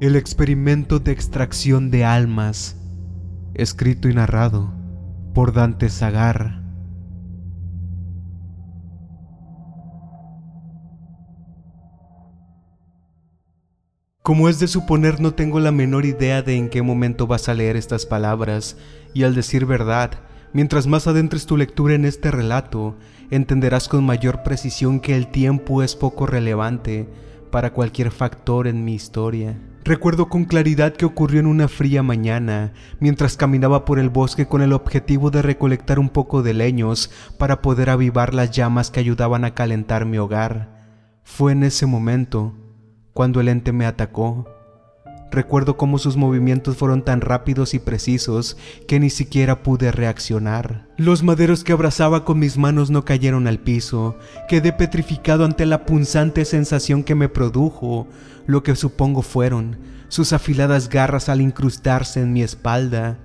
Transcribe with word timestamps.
El 0.00 0.16
experimento 0.16 0.98
de 0.98 1.12
extracción 1.12 1.92
de 1.92 2.04
almas, 2.04 2.76
escrito 3.54 4.08
y 4.08 4.12
narrado 4.12 4.74
por 5.32 5.52
Dante 5.52 5.88
Zagar. 5.88 6.60
Como 14.20 14.48
es 14.48 14.58
de 14.58 14.66
suponer, 14.66 15.20
no 15.20 15.34
tengo 15.34 15.60
la 15.60 15.70
menor 15.70 16.04
idea 16.04 16.42
de 16.42 16.56
en 16.56 16.70
qué 16.70 16.82
momento 16.82 17.28
vas 17.28 17.48
a 17.48 17.54
leer 17.54 17.76
estas 17.76 18.04
palabras, 18.04 18.76
y 19.14 19.22
al 19.22 19.36
decir 19.36 19.64
verdad, 19.64 20.10
mientras 20.52 20.88
más 20.88 21.06
adentres 21.06 21.46
tu 21.46 21.56
lectura 21.56 21.94
en 21.94 22.04
este 22.04 22.32
relato, 22.32 22.96
entenderás 23.30 23.88
con 23.88 24.04
mayor 24.04 24.42
precisión 24.42 24.98
que 24.98 25.14
el 25.14 25.28
tiempo 25.28 25.84
es 25.84 25.94
poco 25.94 26.26
relevante 26.26 27.08
para 27.52 27.72
cualquier 27.72 28.10
factor 28.10 28.66
en 28.66 28.84
mi 28.84 28.94
historia. 28.94 29.56
Recuerdo 29.84 30.30
con 30.30 30.46
claridad 30.46 30.94
que 30.94 31.04
ocurrió 31.04 31.40
en 31.40 31.46
una 31.46 31.68
fría 31.68 32.02
mañana, 32.02 32.72
mientras 33.00 33.36
caminaba 33.36 33.84
por 33.84 33.98
el 33.98 34.08
bosque 34.08 34.46
con 34.46 34.62
el 34.62 34.72
objetivo 34.72 35.30
de 35.30 35.42
recolectar 35.42 35.98
un 35.98 36.08
poco 36.08 36.42
de 36.42 36.54
leños 36.54 37.10
para 37.38 37.60
poder 37.60 37.90
avivar 37.90 38.32
las 38.32 38.50
llamas 38.50 38.90
que 38.90 39.00
ayudaban 39.00 39.44
a 39.44 39.52
calentar 39.52 40.06
mi 40.06 40.16
hogar. 40.16 40.88
Fue 41.22 41.52
en 41.52 41.64
ese 41.64 41.84
momento 41.84 42.54
cuando 43.12 43.42
el 43.42 43.48
ente 43.48 43.72
me 43.72 43.84
atacó. 43.84 44.48
Recuerdo 45.34 45.76
cómo 45.76 45.98
sus 45.98 46.16
movimientos 46.16 46.76
fueron 46.76 47.02
tan 47.02 47.20
rápidos 47.20 47.74
y 47.74 47.80
precisos 47.80 48.56
que 48.86 49.00
ni 49.00 49.10
siquiera 49.10 49.64
pude 49.64 49.90
reaccionar. 49.90 50.86
Los 50.96 51.24
maderos 51.24 51.64
que 51.64 51.72
abrazaba 51.72 52.24
con 52.24 52.38
mis 52.38 52.56
manos 52.56 52.92
no 52.92 53.04
cayeron 53.04 53.48
al 53.48 53.58
piso. 53.58 54.16
Quedé 54.48 54.72
petrificado 54.72 55.44
ante 55.44 55.66
la 55.66 55.86
punzante 55.86 56.44
sensación 56.44 57.02
que 57.02 57.16
me 57.16 57.28
produjo 57.28 58.06
lo 58.46 58.62
que 58.62 58.76
supongo 58.76 59.22
fueron 59.22 59.76
sus 60.06 60.32
afiladas 60.32 60.88
garras 60.88 61.28
al 61.28 61.40
incrustarse 61.40 62.20
en 62.20 62.32
mi 62.32 62.44
espalda. 62.44 63.18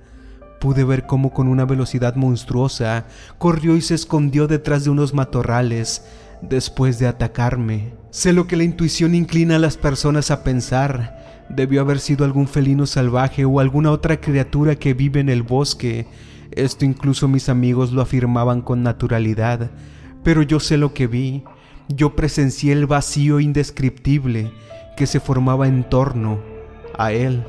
Pude 0.58 0.82
ver 0.82 1.06
cómo 1.06 1.32
con 1.32 1.46
una 1.46 1.64
velocidad 1.64 2.16
monstruosa 2.16 3.06
corrió 3.38 3.76
y 3.76 3.82
se 3.82 3.94
escondió 3.94 4.48
detrás 4.48 4.82
de 4.82 4.90
unos 4.90 5.14
matorrales 5.14 6.02
después 6.42 6.98
de 6.98 7.06
atacarme. 7.06 7.94
Sé 8.10 8.32
lo 8.32 8.48
que 8.48 8.56
la 8.56 8.64
intuición 8.64 9.14
inclina 9.14 9.54
a 9.56 9.60
las 9.60 9.76
personas 9.76 10.32
a 10.32 10.42
pensar. 10.42 11.19
Debió 11.50 11.80
haber 11.80 11.98
sido 11.98 12.24
algún 12.24 12.46
felino 12.46 12.86
salvaje 12.86 13.44
o 13.44 13.58
alguna 13.58 13.90
otra 13.90 14.20
criatura 14.20 14.76
que 14.76 14.94
vive 14.94 15.18
en 15.18 15.28
el 15.28 15.42
bosque. 15.42 16.06
Esto 16.52 16.84
incluso 16.84 17.26
mis 17.26 17.48
amigos 17.48 17.90
lo 17.92 18.02
afirmaban 18.02 18.62
con 18.62 18.84
naturalidad. 18.84 19.72
Pero 20.22 20.42
yo 20.42 20.60
sé 20.60 20.76
lo 20.76 20.94
que 20.94 21.08
vi. 21.08 21.42
Yo 21.88 22.14
presencié 22.14 22.72
el 22.72 22.86
vacío 22.86 23.40
indescriptible 23.40 24.52
que 24.96 25.08
se 25.08 25.18
formaba 25.18 25.66
en 25.66 25.82
torno 25.82 26.38
a 26.96 27.12
él, 27.12 27.42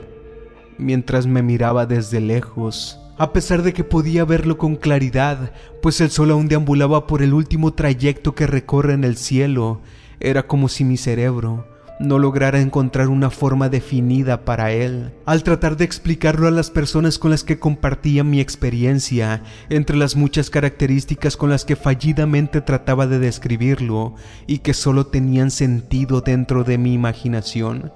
mientras 0.79 1.27
me 1.27 1.44
miraba 1.44 1.85
desde 1.85 2.22
lejos, 2.22 2.99
a 3.17 3.33
pesar 3.33 3.61
de 3.61 3.73
que 3.73 3.83
podía 3.83 4.25
verlo 4.25 4.57
con 4.57 4.77
claridad, 4.77 5.52
pues 5.81 6.02
el 6.02 6.09
sol 6.09 6.31
aún 6.31 6.47
deambulaba 6.47 7.05
por 7.05 7.22
el 7.22 7.33
último 7.33 7.73
trayecto 7.73 8.33
que 8.33 8.47
recorre 8.47 8.94
en 8.94 9.03
el 9.03 9.17
cielo, 9.17 9.81
era 10.19 10.47
como 10.47 10.69
si 10.69 10.83
mi 10.83 10.97
cerebro 10.97 11.70
no 12.02 12.19
lograra 12.19 12.59
encontrar 12.59 13.07
una 13.07 13.30
forma 13.30 13.69
definida 13.69 14.44
para 14.44 14.71
él. 14.71 15.13
Al 15.25 15.44
tratar 15.44 15.77
de 15.77 15.85
explicarlo 15.85 16.47
a 16.47 16.52
las 16.52 16.69
personas 16.69 17.19
con 17.19 17.31
las 17.31 17.44
que 17.44 17.59
compartía 17.59 18.23
mi 18.23 18.39
experiencia, 18.39 19.44
entre 19.69 19.95
las 19.95 20.16
muchas 20.16 20.49
características 20.49 21.38
con 21.38 21.49
las 21.49 21.66
que 21.66 21.75
fallidamente 21.75 22.61
trataba 22.61 23.07
de 23.07 23.19
describirlo 23.19 24.16
y 24.47 24.59
que 24.59 24.73
solo 24.73 25.07
tenían 25.07 25.52
sentido 25.52 26.22
dentro 26.22 26.63
de 26.63 26.77
mi 26.77 26.94
imaginación, 26.94 27.91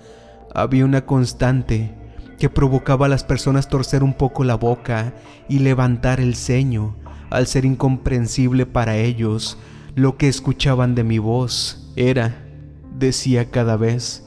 había 0.53 0.85
una 0.85 1.05
constante 1.05 1.93
que 2.39 2.49
provocaba 2.49 3.07
a 3.07 3.09
las 3.09 3.23
personas 3.23 3.69
torcer 3.69 4.03
un 4.03 4.13
poco 4.13 4.43
la 4.43 4.55
boca 4.55 5.13
y 5.49 5.59
levantar 5.59 6.19
el 6.19 6.35
ceño, 6.35 6.95
al 7.29 7.47
ser 7.47 7.65
incomprensible 7.65 8.65
para 8.65 8.97
ellos 8.97 9.57
lo 9.95 10.17
que 10.17 10.27
escuchaban 10.27 10.95
de 10.95 11.03
mi 11.03 11.19
voz. 11.19 11.91
Era 11.95 12.44
decía 12.97 13.51
cada 13.51 13.77
vez, 13.77 14.23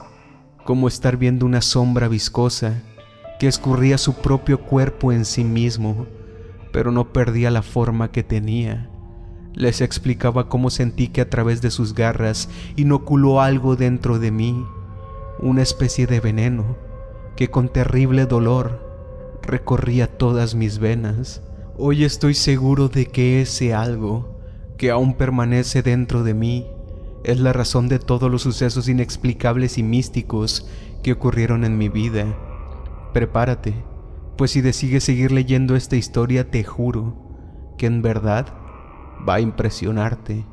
como 0.63 0.87
estar 0.87 1.17
viendo 1.17 1.45
una 1.45 1.61
sombra 1.61 2.07
viscosa 2.07 2.83
que 3.39 3.47
escurría 3.47 3.97
su 3.97 4.15
propio 4.15 4.61
cuerpo 4.61 5.11
en 5.11 5.25
sí 5.25 5.43
mismo, 5.43 6.05
pero 6.71 6.91
no 6.91 7.11
perdía 7.11 7.49
la 7.51 7.61
forma 7.61 8.11
que 8.11 8.23
tenía. 8.23 8.89
Les 9.53 9.81
explicaba 9.81 10.47
cómo 10.49 10.69
sentí 10.69 11.07
que 11.07 11.21
a 11.21 11.29
través 11.29 11.61
de 11.61 11.71
sus 11.71 11.93
garras 11.93 12.49
inoculó 12.75 13.41
algo 13.41 13.75
dentro 13.75 14.19
de 14.19 14.31
mí, 14.31 14.65
una 15.39 15.61
especie 15.61 16.05
de 16.05 16.19
veneno 16.19 16.77
que 17.35 17.49
con 17.49 17.69
terrible 17.69 18.25
dolor 18.25 19.39
recorría 19.41 20.07
todas 20.07 20.53
mis 20.53 20.77
venas. 20.79 21.41
Hoy 21.77 22.03
estoy 22.03 22.33
seguro 22.33 22.89
de 22.89 23.05
que 23.07 23.41
ese 23.41 23.73
algo 23.73 24.37
que 24.77 24.91
aún 24.91 25.15
permanece 25.15 25.81
dentro 25.81 26.23
de 26.23 26.33
mí 26.33 26.67
es 27.23 27.39
la 27.39 27.53
razón 27.53 27.89
de 27.89 27.99
todos 27.99 28.31
los 28.31 28.41
sucesos 28.41 28.87
inexplicables 28.87 29.77
y 29.77 29.83
místicos 29.83 30.67
que 31.03 31.11
ocurrieron 31.11 31.63
en 31.63 31.77
mi 31.77 31.89
vida. 31.89 32.37
Prepárate, 33.13 33.73
pues 34.37 34.51
si 34.51 34.61
decides 34.61 35.03
seguir 35.03 35.31
leyendo 35.31 35.75
esta 35.75 35.95
historia 35.95 36.49
te 36.49 36.63
juro 36.63 37.15
que 37.77 37.87
en 37.87 38.01
verdad 38.01 38.47
va 39.27 39.35
a 39.35 39.41
impresionarte. 39.41 40.45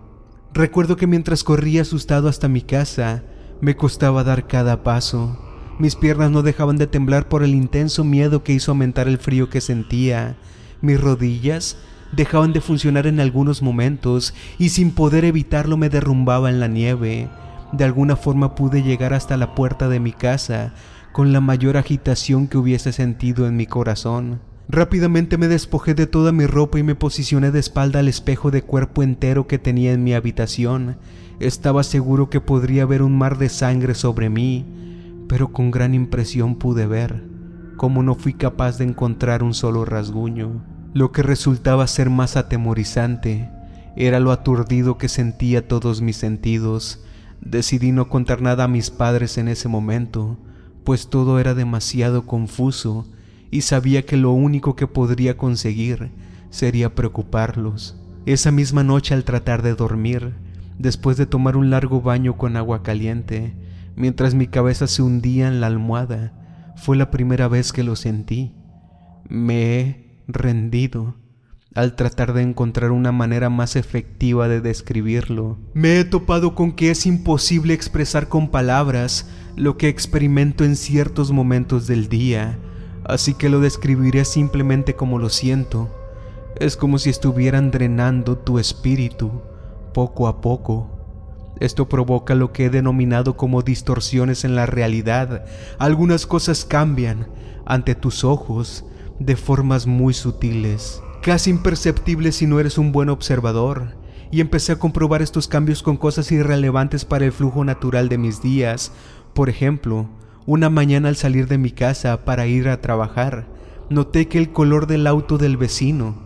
Recuerdo 0.52 0.96
que 0.96 1.06
mientras 1.06 1.44
corría 1.44 1.82
asustado 1.82 2.28
hasta 2.28 2.48
mi 2.48 2.62
casa, 2.62 3.24
me 3.60 3.76
costaba 3.76 4.24
dar 4.24 4.46
cada 4.46 4.82
paso. 4.82 5.38
Mis 5.78 5.96
piernas 5.96 6.30
no 6.30 6.42
dejaban 6.42 6.78
de 6.78 6.86
temblar 6.86 7.28
por 7.28 7.42
el 7.42 7.54
intenso 7.54 8.04
miedo 8.04 8.42
que 8.42 8.54
hizo 8.54 8.72
aumentar 8.72 9.08
el 9.08 9.18
frío 9.18 9.50
que 9.50 9.60
sentía. 9.60 10.38
Mis 10.80 11.00
rodillas 11.00 11.76
dejaban 12.12 12.52
de 12.52 12.60
funcionar 12.60 13.06
en 13.06 13.20
algunos 13.20 13.62
momentos 13.62 14.34
y 14.58 14.70
sin 14.70 14.92
poder 14.92 15.24
evitarlo 15.24 15.76
me 15.76 15.88
derrumbaba 15.88 16.50
en 16.50 16.60
la 16.60 16.68
nieve. 16.68 17.28
De 17.72 17.84
alguna 17.84 18.16
forma 18.16 18.54
pude 18.54 18.82
llegar 18.82 19.12
hasta 19.12 19.36
la 19.36 19.54
puerta 19.54 19.88
de 19.88 20.00
mi 20.00 20.12
casa 20.12 20.72
con 21.12 21.32
la 21.32 21.40
mayor 21.40 21.76
agitación 21.76 22.46
que 22.46 22.58
hubiese 22.58 22.92
sentido 22.92 23.46
en 23.46 23.56
mi 23.56 23.66
corazón. 23.66 24.40
Rápidamente 24.68 25.38
me 25.38 25.48
despojé 25.48 25.94
de 25.94 26.06
toda 26.06 26.32
mi 26.32 26.46
ropa 26.46 26.78
y 26.78 26.82
me 26.82 26.94
posicioné 26.94 27.50
de 27.52 27.60
espalda 27.60 28.00
al 28.00 28.08
espejo 28.08 28.50
de 28.50 28.62
cuerpo 28.62 29.02
entero 29.02 29.46
que 29.46 29.58
tenía 29.58 29.92
en 29.92 30.02
mi 30.02 30.12
habitación. 30.12 30.96
Estaba 31.38 31.84
seguro 31.84 32.30
que 32.30 32.40
podría 32.40 32.82
haber 32.82 33.02
un 33.02 33.16
mar 33.16 33.38
de 33.38 33.48
sangre 33.48 33.94
sobre 33.94 34.28
mí, 34.28 34.66
pero 35.28 35.52
con 35.52 35.70
gran 35.70 35.94
impresión 35.94 36.56
pude 36.56 36.86
ver 36.86 37.24
cómo 37.76 38.02
no 38.02 38.14
fui 38.14 38.34
capaz 38.34 38.78
de 38.78 38.84
encontrar 38.84 39.42
un 39.42 39.54
solo 39.54 39.84
rasguño. 39.84 40.75
Lo 40.96 41.12
que 41.12 41.22
resultaba 41.22 41.86
ser 41.88 42.08
más 42.08 42.38
atemorizante 42.38 43.50
era 43.96 44.18
lo 44.18 44.32
aturdido 44.32 44.96
que 44.96 45.10
sentía 45.10 45.68
todos 45.68 46.00
mis 46.00 46.16
sentidos. 46.16 47.04
Decidí 47.42 47.92
no 47.92 48.08
contar 48.08 48.40
nada 48.40 48.64
a 48.64 48.68
mis 48.68 48.88
padres 48.88 49.36
en 49.36 49.48
ese 49.48 49.68
momento, 49.68 50.38
pues 50.84 51.10
todo 51.10 51.38
era 51.38 51.52
demasiado 51.52 52.24
confuso 52.24 53.06
y 53.50 53.60
sabía 53.60 54.06
que 54.06 54.16
lo 54.16 54.32
único 54.32 54.74
que 54.74 54.86
podría 54.86 55.36
conseguir 55.36 56.12
sería 56.48 56.94
preocuparlos. 56.94 58.00
Esa 58.24 58.50
misma 58.50 58.82
noche 58.82 59.12
al 59.12 59.24
tratar 59.24 59.60
de 59.60 59.74
dormir, 59.74 60.32
después 60.78 61.18
de 61.18 61.26
tomar 61.26 61.58
un 61.58 61.68
largo 61.68 62.00
baño 62.00 62.38
con 62.38 62.56
agua 62.56 62.82
caliente, 62.82 63.54
mientras 63.96 64.34
mi 64.34 64.46
cabeza 64.46 64.86
se 64.86 65.02
hundía 65.02 65.48
en 65.48 65.60
la 65.60 65.66
almohada, 65.66 66.32
fue 66.74 66.96
la 66.96 67.10
primera 67.10 67.48
vez 67.48 67.74
que 67.74 67.84
lo 67.84 67.96
sentí. 67.96 68.54
Me 69.28 70.05
rendido 70.28 71.14
al 71.76 71.94
tratar 71.94 72.32
de 72.32 72.40
encontrar 72.40 72.90
una 72.90 73.12
manera 73.12 73.50
más 73.50 73.76
efectiva 73.76 74.48
de 74.48 74.62
describirlo. 74.62 75.58
Me 75.74 76.00
he 76.00 76.04
topado 76.04 76.54
con 76.54 76.72
que 76.72 76.90
es 76.90 77.04
imposible 77.04 77.74
expresar 77.74 78.28
con 78.28 78.48
palabras 78.48 79.28
lo 79.56 79.76
que 79.76 79.88
experimento 79.88 80.64
en 80.64 80.74
ciertos 80.74 81.32
momentos 81.32 81.86
del 81.86 82.08
día, 82.08 82.58
así 83.04 83.34
que 83.34 83.50
lo 83.50 83.60
describiré 83.60 84.24
simplemente 84.24 84.94
como 84.94 85.18
lo 85.18 85.28
siento. 85.28 85.94
Es 86.58 86.78
como 86.78 86.98
si 86.98 87.10
estuvieran 87.10 87.70
drenando 87.70 88.38
tu 88.38 88.58
espíritu 88.58 89.42
poco 89.92 90.28
a 90.28 90.40
poco. 90.40 90.90
Esto 91.60 91.90
provoca 91.90 92.34
lo 92.34 92.54
que 92.54 92.66
he 92.66 92.70
denominado 92.70 93.36
como 93.36 93.60
distorsiones 93.60 94.44
en 94.44 94.56
la 94.56 94.64
realidad. 94.64 95.44
Algunas 95.78 96.26
cosas 96.26 96.64
cambian 96.64 97.28
ante 97.66 97.94
tus 97.94 98.24
ojos, 98.24 98.86
de 99.18 99.36
formas 99.36 99.86
muy 99.86 100.14
sutiles, 100.14 101.02
casi 101.22 101.50
imperceptibles 101.50 102.36
si 102.36 102.46
no 102.46 102.60
eres 102.60 102.78
un 102.78 102.92
buen 102.92 103.08
observador, 103.08 103.96
y 104.30 104.40
empecé 104.40 104.72
a 104.72 104.78
comprobar 104.78 105.22
estos 105.22 105.48
cambios 105.48 105.82
con 105.82 105.96
cosas 105.96 106.30
irrelevantes 106.32 107.04
para 107.04 107.24
el 107.24 107.32
flujo 107.32 107.64
natural 107.64 108.08
de 108.08 108.18
mis 108.18 108.42
días. 108.42 108.92
Por 109.34 109.48
ejemplo, 109.48 110.08
una 110.46 110.70
mañana 110.70 111.08
al 111.08 111.16
salir 111.16 111.48
de 111.48 111.58
mi 111.58 111.70
casa 111.70 112.24
para 112.24 112.46
ir 112.46 112.68
a 112.68 112.80
trabajar, 112.80 113.46
noté 113.88 114.28
que 114.28 114.38
el 114.38 114.52
color 114.52 114.86
del 114.86 115.06
auto 115.06 115.38
del 115.38 115.56
vecino 115.56 116.16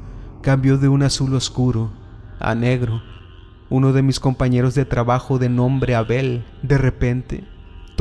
cambió 0.42 0.78
de 0.78 0.88
un 0.88 1.02
azul 1.02 1.34
oscuro 1.34 1.92
a 2.38 2.54
negro. 2.54 3.02
Uno 3.68 3.92
de 3.92 4.02
mis 4.02 4.18
compañeros 4.18 4.74
de 4.74 4.84
trabajo 4.84 5.38
de 5.38 5.48
nombre 5.48 5.94
Abel, 5.94 6.44
de 6.62 6.78
repente, 6.78 7.44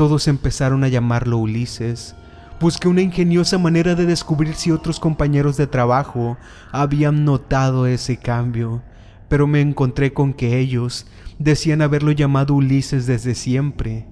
Todos 0.00 0.28
empezaron 0.28 0.82
a 0.82 0.88
llamarlo 0.88 1.36
Ulises. 1.36 2.16
Busqué 2.60 2.88
una 2.88 3.00
ingeniosa 3.00 3.56
manera 3.56 3.94
de 3.94 4.04
descubrir 4.04 4.54
si 4.54 4.70
otros 4.70 5.00
compañeros 5.00 5.56
de 5.56 5.66
trabajo 5.66 6.36
habían 6.72 7.24
notado 7.24 7.86
ese 7.86 8.18
cambio, 8.18 8.82
pero 9.30 9.46
me 9.46 9.62
encontré 9.62 10.12
con 10.12 10.34
que 10.34 10.58
ellos 10.58 11.06
decían 11.38 11.80
haberlo 11.80 12.12
llamado 12.12 12.54
Ulises 12.54 13.06
desde 13.06 13.34
siempre. 13.34 14.06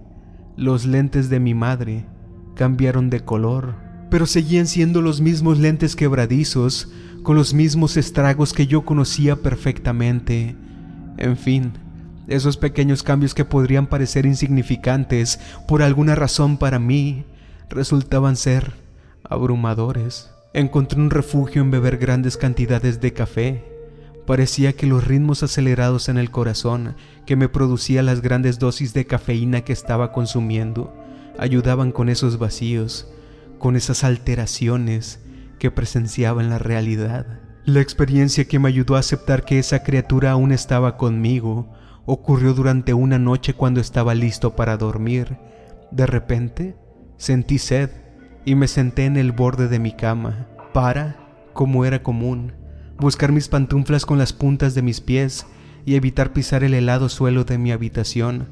Los 0.56 0.86
lentes 0.86 1.28
de 1.28 1.40
mi 1.40 1.52
madre 1.52 2.06
cambiaron 2.54 3.10
de 3.10 3.20
color, 3.20 3.74
pero 4.10 4.24
seguían 4.24 4.66
siendo 4.66 5.02
los 5.02 5.20
mismos 5.20 5.58
lentes 5.58 5.94
quebradizos, 5.94 6.90
con 7.22 7.36
los 7.36 7.52
mismos 7.52 7.98
estragos 7.98 8.54
que 8.54 8.66
yo 8.66 8.82
conocía 8.86 9.36
perfectamente. 9.36 10.56
En 11.18 11.36
fin, 11.36 11.72
esos 12.28 12.56
pequeños 12.56 13.02
cambios 13.02 13.34
que 13.34 13.44
podrían 13.44 13.88
parecer 13.88 14.24
insignificantes 14.24 15.38
por 15.66 15.82
alguna 15.82 16.14
razón 16.14 16.56
para 16.56 16.78
mí, 16.78 17.26
resultaban 17.70 18.36
ser 18.36 18.72
abrumadores. 19.24 20.30
Encontré 20.54 21.00
un 21.00 21.10
refugio 21.10 21.62
en 21.62 21.70
beber 21.70 21.98
grandes 21.98 22.36
cantidades 22.36 23.00
de 23.00 23.12
café. 23.12 23.64
Parecía 24.26 24.72
que 24.72 24.86
los 24.86 25.06
ritmos 25.06 25.42
acelerados 25.42 26.08
en 26.08 26.18
el 26.18 26.30
corazón 26.30 26.96
que 27.26 27.36
me 27.36 27.48
producía 27.48 28.02
las 28.02 28.20
grandes 28.20 28.58
dosis 28.58 28.94
de 28.94 29.06
cafeína 29.06 29.62
que 29.62 29.72
estaba 29.72 30.12
consumiendo 30.12 30.94
ayudaban 31.38 31.92
con 31.92 32.08
esos 32.08 32.38
vacíos, 32.38 33.08
con 33.58 33.76
esas 33.76 34.04
alteraciones 34.04 35.20
que 35.58 35.70
presenciaba 35.70 36.42
en 36.42 36.50
la 36.50 36.58
realidad. 36.58 37.40
La 37.64 37.80
experiencia 37.80 38.46
que 38.46 38.58
me 38.58 38.68
ayudó 38.68 38.96
a 38.96 39.00
aceptar 39.00 39.44
que 39.44 39.58
esa 39.58 39.82
criatura 39.82 40.32
aún 40.32 40.52
estaba 40.52 40.96
conmigo 40.96 41.68
ocurrió 42.06 42.54
durante 42.54 42.94
una 42.94 43.18
noche 43.18 43.52
cuando 43.52 43.80
estaba 43.80 44.14
listo 44.14 44.56
para 44.56 44.78
dormir. 44.78 45.36
De 45.90 46.06
repente, 46.06 46.76
Sentí 47.18 47.58
sed 47.58 47.90
y 48.44 48.54
me 48.54 48.68
senté 48.68 49.04
en 49.04 49.16
el 49.16 49.32
borde 49.32 49.66
de 49.66 49.80
mi 49.80 49.90
cama 49.90 50.46
para, 50.72 51.16
como 51.52 51.84
era 51.84 52.00
común, 52.00 52.52
buscar 52.96 53.32
mis 53.32 53.48
pantuflas 53.48 54.06
con 54.06 54.18
las 54.18 54.32
puntas 54.32 54.76
de 54.76 54.82
mis 54.82 55.00
pies 55.00 55.44
y 55.84 55.96
evitar 55.96 56.32
pisar 56.32 56.62
el 56.62 56.74
helado 56.74 57.08
suelo 57.08 57.42
de 57.42 57.58
mi 57.58 57.72
habitación. 57.72 58.46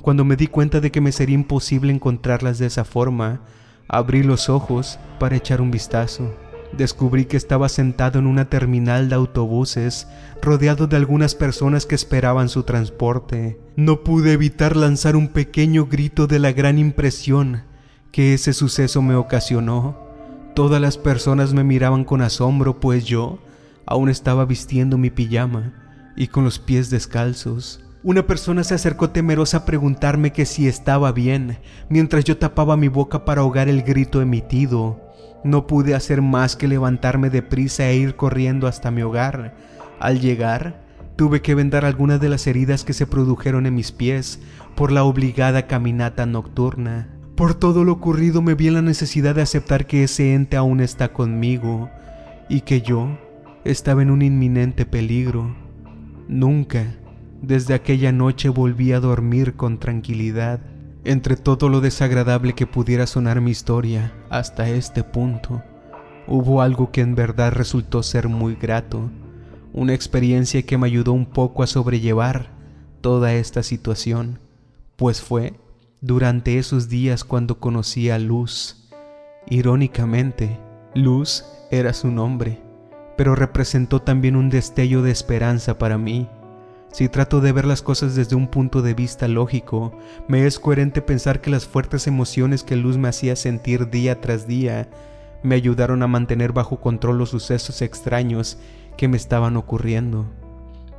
Cuando 0.00 0.24
me 0.24 0.36
di 0.36 0.46
cuenta 0.46 0.80
de 0.80 0.92
que 0.92 1.00
me 1.00 1.10
sería 1.10 1.34
imposible 1.34 1.92
encontrarlas 1.92 2.60
de 2.60 2.66
esa 2.66 2.84
forma, 2.84 3.40
abrí 3.88 4.22
los 4.22 4.48
ojos 4.48 5.00
para 5.18 5.34
echar 5.34 5.60
un 5.60 5.72
vistazo. 5.72 6.36
Descubrí 6.76 7.24
que 7.24 7.36
estaba 7.36 7.68
sentado 7.68 8.20
en 8.20 8.28
una 8.28 8.48
terminal 8.48 9.08
de 9.08 9.16
autobuses, 9.16 10.06
rodeado 10.40 10.86
de 10.86 10.96
algunas 10.96 11.34
personas 11.34 11.84
que 11.84 11.96
esperaban 11.96 12.48
su 12.48 12.62
transporte. 12.62 13.58
No 13.74 14.04
pude 14.04 14.32
evitar 14.32 14.76
lanzar 14.76 15.16
un 15.16 15.28
pequeño 15.28 15.86
grito 15.86 16.28
de 16.28 16.38
la 16.38 16.52
gran 16.52 16.78
impresión 16.78 17.73
que 18.14 18.32
ese 18.32 18.52
suceso 18.52 19.02
me 19.02 19.16
ocasionó. 19.16 19.96
Todas 20.54 20.80
las 20.80 20.96
personas 20.96 21.52
me 21.52 21.64
miraban 21.64 22.04
con 22.04 22.22
asombro, 22.22 22.78
pues 22.78 23.04
yo 23.04 23.40
aún 23.86 24.08
estaba 24.08 24.44
vistiendo 24.44 24.96
mi 24.96 25.10
pijama 25.10 25.72
y 26.14 26.28
con 26.28 26.44
los 26.44 26.60
pies 26.60 26.90
descalzos. 26.90 27.84
Una 28.04 28.24
persona 28.24 28.62
se 28.62 28.74
acercó 28.74 29.10
temerosa 29.10 29.56
a 29.56 29.64
preguntarme 29.64 30.32
que 30.32 30.46
si 30.46 30.68
estaba 30.68 31.10
bien, 31.10 31.58
mientras 31.88 32.22
yo 32.22 32.38
tapaba 32.38 32.76
mi 32.76 32.86
boca 32.86 33.24
para 33.24 33.40
ahogar 33.40 33.68
el 33.68 33.82
grito 33.82 34.22
emitido. 34.22 35.00
No 35.42 35.66
pude 35.66 35.96
hacer 35.96 36.22
más 36.22 36.54
que 36.54 36.68
levantarme 36.68 37.30
deprisa 37.30 37.88
e 37.88 37.96
ir 37.96 38.14
corriendo 38.14 38.68
hasta 38.68 38.92
mi 38.92 39.02
hogar. 39.02 39.56
Al 39.98 40.20
llegar, 40.20 40.84
tuve 41.16 41.42
que 41.42 41.56
vendar 41.56 41.84
algunas 41.84 42.20
de 42.20 42.28
las 42.28 42.46
heridas 42.46 42.84
que 42.84 42.92
se 42.92 43.08
produjeron 43.08 43.66
en 43.66 43.74
mis 43.74 43.90
pies 43.90 44.38
por 44.76 44.92
la 44.92 45.02
obligada 45.02 45.66
caminata 45.66 46.26
nocturna. 46.26 47.08
Por 47.36 47.54
todo 47.54 47.82
lo 47.82 47.92
ocurrido 47.92 48.42
me 48.42 48.54
vi 48.54 48.68
en 48.68 48.74
la 48.74 48.82
necesidad 48.82 49.34
de 49.34 49.42
aceptar 49.42 49.86
que 49.86 50.04
ese 50.04 50.34
ente 50.34 50.56
aún 50.56 50.80
está 50.80 51.12
conmigo 51.12 51.90
y 52.48 52.60
que 52.60 52.80
yo 52.80 53.18
estaba 53.64 54.02
en 54.02 54.10
un 54.10 54.22
inminente 54.22 54.86
peligro. 54.86 55.56
Nunca, 56.28 56.94
desde 57.42 57.74
aquella 57.74 58.12
noche 58.12 58.48
volví 58.48 58.92
a 58.92 59.00
dormir 59.00 59.54
con 59.54 59.78
tranquilidad. 59.78 60.60
Entre 61.02 61.36
todo 61.36 61.68
lo 61.68 61.80
desagradable 61.80 62.54
que 62.54 62.68
pudiera 62.68 63.06
sonar 63.06 63.40
mi 63.40 63.50
historia 63.50 64.12
hasta 64.30 64.68
este 64.70 65.02
punto, 65.02 65.62
hubo 66.28 66.62
algo 66.62 66.92
que 66.92 67.00
en 67.00 67.16
verdad 67.16 67.52
resultó 67.52 68.02
ser 68.04 68.28
muy 68.28 68.54
grato, 68.54 69.10
una 69.72 69.92
experiencia 69.92 70.62
que 70.62 70.78
me 70.78 70.86
ayudó 70.86 71.12
un 71.12 71.26
poco 71.26 71.64
a 71.64 71.66
sobrellevar 71.66 72.48
toda 73.00 73.34
esta 73.34 73.62
situación, 73.64 74.38
pues 74.96 75.20
fue 75.20 75.54
durante 76.04 76.58
esos 76.58 76.90
días 76.90 77.24
cuando 77.24 77.58
conocí 77.58 78.10
a 78.10 78.18
Luz. 78.18 78.90
Irónicamente, 79.48 80.60
Luz 80.94 81.46
era 81.70 81.94
su 81.94 82.10
nombre, 82.10 82.60
pero 83.16 83.34
representó 83.34 84.02
también 84.02 84.36
un 84.36 84.50
destello 84.50 85.00
de 85.00 85.10
esperanza 85.10 85.78
para 85.78 85.96
mí. 85.96 86.28
Si 86.92 87.08
trato 87.08 87.40
de 87.40 87.52
ver 87.52 87.64
las 87.64 87.80
cosas 87.80 88.14
desde 88.14 88.36
un 88.36 88.48
punto 88.48 88.82
de 88.82 88.92
vista 88.92 89.28
lógico, 89.28 89.96
me 90.28 90.46
es 90.46 90.58
coherente 90.58 91.00
pensar 91.00 91.40
que 91.40 91.48
las 91.48 91.64
fuertes 91.66 92.06
emociones 92.06 92.64
que 92.64 92.76
Luz 92.76 92.98
me 92.98 93.08
hacía 93.08 93.34
sentir 93.34 93.88
día 93.88 94.20
tras 94.20 94.46
día 94.46 94.90
me 95.42 95.54
ayudaron 95.54 96.02
a 96.02 96.06
mantener 96.06 96.52
bajo 96.52 96.82
control 96.82 97.16
los 97.16 97.30
sucesos 97.30 97.80
extraños 97.80 98.58
que 98.98 99.08
me 99.08 99.16
estaban 99.16 99.56
ocurriendo. 99.56 100.26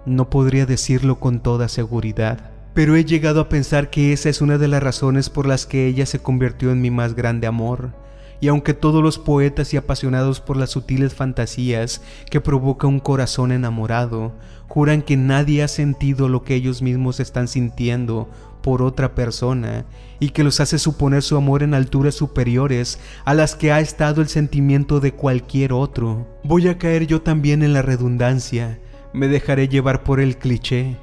No 0.07 0.31
podría 0.31 0.65
decirlo 0.65 1.19
con 1.19 1.41
toda 1.41 1.67
seguridad, 1.67 2.54
pero 2.75 2.97
he 2.97 3.05
llegado 3.05 3.39
a 3.39 3.47
pensar 3.47 3.89
que 3.89 4.11
esa 4.11 4.27
es 4.27 4.41
una 4.41 4.57
de 4.57 4.67
las 4.67 4.83
razones 4.83 5.29
por 5.29 5.47
las 5.47 5.65
que 5.65 5.87
ella 5.87 6.05
se 6.05 6.19
convirtió 6.19 6.71
en 6.71 6.81
mi 6.81 6.91
más 6.91 7.15
grande 7.15 7.47
amor. 7.47 7.93
Y 8.41 8.49
aunque 8.49 8.73
todos 8.73 9.01
los 9.01 9.17
poetas 9.17 9.73
y 9.73 9.77
apasionados 9.77 10.41
por 10.41 10.57
las 10.57 10.71
sutiles 10.71 11.15
fantasías 11.15 12.01
que 12.29 12.41
provoca 12.41 12.85
un 12.85 12.99
corazón 12.99 13.53
enamorado, 13.53 14.33
juran 14.67 15.03
que 15.03 15.15
nadie 15.15 15.63
ha 15.63 15.69
sentido 15.69 16.27
lo 16.27 16.43
que 16.43 16.53
ellos 16.53 16.81
mismos 16.81 17.21
están 17.21 17.47
sintiendo 17.47 18.29
por 18.61 18.81
otra 18.81 19.15
persona 19.15 19.85
y 20.19 20.31
que 20.31 20.43
los 20.43 20.59
hace 20.59 20.77
suponer 20.77 21.21
su 21.21 21.37
amor 21.37 21.63
en 21.63 21.75
alturas 21.75 22.15
superiores 22.15 22.99
a 23.23 23.33
las 23.33 23.55
que 23.55 23.71
ha 23.71 23.79
estado 23.79 24.21
el 24.21 24.27
sentimiento 24.27 24.99
de 24.99 25.13
cualquier 25.13 25.71
otro. 25.71 26.27
Voy 26.43 26.67
a 26.67 26.77
caer 26.77 27.07
yo 27.07 27.21
también 27.21 27.63
en 27.63 27.71
la 27.71 27.83
redundancia, 27.83 28.79
me 29.13 29.29
dejaré 29.29 29.69
llevar 29.69 30.03
por 30.03 30.19
el 30.19 30.37
cliché 30.37 30.97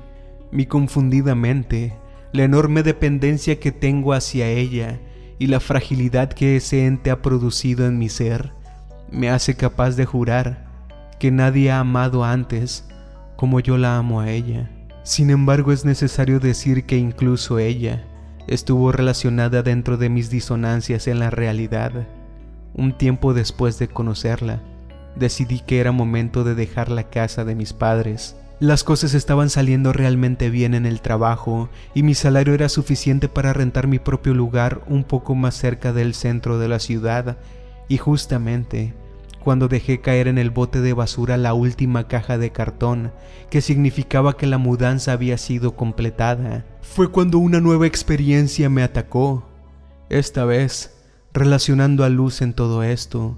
mi 0.52 0.66
confundida 0.66 1.34
mente, 1.34 1.94
la 2.32 2.44
enorme 2.44 2.82
dependencia 2.82 3.58
que 3.58 3.72
tengo 3.72 4.12
hacia 4.12 4.48
ella 4.48 5.00
y 5.38 5.46
la 5.46 5.60
fragilidad 5.60 6.30
que 6.30 6.56
ese 6.56 6.86
ente 6.86 7.10
ha 7.10 7.22
producido 7.22 7.86
en 7.86 7.98
mi 7.98 8.10
ser, 8.10 8.52
me 9.10 9.30
hace 9.30 9.56
capaz 9.56 9.96
de 9.96 10.04
jurar 10.04 10.66
que 11.18 11.30
nadie 11.30 11.70
ha 11.70 11.80
amado 11.80 12.22
antes 12.24 12.86
como 13.36 13.60
yo 13.60 13.78
la 13.78 13.96
amo 13.96 14.20
a 14.20 14.30
ella. 14.30 14.70
Sin 15.04 15.30
embargo, 15.30 15.72
es 15.72 15.84
necesario 15.84 16.38
decir 16.38 16.84
que 16.84 16.96
incluso 16.96 17.58
ella 17.58 18.04
estuvo 18.46 18.92
relacionada 18.92 19.62
dentro 19.62 19.96
de 19.96 20.10
mis 20.10 20.30
disonancias 20.30 21.08
en 21.08 21.18
la 21.18 21.30
realidad. 21.30 22.06
Un 22.74 22.96
tiempo 22.96 23.34
después 23.34 23.78
de 23.78 23.88
conocerla, 23.88 24.60
decidí 25.16 25.60
que 25.60 25.80
era 25.80 25.92
momento 25.92 26.44
de 26.44 26.54
dejar 26.54 26.90
la 26.90 27.08
casa 27.10 27.44
de 27.44 27.54
mis 27.54 27.72
padres 27.72 28.36
las 28.62 28.84
cosas 28.84 29.14
estaban 29.14 29.50
saliendo 29.50 29.92
realmente 29.92 30.48
bien 30.48 30.74
en 30.74 30.86
el 30.86 31.00
trabajo 31.00 31.68
y 31.94 32.04
mi 32.04 32.14
salario 32.14 32.54
era 32.54 32.68
suficiente 32.68 33.28
para 33.28 33.52
rentar 33.52 33.88
mi 33.88 33.98
propio 33.98 34.34
lugar 34.34 34.82
un 34.86 35.02
poco 35.02 35.34
más 35.34 35.56
cerca 35.56 35.92
del 35.92 36.14
centro 36.14 36.60
de 36.60 36.68
la 36.68 36.78
ciudad 36.78 37.38
y 37.88 37.96
justamente 37.96 38.94
cuando 39.40 39.66
dejé 39.66 40.00
caer 40.00 40.28
en 40.28 40.38
el 40.38 40.50
bote 40.50 40.80
de 40.80 40.92
basura 40.92 41.36
la 41.38 41.54
última 41.54 42.06
caja 42.06 42.38
de 42.38 42.52
cartón, 42.52 43.10
que 43.50 43.62
significaba 43.62 44.36
que 44.36 44.46
la 44.46 44.58
mudanza 44.58 45.10
había 45.10 45.38
sido 45.38 45.74
completada, 45.74 46.64
fue 46.82 47.10
cuando 47.10 47.38
una 47.38 47.60
nueva 47.60 47.88
experiencia 47.88 48.70
me 48.70 48.84
atacó. 48.84 49.44
Esta 50.08 50.44
vez, 50.44 51.02
relacionando 51.32 52.04
a 52.04 52.08
Luz 52.08 52.40
en 52.42 52.52
todo 52.52 52.84
esto, 52.84 53.36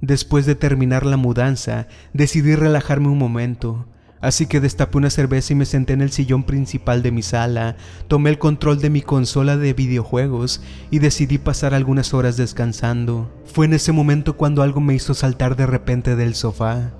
después 0.00 0.46
de 0.46 0.56
terminar 0.56 1.06
la 1.06 1.16
mudanza, 1.16 1.86
decidí 2.12 2.56
relajarme 2.56 3.06
un 3.06 3.18
momento, 3.18 3.86
Así 4.24 4.46
que 4.46 4.58
destapé 4.58 4.96
una 4.96 5.10
cerveza 5.10 5.52
y 5.52 5.56
me 5.56 5.66
senté 5.66 5.92
en 5.92 6.00
el 6.00 6.10
sillón 6.10 6.44
principal 6.44 7.02
de 7.02 7.10
mi 7.10 7.20
sala, 7.20 7.76
tomé 8.08 8.30
el 8.30 8.38
control 8.38 8.80
de 8.80 8.88
mi 8.88 9.02
consola 9.02 9.58
de 9.58 9.74
videojuegos 9.74 10.62
y 10.90 10.98
decidí 10.98 11.36
pasar 11.36 11.74
algunas 11.74 12.14
horas 12.14 12.38
descansando. 12.38 13.30
Fue 13.44 13.66
en 13.66 13.74
ese 13.74 13.92
momento 13.92 14.38
cuando 14.38 14.62
algo 14.62 14.80
me 14.80 14.94
hizo 14.94 15.12
saltar 15.12 15.56
de 15.56 15.66
repente 15.66 16.16
del 16.16 16.34
sofá. 16.34 16.94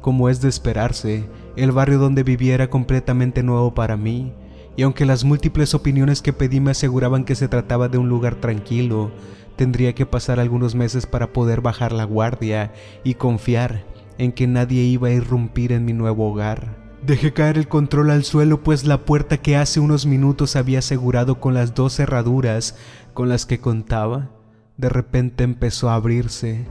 Como 0.00 0.30
es 0.30 0.40
de 0.40 0.48
esperarse, 0.48 1.28
el 1.54 1.70
barrio 1.70 1.98
donde 1.98 2.22
vivía 2.22 2.54
era 2.54 2.70
completamente 2.70 3.42
nuevo 3.42 3.74
para 3.74 3.98
mí, 3.98 4.32
y 4.74 4.82
aunque 4.82 5.04
las 5.04 5.22
múltiples 5.22 5.74
opiniones 5.74 6.22
que 6.22 6.32
pedí 6.32 6.60
me 6.60 6.70
aseguraban 6.70 7.24
que 7.24 7.34
se 7.34 7.48
trataba 7.48 7.90
de 7.90 7.98
un 7.98 8.08
lugar 8.08 8.36
tranquilo, 8.36 9.10
tendría 9.56 9.94
que 9.94 10.06
pasar 10.06 10.40
algunos 10.40 10.74
meses 10.74 11.04
para 11.04 11.34
poder 11.34 11.60
bajar 11.60 11.92
la 11.92 12.04
guardia 12.04 12.72
y 13.04 13.12
confiar 13.12 13.84
en 14.20 14.32
que 14.32 14.46
nadie 14.46 14.82
iba 14.82 15.08
a 15.08 15.12
irrumpir 15.12 15.72
en 15.72 15.86
mi 15.86 15.94
nuevo 15.94 16.30
hogar. 16.30 16.76
Dejé 17.02 17.32
caer 17.32 17.56
el 17.56 17.68
control 17.68 18.10
al 18.10 18.22
suelo 18.22 18.62
pues 18.62 18.84
la 18.84 19.06
puerta 19.06 19.38
que 19.38 19.56
hace 19.56 19.80
unos 19.80 20.04
minutos 20.04 20.56
había 20.56 20.80
asegurado 20.80 21.40
con 21.40 21.54
las 21.54 21.74
dos 21.74 21.96
cerraduras 21.96 22.76
con 23.14 23.30
las 23.30 23.46
que 23.46 23.60
contaba, 23.60 24.28
de 24.76 24.90
repente 24.90 25.42
empezó 25.42 25.88
a 25.88 25.94
abrirse. 25.94 26.66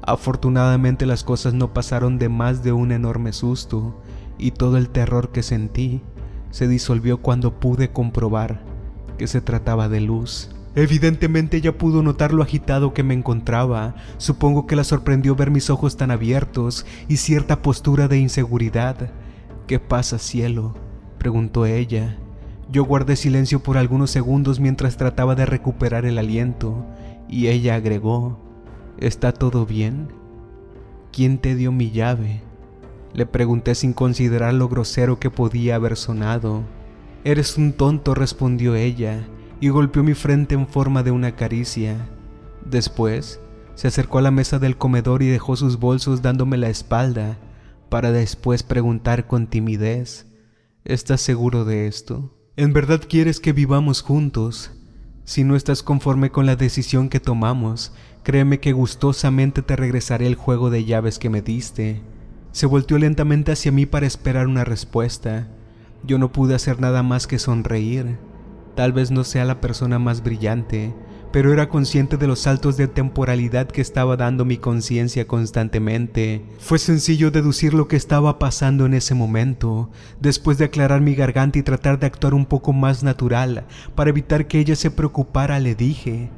Afortunadamente 0.00 1.04
las 1.04 1.24
cosas 1.24 1.52
no 1.52 1.74
pasaron 1.74 2.18
de 2.18 2.30
más 2.30 2.64
de 2.64 2.72
un 2.72 2.90
enorme 2.90 3.34
susto 3.34 4.00
y 4.38 4.52
todo 4.52 4.78
el 4.78 4.88
terror 4.88 5.30
que 5.30 5.42
sentí 5.42 6.00
se 6.50 6.68
disolvió 6.68 7.18
cuando 7.18 7.60
pude 7.60 7.92
comprobar 7.92 8.62
que 9.18 9.26
se 9.26 9.42
trataba 9.42 9.90
de 9.90 10.00
luz. 10.00 10.56
Evidentemente 10.76 11.56
ella 11.58 11.78
pudo 11.78 12.02
notar 12.02 12.32
lo 12.32 12.42
agitado 12.42 12.92
que 12.94 13.04
me 13.04 13.14
encontraba. 13.14 13.94
Supongo 14.18 14.66
que 14.66 14.76
la 14.76 14.84
sorprendió 14.84 15.36
ver 15.36 15.50
mis 15.50 15.70
ojos 15.70 15.96
tan 15.96 16.10
abiertos 16.10 16.84
y 17.08 17.18
cierta 17.18 17.62
postura 17.62 18.08
de 18.08 18.18
inseguridad. 18.18 19.10
¿Qué 19.66 19.78
pasa, 19.78 20.18
cielo? 20.18 20.74
preguntó 21.18 21.64
ella. 21.64 22.18
Yo 22.70 22.84
guardé 22.84 23.16
silencio 23.16 23.62
por 23.62 23.78
algunos 23.78 24.10
segundos 24.10 24.58
mientras 24.58 24.96
trataba 24.96 25.34
de 25.34 25.46
recuperar 25.46 26.06
el 26.06 26.18
aliento, 26.18 26.84
y 27.28 27.48
ella 27.48 27.76
agregó, 27.76 28.38
¿Está 28.98 29.32
todo 29.32 29.66
bien? 29.66 30.08
¿Quién 31.12 31.38
te 31.38 31.54
dio 31.54 31.72
mi 31.72 31.90
llave? 31.90 32.42
Le 33.12 33.26
pregunté 33.26 33.74
sin 33.74 33.92
considerar 33.92 34.54
lo 34.54 34.68
grosero 34.68 35.18
que 35.20 35.30
podía 35.30 35.76
haber 35.76 35.96
sonado. 35.96 36.62
Eres 37.22 37.56
un 37.56 37.72
tonto, 37.72 38.14
respondió 38.14 38.74
ella, 38.74 39.24
y 39.64 39.70
golpeó 39.70 40.02
mi 40.02 40.12
frente 40.12 40.54
en 40.54 40.68
forma 40.68 41.02
de 41.02 41.10
una 41.10 41.36
caricia. 41.36 42.06
Después, 42.66 43.40
se 43.74 43.88
acercó 43.88 44.18
a 44.18 44.20
la 44.20 44.30
mesa 44.30 44.58
del 44.58 44.76
comedor 44.76 45.22
y 45.22 45.28
dejó 45.28 45.56
sus 45.56 45.78
bolsos 45.78 46.20
dándome 46.20 46.58
la 46.58 46.68
espalda 46.68 47.38
para 47.88 48.12
después 48.12 48.62
preguntar 48.62 49.26
con 49.26 49.46
timidez, 49.46 50.26
¿estás 50.84 51.22
seguro 51.22 51.64
de 51.64 51.86
esto? 51.86 52.36
¿En 52.56 52.74
verdad 52.74 53.00
quieres 53.08 53.40
que 53.40 53.54
vivamos 53.54 54.02
juntos? 54.02 54.70
Si 55.24 55.44
no 55.44 55.56
estás 55.56 55.82
conforme 55.82 56.30
con 56.30 56.44
la 56.44 56.56
decisión 56.56 57.08
que 57.08 57.18
tomamos, 57.18 57.94
créeme 58.22 58.60
que 58.60 58.74
gustosamente 58.74 59.62
te 59.62 59.76
regresaré 59.76 60.26
el 60.26 60.34
juego 60.34 60.68
de 60.68 60.84
llaves 60.84 61.18
que 61.18 61.30
me 61.30 61.40
diste. 61.40 62.02
Se 62.52 62.66
volteó 62.66 62.98
lentamente 62.98 63.52
hacia 63.52 63.72
mí 63.72 63.86
para 63.86 64.04
esperar 64.04 64.46
una 64.46 64.64
respuesta. 64.64 65.48
Yo 66.02 66.18
no 66.18 66.32
pude 66.32 66.54
hacer 66.54 66.80
nada 66.80 67.02
más 67.02 67.26
que 67.26 67.38
sonreír. 67.38 68.18
Tal 68.74 68.92
vez 68.92 69.10
no 69.10 69.22
sea 69.22 69.44
la 69.44 69.60
persona 69.60 69.98
más 69.98 70.22
brillante, 70.22 70.92
pero 71.30 71.52
era 71.52 71.68
consciente 71.68 72.16
de 72.16 72.26
los 72.26 72.40
saltos 72.40 72.76
de 72.76 72.88
temporalidad 72.88 73.66
que 73.66 73.80
estaba 73.80 74.16
dando 74.16 74.44
mi 74.44 74.56
conciencia 74.56 75.26
constantemente. 75.26 76.44
Fue 76.58 76.78
sencillo 76.78 77.30
deducir 77.30 77.74
lo 77.74 77.88
que 77.88 77.96
estaba 77.96 78.38
pasando 78.38 78.86
en 78.86 78.94
ese 78.94 79.14
momento, 79.14 79.90
después 80.20 80.58
de 80.58 80.66
aclarar 80.66 81.00
mi 81.00 81.14
garganta 81.14 81.58
y 81.58 81.62
tratar 81.62 81.98
de 81.98 82.06
actuar 82.06 82.34
un 82.34 82.46
poco 82.46 82.72
más 82.72 83.02
natural 83.02 83.64
para 83.94 84.10
evitar 84.10 84.46
que 84.48 84.58
ella 84.58 84.76
se 84.76 84.90
preocupara, 84.90 85.60
le 85.60 85.74
dije, 85.74 86.30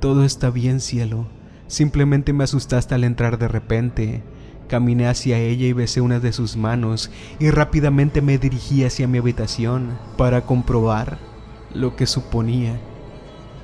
todo 0.00 0.24
está 0.24 0.50
bien, 0.50 0.80
cielo. 0.80 1.26
Simplemente 1.66 2.32
me 2.32 2.44
asustaste 2.44 2.94
al 2.94 3.04
entrar 3.04 3.38
de 3.38 3.48
repente. 3.48 4.22
Caminé 4.68 5.08
hacia 5.08 5.38
ella 5.38 5.66
y 5.66 5.72
besé 5.72 6.00
una 6.00 6.20
de 6.20 6.32
sus 6.32 6.56
manos 6.56 7.10
y 7.38 7.50
rápidamente 7.50 8.22
me 8.22 8.38
dirigí 8.38 8.84
hacia 8.84 9.06
mi 9.06 9.18
habitación 9.18 9.98
para 10.16 10.42
comprobar 10.42 11.33
lo 11.74 11.96
que 11.96 12.06
suponía 12.06 12.78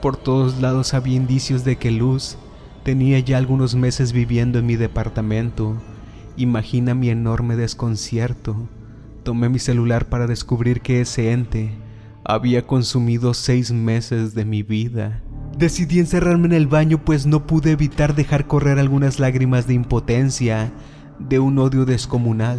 por 0.00 0.16
todos 0.16 0.60
lados 0.60 0.94
había 0.94 1.16
indicios 1.16 1.62
de 1.64 1.76
que 1.76 1.90
Luz 1.90 2.38
tenía 2.84 3.18
ya 3.18 3.36
algunos 3.36 3.74
meses 3.74 4.12
viviendo 4.12 4.58
en 4.58 4.64
mi 4.64 4.76
departamento. 4.76 5.76
Imagina 6.38 6.94
mi 6.94 7.10
enorme 7.10 7.54
desconcierto. 7.54 8.56
Tomé 9.24 9.50
mi 9.50 9.58
celular 9.58 10.08
para 10.08 10.26
descubrir 10.26 10.80
que 10.80 11.02
ese 11.02 11.32
ente 11.32 11.72
había 12.24 12.66
consumido 12.66 13.34
seis 13.34 13.72
meses 13.72 14.34
de 14.34 14.46
mi 14.46 14.62
vida. 14.62 15.20
Decidí 15.58 15.98
encerrarme 15.98 16.46
en 16.46 16.54
el 16.54 16.66
baño 16.66 17.04
pues 17.04 17.26
no 17.26 17.46
pude 17.46 17.72
evitar 17.72 18.14
dejar 18.14 18.46
correr 18.46 18.78
algunas 18.78 19.18
lágrimas 19.18 19.66
de 19.66 19.74
impotencia, 19.74 20.72
de 21.18 21.40
un 21.40 21.58
odio 21.58 21.84
descomunal, 21.84 22.58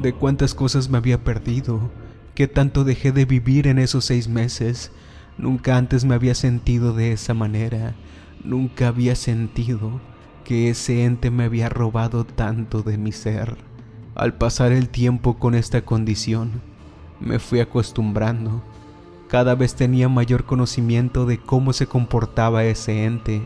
de 0.00 0.14
cuántas 0.14 0.54
cosas 0.54 0.88
me 0.88 0.96
había 0.96 1.22
perdido, 1.22 1.90
qué 2.34 2.48
tanto 2.48 2.84
dejé 2.84 3.12
de 3.12 3.24
vivir 3.24 3.66
en 3.66 3.78
esos 3.78 4.04
seis 4.04 4.28
meses, 4.28 4.90
Nunca 5.36 5.76
antes 5.76 6.04
me 6.04 6.14
había 6.14 6.34
sentido 6.34 6.92
de 6.92 7.12
esa 7.12 7.34
manera, 7.34 7.94
nunca 8.44 8.88
había 8.88 9.16
sentido 9.16 10.00
que 10.44 10.70
ese 10.70 11.04
ente 11.04 11.30
me 11.30 11.44
había 11.44 11.68
robado 11.68 12.24
tanto 12.24 12.82
de 12.82 12.98
mi 12.98 13.10
ser. 13.10 13.56
Al 14.14 14.34
pasar 14.34 14.70
el 14.70 14.88
tiempo 14.88 15.38
con 15.38 15.56
esta 15.56 15.84
condición, 15.84 16.62
me 17.18 17.40
fui 17.40 17.58
acostumbrando. 17.58 18.62
Cada 19.28 19.56
vez 19.56 19.74
tenía 19.74 20.08
mayor 20.08 20.44
conocimiento 20.44 21.26
de 21.26 21.38
cómo 21.38 21.72
se 21.72 21.88
comportaba 21.88 22.64
ese 22.64 23.04
ente. 23.04 23.42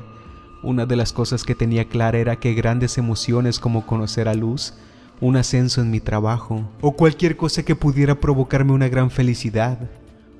Una 0.63 0.85
de 0.85 0.97
las 0.97 1.15
cosas 1.15 1.45
que 1.45 1.55
tenía 1.55 1.89
clara 1.89 2.19
era 2.19 2.37
que 2.37 2.53
grandes 2.53 2.99
emociones 2.99 3.61
como 3.61 3.87
conocer 3.87 4.29
a 4.29 4.35
Luz, 4.35 4.75
un 5.21 5.37
ascenso 5.37 5.81
en 5.81 5.91
mi 5.91 6.01
trabajo, 6.01 6.69
o 6.81 6.93
cualquier 6.93 7.37
cosa 7.37 7.65
que 7.65 7.75
pudiera 7.75 8.21
provocarme 8.21 8.73
una 8.73 8.89
gran 8.89 9.11
felicidad, 9.11 9.79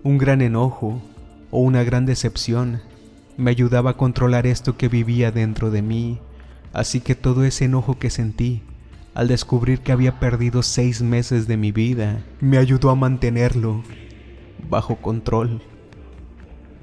un 0.03 0.19
gran 0.19 0.43
enojo, 0.43 1.01
o 1.51 1.61
una 1.61 1.83
gran 1.83 2.07
decepción 2.07 2.81
me 3.37 3.51
ayudaba 3.51 3.91
a 3.91 3.97
controlar 3.97 4.47
esto 4.47 4.77
que 4.77 4.89
vivía 4.89 5.31
dentro 5.31 5.71
de 5.71 5.81
mí, 5.83 6.19
así 6.73 7.01
que 7.01 7.15
todo 7.15 7.45
ese 7.45 7.67
enojo 7.67 7.99
que 7.99 8.11
sentí 8.11 8.63
al 9.19 9.27
descubrir 9.27 9.81
que 9.81 9.91
había 9.91 10.21
perdido 10.21 10.63
seis 10.63 11.03
meses 11.03 11.49
de 11.49 11.57
mi 11.57 11.73
vida 11.73 12.23
me 12.41 12.57
ayudó 12.57 12.91
a 12.91 12.95
mantenerlo 12.95 13.83
bajo 14.71 14.97
control. 14.97 15.61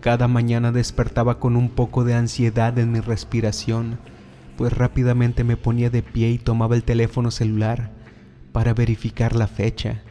Cada 0.01 0.27
mañana 0.27 0.73
despertaba 0.73 1.39
con 1.39 1.55
un 1.55 1.69
poco 1.69 2.03
de 2.03 2.13
ansiedad 2.13 2.77
en 2.77 2.91
mi 2.91 2.99
respiración, 2.99 3.99
pues 4.57 4.73
rápidamente 4.73 5.43
me 5.43 5.57
ponía 5.57 5.89
de 5.89 6.03
pie 6.03 6.29
y 6.29 6.37
tomaba 6.37 6.75
el 6.75 6.83
teléfono 6.83 7.31
celular 7.31 7.91
para 8.51 8.73
verificar 8.73 9.35
la 9.35 9.47
fecha. 9.47 10.01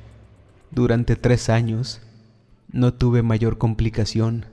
Durante 0.71 1.17
tres 1.17 1.49
años 1.49 2.03
no 2.71 2.93
tuve 2.93 3.23
mayor 3.23 3.59
complicación, 3.59 4.47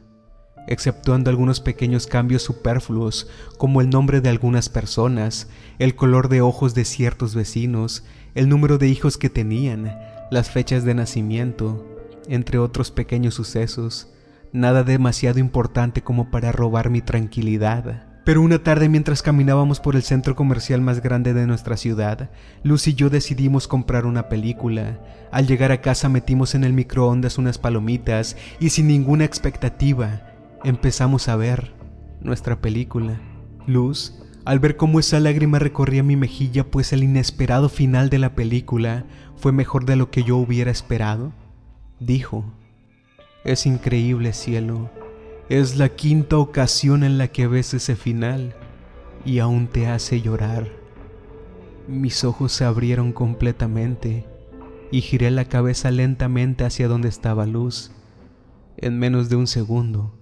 exceptuando 0.67 1.29
algunos 1.29 1.59
pequeños 1.59 2.07
cambios 2.07 2.43
superfluos 2.43 3.27
como 3.57 3.81
el 3.81 3.89
nombre 3.89 4.21
de 4.21 4.29
algunas 4.29 4.69
personas, 4.69 5.49
el 5.79 5.95
color 5.95 6.29
de 6.29 6.41
ojos 6.41 6.75
de 6.75 6.85
ciertos 6.85 7.35
vecinos, 7.35 8.03
el 8.35 8.47
número 8.47 8.77
de 8.77 8.87
hijos 8.87 9.17
que 9.17 9.29
tenían, 9.29 9.97
las 10.29 10.49
fechas 10.49 10.85
de 10.85 10.93
nacimiento, 10.93 11.85
entre 12.27 12.59
otros 12.59 12.91
pequeños 12.91 13.33
sucesos, 13.33 14.07
nada 14.53 14.83
demasiado 14.83 15.39
importante 15.39 16.01
como 16.01 16.29
para 16.29 16.51
robar 16.51 16.89
mi 16.89 17.01
tranquilidad. 17.01 18.10
Pero 18.23 18.41
una 18.41 18.59
tarde 18.59 18.87
mientras 18.87 19.23
caminábamos 19.23 19.79
por 19.79 19.95
el 19.95 20.03
centro 20.03 20.35
comercial 20.35 20.79
más 20.79 21.01
grande 21.01 21.33
de 21.33 21.47
nuestra 21.47 21.75
ciudad, 21.75 22.29
Luz 22.61 22.87
y 22.87 22.93
yo 22.93 23.09
decidimos 23.09 23.67
comprar 23.67 24.05
una 24.05 24.29
película. 24.29 24.99
Al 25.31 25.47
llegar 25.47 25.71
a 25.71 25.81
casa 25.81 26.07
metimos 26.07 26.53
en 26.53 26.63
el 26.63 26.73
microondas 26.73 27.39
unas 27.39 27.57
palomitas 27.57 28.37
y 28.59 28.69
sin 28.69 28.87
ninguna 28.87 29.25
expectativa 29.25 30.21
empezamos 30.63 31.29
a 31.29 31.35
ver 31.35 31.73
nuestra 32.21 32.61
película. 32.61 33.19
Luz, 33.65 34.21
al 34.45 34.59
ver 34.59 34.77
cómo 34.77 34.99
esa 34.99 35.19
lágrima 35.19 35.57
recorría 35.57 36.03
mi 36.03 36.15
mejilla 36.15 36.69
pues 36.69 36.93
el 36.93 37.03
inesperado 37.03 37.69
final 37.69 38.09
de 38.09 38.19
la 38.19 38.35
película 38.35 39.05
fue 39.35 39.51
mejor 39.51 39.85
de 39.85 39.95
lo 39.95 40.11
que 40.11 40.23
yo 40.23 40.37
hubiera 40.37 40.69
esperado, 40.69 41.33
dijo, 41.99 42.45
es 43.43 43.65
increíble 43.65 44.33
cielo 44.33 44.91
es 45.51 45.75
la 45.75 45.89
quinta 45.89 46.37
ocasión 46.37 47.03
en 47.03 47.17
la 47.17 47.27
que 47.27 47.45
ves 47.45 47.73
ese 47.73 47.97
final 47.97 48.55
y 49.25 49.39
aún 49.39 49.67
te 49.67 49.85
hace 49.85 50.21
llorar. 50.21 50.69
Mis 51.89 52.23
ojos 52.23 52.53
se 52.53 52.63
abrieron 52.63 53.11
completamente 53.11 54.25
y 54.91 55.01
giré 55.01 55.29
la 55.29 55.43
cabeza 55.43 55.91
lentamente 55.91 56.63
hacia 56.63 56.87
donde 56.87 57.09
estaba 57.09 57.45
Luz. 57.45 57.91
En 58.77 58.97
menos 58.97 59.27
de 59.27 59.35
un 59.35 59.45
segundo, 59.45 60.17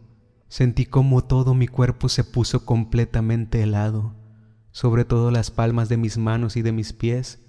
sentí 0.47 0.87
como 0.87 1.23
todo 1.23 1.53
mi 1.53 1.67
cuerpo 1.67 2.09
se 2.09 2.23
puso 2.23 2.65
completamente 2.65 3.61
helado, 3.61 4.15
sobre 4.71 5.05
todo 5.05 5.29
las 5.29 5.51
palmas 5.51 5.89
de 5.89 5.97
mis 5.97 6.17
manos 6.17 6.57
y 6.57 6.63
de 6.63 6.71
mis 6.71 6.91
pies 6.91 7.39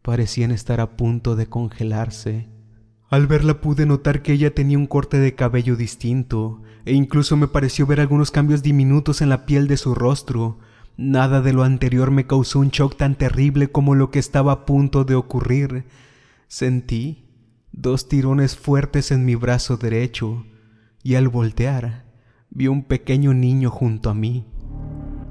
parecían 0.00 0.50
estar 0.50 0.80
a 0.80 0.96
punto 0.96 1.36
de 1.36 1.46
congelarse. 1.46 2.48
Al 3.12 3.26
verla 3.26 3.60
pude 3.60 3.84
notar 3.84 4.22
que 4.22 4.32
ella 4.32 4.54
tenía 4.54 4.78
un 4.78 4.86
corte 4.86 5.18
de 5.18 5.34
cabello 5.34 5.76
distinto, 5.76 6.62
e 6.86 6.94
incluso 6.94 7.36
me 7.36 7.46
pareció 7.46 7.86
ver 7.86 8.00
algunos 8.00 8.30
cambios 8.30 8.62
diminutos 8.62 9.20
en 9.20 9.28
la 9.28 9.44
piel 9.44 9.68
de 9.68 9.76
su 9.76 9.94
rostro. 9.94 10.60
Nada 10.96 11.42
de 11.42 11.52
lo 11.52 11.62
anterior 11.62 12.10
me 12.10 12.26
causó 12.26 12.60
un 12.60 12.70
shock 12.70 12.96
tan 12.96 13.16
terrible 13.16 13.70
como 13.70 13.94
lo 13.94 14.10
que 14.10 14.18
estaba 14.18 14.52
a 14.52 14.64
punto 14.64 15.04
de 15.04 15.14
ocurrir. 15.14 15.84
Sentí 16.48 17.26
dos 17.70 18.08
tirones 18.08 18.56
fuertes 18.56 19.10
en 19.10 19.26
mi 19.26 19.34
brazo 19.34 19.76
derecho, 19.76 20.46
y 21.02 21.16
al 21.16 21.28
voltear 21.28 22.06
vi 22.48 22.68
un 22.68 22.82
pequeño 22.82 23.34
niño 23.34 23.68
junto 23.68 24.08
a 24.08 24.14
mí. 24.14 24.46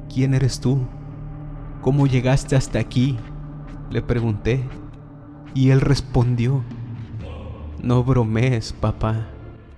¿Quién 0.08 0.36
eres 0.36 0.60
tú? 0.60 0.86
¿Cómo 1.82 2.06
llegaste 2.06 2.56
hasta 2.56 2.78
aquí? 2.78 3.18
Le 3.90 4.04
pregunté, 4.04 4.64
y 5.56 5.72
él 5.72 5.82
respondió, 5.82 6.64
No 7.82 8.04
bromees, 8.04 8.74
papá. 8.74 9.28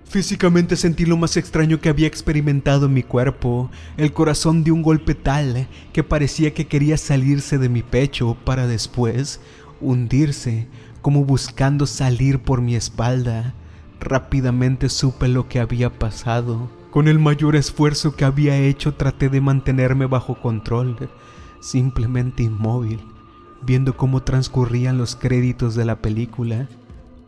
Físicamente 0.04 0.76
sentí 0.76 1.06
lo 1.06 1.16
más 1.16 1.38
extraño 1.38 1.80
que 1.80 1.88
había 1.88 2.06
experimentado 2.06 2.88
en 2.88 2.94
mi 2.94 3.02
cuerpo. 3.02 3.72
El 3.96 4.12
corazón 4.12 4.66
dio 4.66 4.74
un 4.74 4.82
golpe 4.82 5.16
tal 5.16 5.68
que 5.94 6.04
parecía 6.04 6.54
que 6.54 6.68
quería 6.68 6.98
salirse 6.98 7.58
de 7.58 7.70
mi 7.70 7.82
pecho 7.82 8.36
para 8.44 8.68
después 8.68 9.40
hundirse, 9.80 10.68
como 11.02 11.24
buscando 11.24 11.88
salir 11.88 12.40
por 12.40 12.62
mi 12.62 12.76
espalda. 12.76 13.54
Rápidamente 14.02 14.90
supe 14.90 15.30
lo 15.30 15.48
que 15.48 15.62
había 15.62 15.90
pasado. 15.90 16.70
Con 16.92 17.08
el 17.08 17.20
mayor 17.20 17.56
esfuerzo 17.56 18.16
que 18.18 18.26
había 18.26 18.58
hecho 18.58 18.96
traté 18.96 19.30
de 19.30 19.40
mantenerme 19.40 20.08
bajo 20.08 20.36
control, 20.36 21.10
simplemente 21.62 22.44
inmóvil, 22.44 23.00
viendo 23.62 23.96
cómo 23.96 24.22
transcurrían 24.24 24.98
los 24.98 25.16
créditos 25.16 25.74
de 25.74 25.86
la 25.86 26.02
película. 26.02 26.68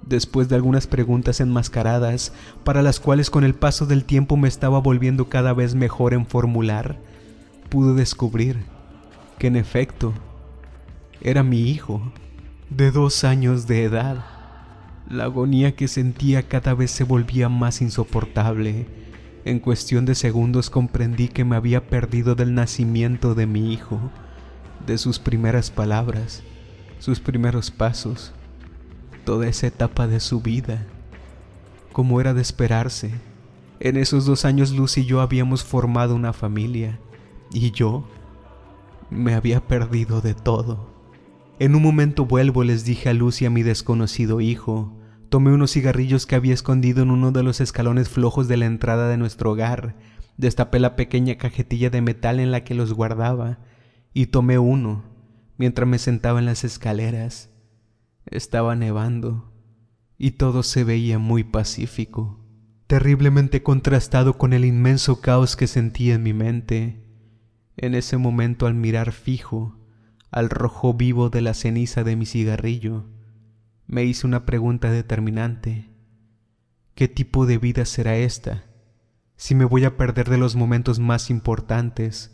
Después 0.05 0.49
de 0.49 0.55
algunas 0.55 0.85
preguntas 0.85 1.39
enmascaradas, 1.39 2.31
para 2.63 2.83
las 2.83 2.99
cuales 2.99 3.29
con 3.29 3.43
el 3.43 3.55
paso 3.55 3.85
del 3.87 4.05
tiempo 4.05 4.37
me 4.37 4.47
estaba 4.47 4.79
volviendo 4.79 5.29
cada 5.29 5.53
vez 5.53 5.73
mejor 5.73 6.13
en 6.13 6.27
formular, 6.27 6.99
pude 7.69 7.95
descubrir 7.95 8.65
que 9.39 9.47
en 9.47 9.55
efecto 9.55 10.13
era 11.21 11.41
mi 11.41 11.69
hijo, 11.69 12.13
de 12.69 12.91
dos 12.91 13.23
años 13.23 13.67
de 13.67 13.83
edad. 13.83 14.25
La 15.09 15.25
agonía 15.25 15.75
que 15.75 15.87
sentía 15.87 16.47
cada 16.47 16.73
vez 16.73 16.91
se 16.91 17.03
volvía 17.03 17.49
más 17.49 17.81
insoportable. 17.81 18.87
En 19.43 19.59
cuestión 19.59 20.05
de 20.05 20.15
segundos 20.15 20.69
comprendí 20.69 21.27
que 21.27 21.45
me 21.45 21.55
había 21.55 21.87
perdido 21.87 22.35
del 22.35 22.53
nacimiento 22.53 23.35
de 23.35 23.45
mi 23.45 23.73
hijo, 23.73 23.99
de 24.85 24.97
sus 24.97 25.19
primeras 25.19 25.71
palabras, 25.71 26.43
sus 26.99 27.19
primeros 27.19 27.71
pasos, 27.71 28.33
toda 29.25 29.47
esa 29.47 29.67
etapa 29.67 30.07
de 30.07 30.19
su 30.19 30.39
vida. 30.39 30.85
Como 31.91 32.21
era 32.21 32.33
de 32.33 32.41
esperarse, 32.41 33.11
en 33.79 33.97
esos 33.97 34.25
dos 34.25 34.45
años 34.45 34.71
Luz 34.71 34.97
y 34.97 35.05
yo 35.05 35.19
habíamos 35.19 35.63
formado 35.63 36.15
una 36.15 36.31
familia, 36.31 36.99
y 37.51 37.71
yo 37.71 38.07
me 39.09 39.33
había 39.33 39.67
perdido 39.67 40.21
de 40.21 40.33
todo. 40.33 40.93
En 41.59 41.75
un 41.75 41.81
momento 41.81 42.25
vuelvo, 42.25 42.63
les 42.63 42.85
dije 42.85 43.09
a 43.09 43.13
Luz 43.13 43.41
y 43.41 43.45
a 43.45 43.49
mi 43.49 43.63
desconocido 43.63 44.41
hijo. 44.41 44.93
Tomé 45.29 45.51
unos 45.53 45.71
cigarrillos 45.71 46.25
que 46.25 46.35
había 46.35 46.53
escondido 46.53 47.03
en 47.03 47.11
uno 47.11 47.31
de 47.31 47.43
los 47.43 47.61
escalones 47.61 48.09
flojos 48.09 48.47
de 48.47 48.57
la 48.57 48.65
entrada 48.65 49.09
de 49.09 49.17
nuestro 49.17 49.51
hogar, 49.51 49.95
destapé 50.37 50.79
la 50.79 50.95
pequeña 50.95 51.35
cajetilla 51.35 51.89
de 51.89 52.01
metal 52.01 52.39
en 52.39 52.51
la 52.51 52.63
que 52.63 52.75
los 52.75 52.93
guardaba, 52.93 53.59
y 54.13 54.27
tomé 54.27 54.59
uno 54.59 55.03
mientras 55.57 55.87
me 55.87 55.97
sentaba 55.97 56.39
en 56.39 56.45
las 56.45 56.63
escaleras. 56.63 57.49
Estaba 58.25 58.75
nevando 58.75 59.53
y 60.17 60.31
todo 60.31 60.63
se 60.63 60.83
veía 60.83 61.19
muy 61.19 61.43
pacífico, 61.43 62.45
terriblemente 62.87 63.63
contrastado 63.63 64.37
con 64.37 64.53
el 64.53 64.65
inmenso 64.65 65.21
caos 65.21 65.55
que 65.55 65.67
sentía 65.67 66.15
en 66.15 66.23
mi 66.23 66.33
mente. 66.33 67.03
En 67.77 67.93
ese 67.93 68.17
momento 68.17 68.67
al 68.67 68.73
mirar 68.73 69.11
fijo 69.11 69.79
al 70.31 70.49
rojo 70.49 70.93
vivo 70.93 71.29
de 71.29 71.41
la 71.41 71.53
ceniza 71.53 72.03
de 72.03 72.17
mi 72.17 72.25
cigarrillo, 72.25 73.05
me 73.87 74.03
hice 74.03 74.27
una 74.27 74.45
pregunta 74.45 74.91
determinante. 74.91 75.89
¿Qué 76.93 77.07
tipo 77.07 77.45
de 77.45 77.57
vida 77.57 77.85
será 77.85 78.17
esta? 78.17 78.65
Si 79.37 79.55
me 79.55 79.63
voy 79.63 79.85
a 79.85 79.95
perder 79.95 80.29
de 80.29 80.37
los 80.37 80.55
momentos 80.55 80.99
más 80.99 81.29
importantes, 81.29 82.31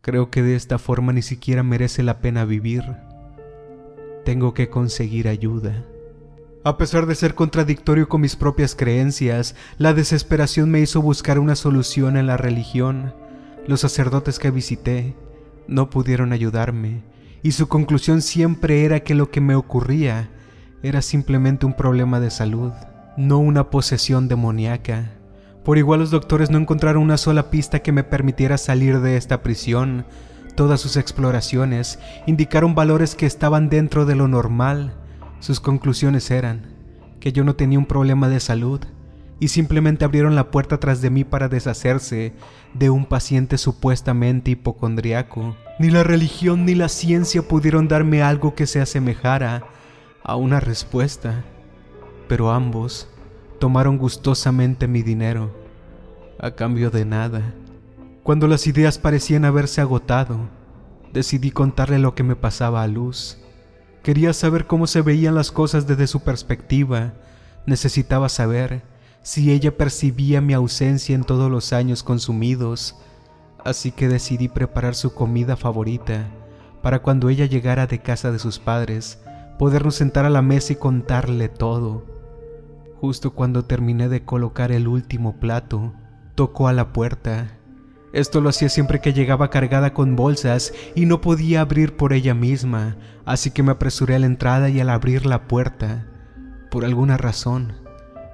creo 0.00 0.30
que 0.30 0.42
de 0.42 0.56
esta 0.56 0.78
forma 0.78 1.12
ni 1.12 1.22
siquiera 1.22 1.62
merece 1.62 2.02
la 2.02 2.20
pena 2.20 2.44
vivir. 2.44 2.82
Tengo 4.24 4.54
que 4.54 4.70
conseguir 4.70 5.28
ayuda. 5.28 5.84
A 6.64 6.78
pesar 6.78 7.04
de 7.04 7.14
ser 7.14 7.34
contradictorio 7.34 8.08
con 8.08 8.22
mis 8.22 8.36
propias 8.36 8.74
creencias, 8.74 9.54
la 9.76 9.92
desesperación 9.92 10.70
me 10.70 10.80
hizo 10.80 11.02
buscar 11.02 11.38
una 11.38 11.56
solución 11.56 12.16
en 12.16 12.26
la 12.26 12.38
religión. 12.38 13.12
Los 13.66 13.80
sacerdotes 13.80 14.38
que 14.38 14.50
visité 14.50 15.14
no 15.68 15.90
pudieron 15.90 16.32
ayudarme, 16.32 17.02
y 17.42 17.52
su 17.52 17.68
conclusión 17.68 18.22
siempre 18.22 18.86
era 18.86 19.00
que 19.00 19.14
lo 19.14 19.30
que 19.30 19.42
me 19.42 19.54
ocurría 19.54 20.30
era 20.82 21.02
simplemente 21.02 21.66
un 21.66 21.74
problema 21.74 22.18
de 22.18 22.30
salud, 22.30 22.72
no 23.18 23.38
una 23.38 23.68
posesión 23.68 24.28
demoníaca. 24.28 25.12
Por 25.64 25.76
igual 25.76 26.00
los 26.00 26.10
doctores 26.10 26.50
no 26.50 26.56
encontraron 26.56 27.02
una 27.02 27.18
sola 27.18 27.50
pista 27.50 27.80
que 27.80 27.92
me 27.92 28.04
permitiera 28.04 28.56
salir 28.56 29.00
de 29.00 29.18
esta 29.18 29.42
prisión, 29.42 30.06
Todas 30.54 30.80
sus 30.80 30.96
exploraciones 30.96 31.98
indicaron 32.26 32.74
valores 32.74 33.14
que 33.14 33.26
estaban 33.26 33.68
dentro 33.68 34.06
de 34.06 34.14
lo 34.14 34.28
normal. 34.28 34.94
Sus 35.40 35.58
conclusiones 35.60 36.30
eran 36.30 36.74
que 37.18 37.32
yo 37.32 37.42
no 37.42 37.56
tenía 37.56 37.78
un 37.78 37.86
problema 37.86 38.28
de 38.28 38.38
salud 38.38 38.80
y 39.40 39.48
simplemente 39.48 40.04
abrieron 40.04 40.36
la 40.36 40.50
puerta 40.50 40.78
tras 40.78 41.00
de 41.02 41.10
mí 41.10 41.24
para 41.24 41.48
deshacerse 41.48 42.34
de 42.72 42.90
un 42.90 43.04
paciente 43.04 43.58
supuestamente 43.58 44.52
hipocondriaco. 44.52 45.56
Ni 45.78 45.90
la 45.90 46.04
religión 46.04 46.64
ni 46.64 46.74
la 46.76 46.88
ciencia 46.88 47.42
pudieron 47.42 47.88
darme 47.88 48.22
algo 48.22 48.54
que 48.54 48.66
se 48.66 48.80
asemejara 48.80 49.64
a 50.22 50.36
una 50.36 50.60
respuesta, 50.60 51.42
pero 52.28 52.52
ambos 52.52 53.08
tomaron 53.58 53.98
gustosamente 53.98 54.86
mi 54.86 55.02
dinero 55.02 55.50
a 56.38 56.52
cambio 56.52 56.90
de 56.90 57.04
nada. 57.04 57.54
Cuando 58.24 58.48
las 58.48 58.66
ideas 58.66 58.98
parecían 58.98 59.44
haberse 59.44 59.82
agotado, 59.82 60.48
decidí 61.12 61.50
contarle 61.50 61.98
lo 61.98 62.14
que 62.14 62.22
me 62.22 62.36
pasaba 62.36 62.82
a 62.82 62.86
Luz. 62.86 63.36
Quería 64.02 64.32
saber 64.32 64.66
cómo 64.66 64.86
se 64.86 65.02
veían 65.02 65.34
las 65.34 65.52
cosas 65.52 65.86
desde 65.86 66.06
su 66.06 66.20
perspectiva. 66.20 67.12
Necesitaba 67.66 68.30
saber 68.30 68.82
si 69.20 69.52
ella 69.52 69.76
percibía 69.76 70.40
mi 70.40 70.54
ausencia 70.54 71.14
en 71.14 71.24
todos 71.24 71.50
los 71.50 71.74
años 71.74 72.02
consumidos. 72.02 72.96
Así 73.62 73.92
que 73.92 74.08
decidí 74.08 74.48
preparar 74.48 74.94
su 74.94 75.12
comida 75.12 75.54
favorita 75.58 76.26
para 76.80 77.02
cuando 77.02 77.28
ella 77.28 77.44
llegara 77.44 77.86
de 77.86 77.98
casa 77.98 78.32
de 78.32 78.38
sus 78.38 78.58
padres, 78.58 79.18
podernos 79.58 79.96
sentar 79.96 80.24
a 80.24 80.30
la 80.30 80.40
mesa 80.40 80.72
y 80.72 80.76
contarle 80.76 81.50
todo. 81.50 82.06
Justo 83.02 83.34
cuando 83.34 83.66
terminé 83.66 84.08
de 84.08 84.24
colocar 84.24 84.72
el 84.72 84.88
último 84.88 85.38
plato, 85.38 85.92
tocó 86.34 86.68
a 86.68 86.72
la 86.72 86.94
puerta 86.94 87.58
esto 88.14 88.40
lo 88.40 88.48
hacía 88.48 88.68
siempre 88.68 89.00
que 89.00 89.12
llegaba 89.12 89.50
cargada 89.50 89.92
con 89.92 90.14
bolsas 90.14 90.72
y 90.94 91.04
no 91.04 91.20
podía 91.20 91.60
abrir 91.60 91.96
por 91.96 92.12
ella 92.12 92.32
misma, 92.32 92.96
así 93.24 93.50
que 93.50 93.64
me 93.64 93.72
apresuré 93.72 94.14
a 94.14 94.20
la 94.20 94.26
entrada 94.26 94.68
y 94.68 94.78
al 94.78 94.88
abrir 94.88 95.26
la 95.26 95.48
puerta, 95.48 96.06
por 96.70 96.84
alguna 96.84 97.16
razón, 97.16 97.72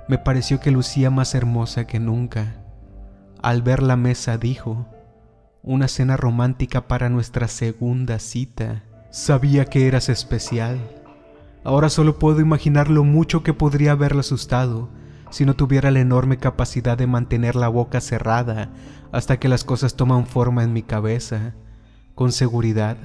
me 0.07 0.19
pareció 0.19 0.61
que 0.61 0.71
lucía 0.71 1.11
más 1.11 1.35
hermosa 1.35 1.87
que 1.87 1.99
nunca. 1.99 2.63
Al 3.43 3.63
ver 3.63 3.83
la 3.83 3.97
mesa 3.97 4.37
dijo, 4.37 4.87
una 5.63 5.89
cena 5.89 6.19
romántica 6.19 6.87
para 6.87 7.09
nuestra 7.09 7.49
segunda 7.49 8.19
cita. 8.19 8.85
Sabía 9.11 9.65
que 9.65 9.87
eras 9.87 10.11
especial. 10.11 10.79
Ahora 11.65 11.89
solo 11.89 12.19
puedo 12.19 12.41
imaginar 12.41 12.91
lo 12.91 13.03
mucho 13.03 13.43
que 13.43 13.55
podría 13.55 13.93
haberla 13.93 14.21
asustado 14.21 14.91
si 15.31 15.45
no 15.45 15.55
tuviera 15.55 15.91
la 15.91 16.01
enorme 16.01 16.37
capacidad 16.37 16.99
de 16.99 17.07
mantener 17.07 17.57
la 17.57 17.69
boca 17.69 18.01
cerrada 18.01 18.71
hasta 19.13 19.39
que 19.39 19.49
las 19.49 19.65
cosas 19.65 19.95
toman 19.95 20.27
forma 20.27 20.63
en 20.65 20.73
mi 20.73 20.83
cabeza. 20.83 21.55
Con 22.15 22.33
seguridad, 22.33 22.97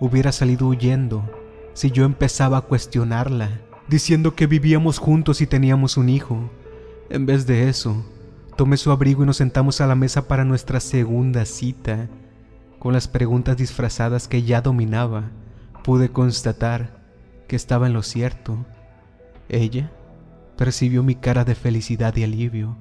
hubiera 0.00 0.32
salido 0.32 0.66
huyendo 0.66 1.22
si 1.74 1.90
yo 1.90 2.04
empezaba 2.04 2.58
a 2.58 2.62
cuestionarla, 2.62 3.60
diciendo 3.88 4.34
que 4.34 4.46
vivíamos 4.46 4.98
juntos 4.98 5.40
y 5.40 5.46
teníamos 5.46 5.96
un 5.96 6.08
hijo. 6.08 6.50
En 7.10 7.26
vez 7.26 7.46
de 7.46 7.68
eso, 7.68 8.04
tomé 8.56 8.78
su 8.78 8.90
abrigo 8.90 9.22
y 9.22 9.26
nos 9.26 9.36
sentamos 9.36 9.80
a 9.80 9.86
la 9.86 9.94
mesa 9.94 10.26
para 10.26 10.44
nuestra 10.44 10.80
segunda 10.80 11.44
cita. 11.44 12.08
Con 12.78 12.94
las 12.94 13.08
preguntas 13.08 13.56
disfrazadas 13.56 14.28
que 14.28 14.42
ya 14.42 14.60
dominaba, 14.62 15.30
pude 15.84 16.10
constatar 16.10 17.04
que 17.46 17.56
estaba 17.56 17.86
en 17.86 17.92
lo 17.92 18.02
cierto. 18.02 18.64
Ella 19.48 19.92
percibió 20.56 21.02
mi 21.02 21.14
cara 21.14 21.44
de 21.44 21.54
felicidad 21.54 22.14
y 22.16 22.24
alivio, 22.24 22.76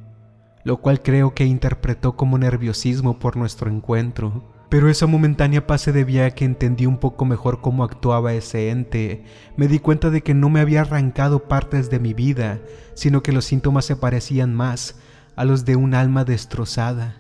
lo 0.64 0.78
cual 0.78 1.02
creo 1.02 1.34
que 1.34 1.46
interpretó 1.46 2.16
como 2.16 2.38
nerviosismo 2.38 3.20
por 3.20 3.38
nuestro 3.38 3.70
encuentro. 3.70 4.52
Pero 4.70 4.90
esa 4.90 5.06
momentánea 5.06 5.68
paz 5.68 5.82
se 5.82 5.92
debía 5.92 6.26
a 6.26 6.32
que 6.32 6.44
entendí 6.44 6.86
un 6.86 6.98
poco 6.98 7.24
mejor 7.24 7.62
cómo 7.62 7.84
actuaba 7.84 8.34
ese 8.34 8.72
ente. 8.72 9.24
Me 9.58 9.68
di 9.68 9.80
cuenta 9.80 10.10
de 10.10 10.22
que 10.22 10.34
no 10.34 10.50
me 10.50 10.60
había 10.60 10.82
arrancado 10.82 11.48
partes 11.48 11.90
de 11.90 12.00
mi 12.00 12.14
vida, 12.14 12.60
sino 12.96 13.22
que 13.22 13.32
los 13.32 13.46
síntomas 13.46 13.86
se 13.86 13.96
parecían 13.96 14.56
más 14.56 14.96
a 15.36 15.46
los 15.46 15.66
de 15.66 15.76
un 15.76 15.94
alma 15.94 16.26
destrozada. 16.26 17.18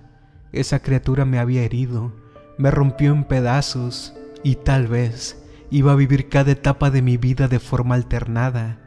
Esa 0.51 0.79
criatura 0.79 1.25
me 1.25 1.37
había 1.37 1.63
herido, 1.63 2.13
me 2.57 2.71
rompió 2.71 3.11
en 3.11 3.25
pedazos 3.25 4.15
y 4.43 4.55
tal 4.55 4.87
vez 4.87 5.43
iba 5.69 5.91
a 5.91 5.95
vivir 5.95 6.29
cada 6.29 6.51
etapa 6.51 6.89
de 6.89 7.01
mi 7.01 7.17
vida 7.17 7.47
de 7.47 7.59
forma 7.59 7.95
alternada, 7.95 8.79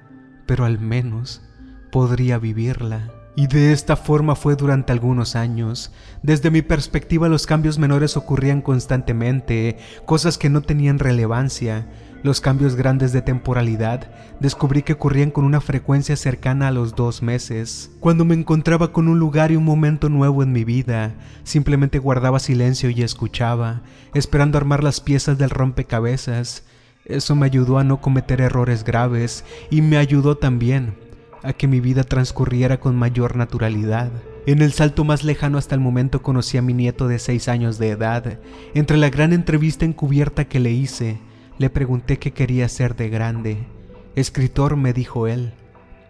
pero 0.46 0.64
al 0.64 0.78
menos 0.78 1.47
podría 1.90 2.38
vivirla. 2.38 3.10
Y 3.36 3.46
de 3.46 3.72
esta 3.72 3.94
forma 3.94 4.34
fue 4.34 4.56
durante 4.56 4.92
algunos 4.92 5.36
años. 5.36 5.92
Desde 6.22 6.50
mi 6.50 6.60
perspectiva 6.60 7.28
los 7.28 7.46
cambios 7.46 7.78
menores 7.78 8.16
ocurrían 8.16 8.62
constantemente, 8.62 9.78
cosas 10.06 10.38
que 10.38 10.50
no 10.50 10.62
tenían 10.62 10.98
relevancia, 10.98 11.86
Los 12.24 12.40
cambios 12.40 12.74
grandes 12.74 13.12
de 13.12 13.22
temporalidad 13.22 14.10
descubrí 14.40 14.82
que 14.82 14.94
ocurrían 14.94 15.30
con 15.30 15.44
una 15.44 15.60
frecuencia 15.60 16.16
cercana 16.16 16.66
a 16.66 16.70
los 16.72 16.96
dos 16.96 17.22
meses. 17.22 17.92
Cuando 18.00 18.24
me 18.24 18.34
encontraba 18.34 18.92
con 18.92 19.06
un 19.06 19.20
lugar 19.20 19.52
y 19.52 19.56
un 19.56 19.64
momento 19.64 20.08
nuevo 20.08 20.42
en 20.42 20.50
mi 20.50 20.64
vida, 20.64 21.14
simplemente 21.44 22.00
guardaba 22.00 22.40
silencio 22.40 22.90
y 22.90 23.02
escuchaba, 23.02 23.82
esperando 24.14 24.58
armar 24.58 24.82
las 24.82 25.00
piezas 25.00 25.38
del 25.38 25.50
rompecabezas. 25.50 26.64
Eso 27.04 27.36
me 27.36 27.46
ayudó 27.46 27.78
a 27.78 27.84
no 27.84 28.00
cometer 28.00 28.40
errores 28.40 28.82
graves 28.82 29.44
y 29.70 29.80
me 29.80 29.96
ayudó 29.96 30.36
también 30.36 31.07
a 31.42 31.52
que 31.52 31.68
mi 31.68 31.80
vida 31.80 32.04
transcurriera 32.04 32.80
con 32.80 32.96
mayor 32.96 33.36
naturalidad. 33.36 34.10
En 34.46 34.62
el 34.62 34.72
salto 34.72 35.04
más 35.04 35.24
lejano 35.24 35.58
hasta 35.58 35.74
el 35.74 35.80
momento 35.80 36.22
conocí 36.22 36.56
a 36.58 36.62
mi 36.62 36.74
nieto 36.74 37.08
de 37.08 37.18
seis 37.18 37.48
años 37.48 37.78
de 37.78 37.90
edad. 37.90 38.38
Entre 38.74 38.96
la 38.96 39.10
gran 39.10 39.32
entrevista 39.32 39.84
encubierta 39.84 40.46
que 40.46 40.60
le 40.60 40.70
hice, 40.70 41.20
le 41.58 41.70
pregunté 41.70 42.18
qué 42.18 42.32
quería 42.32 42.68
ser 42.68 42.96
de 42.96 43.08
grande. 43.08 43.66
Escritor, 44.14 44.76
me 44.76 44.92
dijo 44.92 45.26
él. 45.26 45.52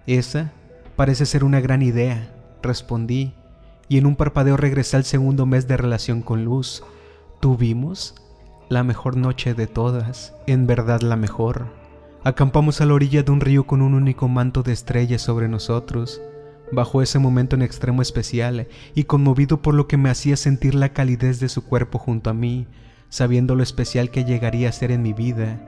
Esa 0.07 0.53
parece 0.97 1.27
ser 1.27 1.45
una 1.45 1.61
gran 1.61 1.83
idea, 1.83 2.35
respondí, 2.62 3.35
y 3.88 3.99
en 3.99 4.07
un 4.07 4.17
parpadeo 4.17 4.57
regresé 4.57 4.97
al 4.97 5.05
segundo 5.05 5.47
mes 5.47 5.67
de 5.69 5.77
relación 5.77 6.23
con 6.23 6.45
Luz. 6.45 6.83
Tuvimos 7.41 8.14
la 8.69 8.85
mejor 8.85 9.17
noche 9.17 9.55
de 9.55 9.67
todas, 9.67 10.35
en 10.47 10.67
verdad 10.67 11.01
la 11.01 11.17
mejor. 11.17 11.78
Acampamos 12.24 12.81
a 12.81 12.87
la 12.87 12.94
orilla 12.94 13.22
de 13.22 13.31
un 13.31 13.40
río 13.40 13.64
con 13.66 13.81
un 13.81 13.94
único 13.94 14.26
manto 14.28 14.64
de 14.64 14.72
estrellas 14.72 15.22
sobre 15.22 15.48
nosotros. 15.48 16.20
Bajo 16.72 17.00
ese 17.00 17.20
momento 17.20 17.54
en 17.54 17.62
extremo 17.62 18.02
especial 18.02 18.66
y 18.94 19.04
conmovido 19.04 19.62
por 19.62 19.74
lo 19.74 19.87
que 19.87 19.96
me 19.96 20.11
hacía 20.11 20.37
sentir 20.37 20.74
la 20.74 20.92
calidez 20.92 21.38
de 21.38 21.48
su 21.48 21.64
cuerpo 21.64 21.98
junto 21.98 22.28
a 22.28 22.35
mí, 22.35 22.66
sabiendo 23.09 23.54
lo 23.54 23.62
especial 23.62 24.11
que 24.11 24.24
llegaría 24.24 24.68
a 24.68 24.72
ser 24.72 24.90
en 24.90 25.00
mi 25.00 25.12
vida, 25.12 25.64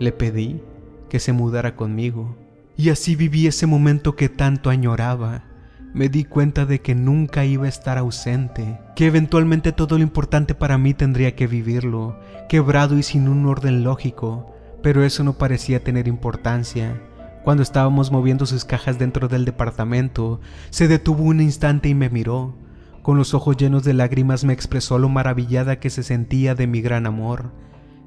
le 0.00 0.10
pedí 0.10 0.62
que 1.10 1.20
se 1.20 1.32
mudara 1.32 1.76
conmigo. 1.76 2.36
Y 2.78 2.88
así 2.88 3.14
viví 3.14 3.46
ese 3.46 3.66
momento 3.66 4.16
que 4.16 4.30
tanto 4.30 4.70
añoraba. 4.70 5.44
Me 5.92 6.08
di 6.08 6.24
cuenta 6.24 6.64
de 6.64 6.80
que 6.80 6.94
nunca 6.94 7.44
iba 7.44 7.66
a 7.66 7.68
estar 7.68 7.98
ausente, 7.98 8.78
que 8.96 9.06
eventualmente 9.06 9.72
todo 9.72 9.98
lo 9.98 10.02
importante 10.02 10.54
para 10.54 10.78
mí 10.78 10.94
tendría 10.94 11.36
que 11.36 11.46
vivirlo, 11.46 12.18
quebrado 12.48 12.96
y 12.96 13.02
sin 13.02 13.28
un 13.28 13.44
orden 13.44 13.84
lógico, 13.84 14.49
pero 14.82 15.04
eso 15.04 15.24
no 15.24 15.34
parecía 15.34 15.82
tener 15.82 16.08
importancia. 16.08 17.00
Cuando 17.44 17.62
estábamos 17.62 18.10
moviendo 18.10 18.44
sus 18.46 18.64
cajas 18.64 18.98
dentro 18.98 19.28
del 19.28 19.44
departamento, 19.44 20.40
se 20.70 20.88
detuvo 20.88 21.24
un 21.24 21.40
instante 21.40 21.88
y 21.88 21.94
me 21.94 22.10
miró. 22.10 22.54
Con 23.02 23.16
los 23.16 23.32
ojos 23.32 23.56
llenos 23.56 23.82
de 23.82 23.94
lágrimas 23.94 24.44
me 24.44 24.52
expresó 24.52 24.98
lo 24.98 25.08
maravillada 25.08 25.80
que 25.80 25.88
se 25.88 26.02
sentía 26.02 26.54
de 26.54 26.66
mi 26.66 26.82
gran 26.82 27.06
amor. 27.06 27.50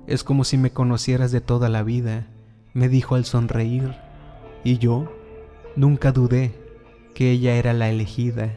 Es 0.05 0.23
como 0.23 0.43
si 0.43 0.57
me 0.57 0.71
conocieras 0.71 1.31
de 1.31 1.41
toda 1.41 1.69
la 1.69 1.81
vida, 1.81 2.27
me 2.73 2.89
dijo 2.89 3.15
al 3.15 3.25
sonreír. 3.25 3.95
Y 4.63 4.77
yo 4.77 5.11
nunca 5.75 6.11
dudé 6.11 6.53
que 7.15 7.31
ella 7.31 7.55
era 7.55 7.73
la 7.73 7.89
elegida. 7.89 8.53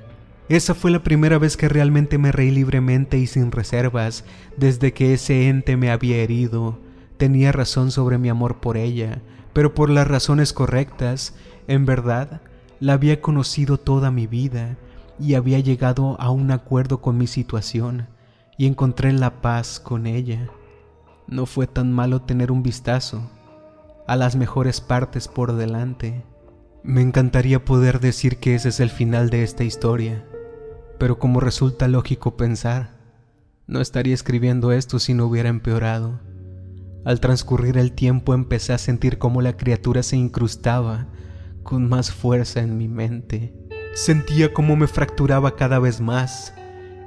Esa 0.48 0.74
fue 0.74 0.90
la 0.90 1.02
primera 1.02 1.38
vez 1.38 1.56
que 1.56 1.68
realmente 1.68 2.18
me 2.18 2.32
reí 2.32 2.50
libremente 2.50 3.18
y 3.18 3.26
sin 3.26 3.50
reservas 3.50 4.24
desde 4.56 4.92
que 4.92 5.14
ese 5.14 5.48
ente 5.48 5.76
me 5.76 5.90
había 5.90 6.18
herido. 6.18 6.78
Tenía 7.16 7.52
razón 7.52 7.90
sobre 7.90 8.18
mi 8.18 8.28
amor 8.28 8.60
por 8.60 8.76
ella, 8.76 9.22
pero 9.52 9.74
por 9.74 9.88
las 9.88 10.06
razones 10.06 10.52
correctas, 10.52 11.34
en 11.66 11.86
verdad, 11.86 12.42
la 12.78 12.92
había 12.92 13.20
conocido 13.20 13.78
toda 13.78 14.10
mi 14.10 14.26
vida 14.26 14.76
y 15.18 15.34
había 15.34 15.58
llegado 15.60 16.20
a 16.20 16.30
un 16.30 16.50
acuerdo 16.50 17.00
con 17.00 17.16
mi 17.16 17.26
situación 17.26 18.08
y 18.58 18.66
encontré 18.66 19.12
la 19.12 19.40
paz 19.40 19.80
con 19.80 20.06
ella. 20.06 20.48
No 21.26 21.46
fue 21.46 21.66
tan 21.66 21.92
malo 21.92 22.22
tener 22.22 22.52
un 22.52 22.62
vistazo 22.62 23.22
a 24.06 24.16
las 24.16 24.36
mejores 24.36 24.80
partes 24.80 25.26
por 25.26 25.54
delante. 25.54 26.22
Me 26.82 27.00
encantaría 27.00 27.64
poder 27.64 27.98
decir 27.98 28.38
que 28.38 28.54
ese 28.54 28.68
es 28.68 28.78
el 28.78 28.90
final 28.90 29.30
de 29.30 29.42
esta 29.42 29.64
historia, 29.64 30.24
pero 30.98 31.18
como 31.18 31.40
resulta 31.40 31.88
lógico 31.88 32.36
pensar, 32.36 32.90
no 33.66 33.80
estaría 33.80 34.14
escribiendo 34.14 34.70
esto 34.70 34.98
si 34.98 35.12
no 35.12 35.26
hubiera 35.26 35.48
empeorado. 35.48 36.20
Al 37.06 37.20
transcurrir 37.20 37.78
el 37.78 37.92
tiempo 37.92 38.34
empecé 38.34 38.74
a 38.74 38.78
sentir 38.78 39.16
cómo 39.16 39.40
la 39.40 39.56
criatura 39.56 40.02
se 40.02 40.16
incrustaba 40.16 41.06
con 41.62 41.88
más 41.88 42.10
fuerza 42.10 42.60
en 42.60 42.76
mi 42.76 42.86
mente 42.88 43.66
Sentía 43.96 44.52
cómo 44.52 44.76
me 44.76 44.88
fracturaba 44.88 45.56
cada 45.56 45.78
vez 45.78 46.02
más 46.02 46.52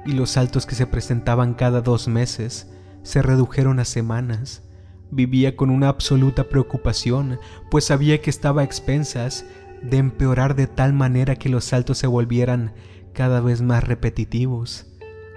y 0.04 0.10
los 0.10 0.30
saltos 0.30 0.66
que 0.66 0.74
se 0.74 0.88
presentaban 0.88 1.54
cada 1.54 1.82
dos 1.82 2.08
meses 2.08 2.68
se 3.04 3.22
redujeron 3.22 3.78
a 3.78 3.84
semanas. 3.84 4.64
Vivía 5.12 5.56
con 5.56 5.70
una 5.70 5.86
absoluta 5.86 6.48
preocupación, 6.48 7.38
pues 7.70 7.84
sabía 7.84 8.20
que 8.20 8.28
estaba 8.28 8.62
a 8.62 8.64
expensas 8.64 9.44
de 9.82 9.98
empeorar 9.98 10.56
de 10.56 10.66
tal 10.66 10.92
manera 10.92 11.36
que 11.36 11.48
los 11.48 11.62
saltos 11.62 11.98
se 11.98 12.08
volvieran 12.08 12.74
cada 13.12 13.40
vez 13.40 13.62
más 13.62 13.84
repetitivos, 13.84 14.86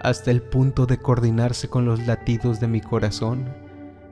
hasta 0.02 0.32
el 0.32 0.42
punto 0.42 0.88
de 0.88 0.98
coordinarse 0.98 1.70
con 1.70 1.86
los 1.86 2.08
latidos 2.08 2.62
de 2.62 2.68
mi 2.68 2.82
corazón, 2.82 3.54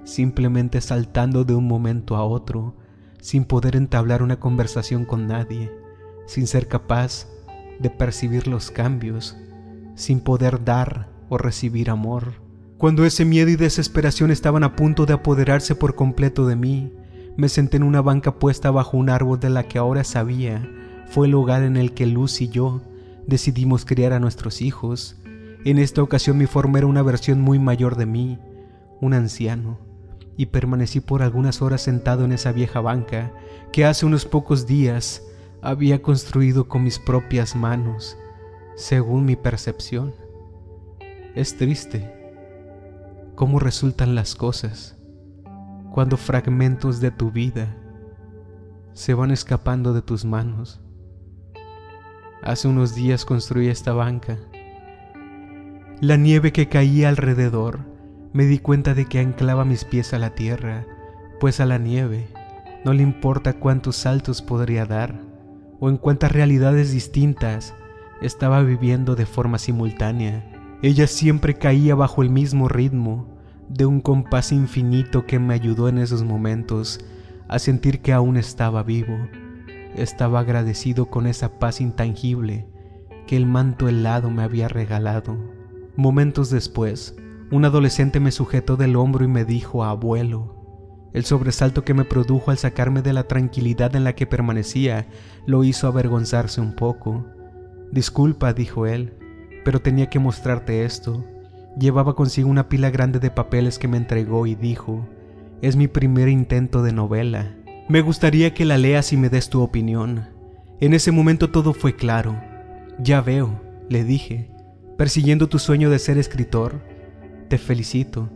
simplemente 0.03 0.81
saltando 0.81 1.43
de 1.43 1.55
un 1.55 1.67
momento 1.67 2.15
a 2.15 2.23
otro, 2.23 2.75
sin 3.19 3.45
poder 3.45 3.75
entablar 3.75 4.23
una 4.23 4.39
conversación 4.39 5.05
con 5.05 5.27
nadie 5.27 5.71
sin 6.31 6.47
ser 6.47 6.69
capaz 6.69 7.27
de 7.79 7.89
percibir 7.89 8.47
los 8.47 8.71
cambios, 8.71 9.35
sin 9.95 10.21
poder 10.21 10.63
dar 10.63 11.09
o 11.27 11.37
recibir 11.37 11.89
amor. 11.89 12.35
Cuando 12.77 13.05
ese 13.05 13.25
miedo 13.25 13.49
y 13.49 13.57
desesperación 13.57 14.31
estaban 14.31 14.63
a 14.63 14.77
punto 14.77 15.05
de 15.05 15.13
apoderarse 15.13 15.75
por 15.75 15.95
completo 15.95 16.47
de 16.47 16.55
mí, 16.55 16.93
me 17.35 17.49
senté 17.49 17.77
en 17.77 17.83
una 17.83 18.01
banca 18.01 18.39
puesta 18.39 18.71
bajo 18.71 18.97
un 18.97 19.09
árbol 19.09 19.41
de 19.41 19.49
la 19.49 19.63
que 19.63 19.77
ahora 19.77 20.05
sabía 20.05 20.65
fue 21.07 21.27
el 21.27 21.33
hogar 21.35 21.63
en 21.63 21.75
el 21.75 21.93
que 21.93 22.05
Luz 22.05 22.39
y 22.41 22.47
yo 22.47 22.81
decidimos 23.27 23.83
criar 23.83 24.13
a 24.13 24.21
nuestros 24.21 24.61
hijos. 24.61 25.17
En 25.65 25.79
esta 25.79 26.01
ocasión 26.01 26.37
mi 26.37 26.45
forma 26.45 26.77
era 26.77 26.87
una 26.87 27.03
versión 27.03 27.41
muy 27.41 27.59
mayor 27.59 27.97
de 27.97 28.05
mí, 28.05 28.39
un 29.01 29.13
anciano, 29.13 29.79
y 30.37 30.47
permanecí 30.47 30.99
por 30.99 31.21
algunas 31.21 31.61
horas 31.61 31.81
sentado 31.81 32.25
en 32.25 32.31
esa 32.31 32.51
vieja 32.51 32.81
banca 32.81 33.33
que 33.71 33.85
hace 33.85 34.05
unos 34.05 34.25
pocos 34.25 34.65
días 34.65 35.23
había 35.61 36.01
construido 36.01 36.67
con 36.67 36.83
mis 36.83 36.99
propias 36.99 37.55
manos, 37.55 38.17
según 38.75 39.25
mi 39.25 39.35
percepción. 39.35 40.13
Es 41.35 41.57
triste 41.57 42.33
cómo 43.35 43.59
resultan 43.59 44.15
las 44.15 44.35
cosas 44.35 44.97
cuando 45.91 46.17
fragmentos 46.17 46.99
de 46.99 47.11
tu 47.11 47.31
vida 47.31 47.77
se 48.93 49.13
van 49.13 49.31
escapando 49.31 49.93
de 49.93 50.01
tus 50.01 50.25
manos. 50.25 50.81
Hace 52.43 52.67
unos 52.67 52.95
días 52.95 53.25
construí 53.25 53.67
esta 53.67 53.93
banca. 53.93 54.37
La 55.99 56.17
nieve 56.17 56.51
que 56.51 56.67
caía 56.67 57.09
alrededor 57.09 57.90
me 58.33 58.45
di 58.45 58.59
cuenta 58.59 58.93
de 58.93 59.05
que 59.05 59.19
anclaba 59.19 59.65
mis 59.65 59.85
pies 59.85 60.13
a 60.13 60.19
la 60.19 60.35
tierra, 60.35 60.85
pues 61.39 61.59
a 61.59 61.65
la 61.65 61.77
nieve 61.77 62.27
no 62.83 62.93
le 62.93 63.03
importa 63.03 63.53
cuántos 63.53 63.95
saltos 63.95 64.41
podría 64.41 64.85
dar 64.85 65.19
o 65.79 65.89
en 65.89 65.97
cuántas 65.97 66.31
realidades 66.31 66.91
distintas 66.91 67.75
estaba 68.21 68.61
viviendo 68.63 69.15
de 69.15 69.25
forma 69.25 69.57
simultánea. 69.57 70.79
Ella 70.81 71.07
siempre 71.07 71.55
caía 71.55 71.95
bajo 71.95 72.21
el 72.23 72.29
mismo 72.29 72.67
ritmo, 72.67 73.27
de 73.69 73.85
un 73.85 74.01
compás 74.01 74.51
infinito 74.51 75.25
que 75.25 75.39
me 75.39 75.53
ayudó 75.53 75.87
en 75.87 75.97
esos 75.97 76.23
momentos 76.23 76.99
a 77.47 77.59
sentir 77.59 78.01
que 78.01 78.13
aún 78.13 78.37
estaba 78.37 78.83
vivo. 78.83 79.17
Estaba 79.95 80.39
agradecido 80.39 81.07
con 81.07 81.27
esa 81.27 81.59
paz 81.59 81.81
intangible 81.81 82.67
que 83.27 83.37
el 83.37 83.45
manto 83.45 83.87
helado 83.87 84.29
me 84.29 84.43
había 84.43 84.67
regalado. 84.67 85.37
Momentos 85.95 86.49
después, 86.49 87.15
un 87.51 87.65
adolescente 87.65 88.19
me 88.19 88.31
sujetó 88.31 88.77
del 88.77 88.95
hombro 88.95 89.25
y 89.25 89.27
me 89.27 89.45
dijo, 89.45 89.83
abuelo, 89.83 91.09
el 91.13 91.25
sobresalto 91.25 91.83
que 91.83 91.93
me 91.93 92.05
produjo 92.05 92.51
al 92.51 92.57
sacarme 92.57 93.01
de 93.01 93.11
la 93.11 93.23
tranquilidad 93.23 93.95
en 93.95 94.05
la 94.05 94.15
que 94.15 94.25
permanecía 94.25 95.07
lo 95.45 95.63
hizo 95.65 95.87
avergonzarse 95.87 96.61
un 96.61 96.73
poco. 96.73 97.25
Disculpa, 97.91 98.53
dijo 98.53 98.87
él, 98.87 99.13
pero 99.65 99.81
tenía 99.81 100.09
que 100.09 100.19
mostrarte 100.19 100.85
esto. 100.85 101.25
Llevaba 101.77 102.15
consigo 102.15 102.49
una 102.49 102.69
pila 102.69 102.89
grande 102.89 103.19
de 103.19 103.31
papeles 103.31 103.77
que 103.77 103.89
me 103.89 103.97
entregó 103.97 104.47
y 104.47 104.55
dijo, 104.55 105.07
es 105.61 105.75
mi 105.75 105.87
primer 105.87 106.29
intento 106.29 106.81
de 106.81 106.93
novela. 106.93 107.57
Me 107.89 108.01
gustaría 108.01 108.53
que 108.53 108.63
la 108.63 108.77
leas 108.77 109.11
y 109.11 109.17
me 109.17 109.29
des 109.29 109.49
tu 109.49 109.61
opinión. 109.61 110.29
En 110.79 110.93
ese 110.93 111.11
momento 111.11 111.49
todo 111.51 111.73
fue 111.73 111.95
claro. 111.97 112.39
Ya 112.99 113.19
veo, 113.19 113.61
le 113.89 114.05
dije, 114.05 114.49
persiguiendo 114.97 115.49
tu 115.49 115.59
sueño 115.59 115.89
de 115.89 115.99
ser 115.99 116.17
escritor. 116.17 116.81
Te 117.51 117.57
felicito. 117.57 118.29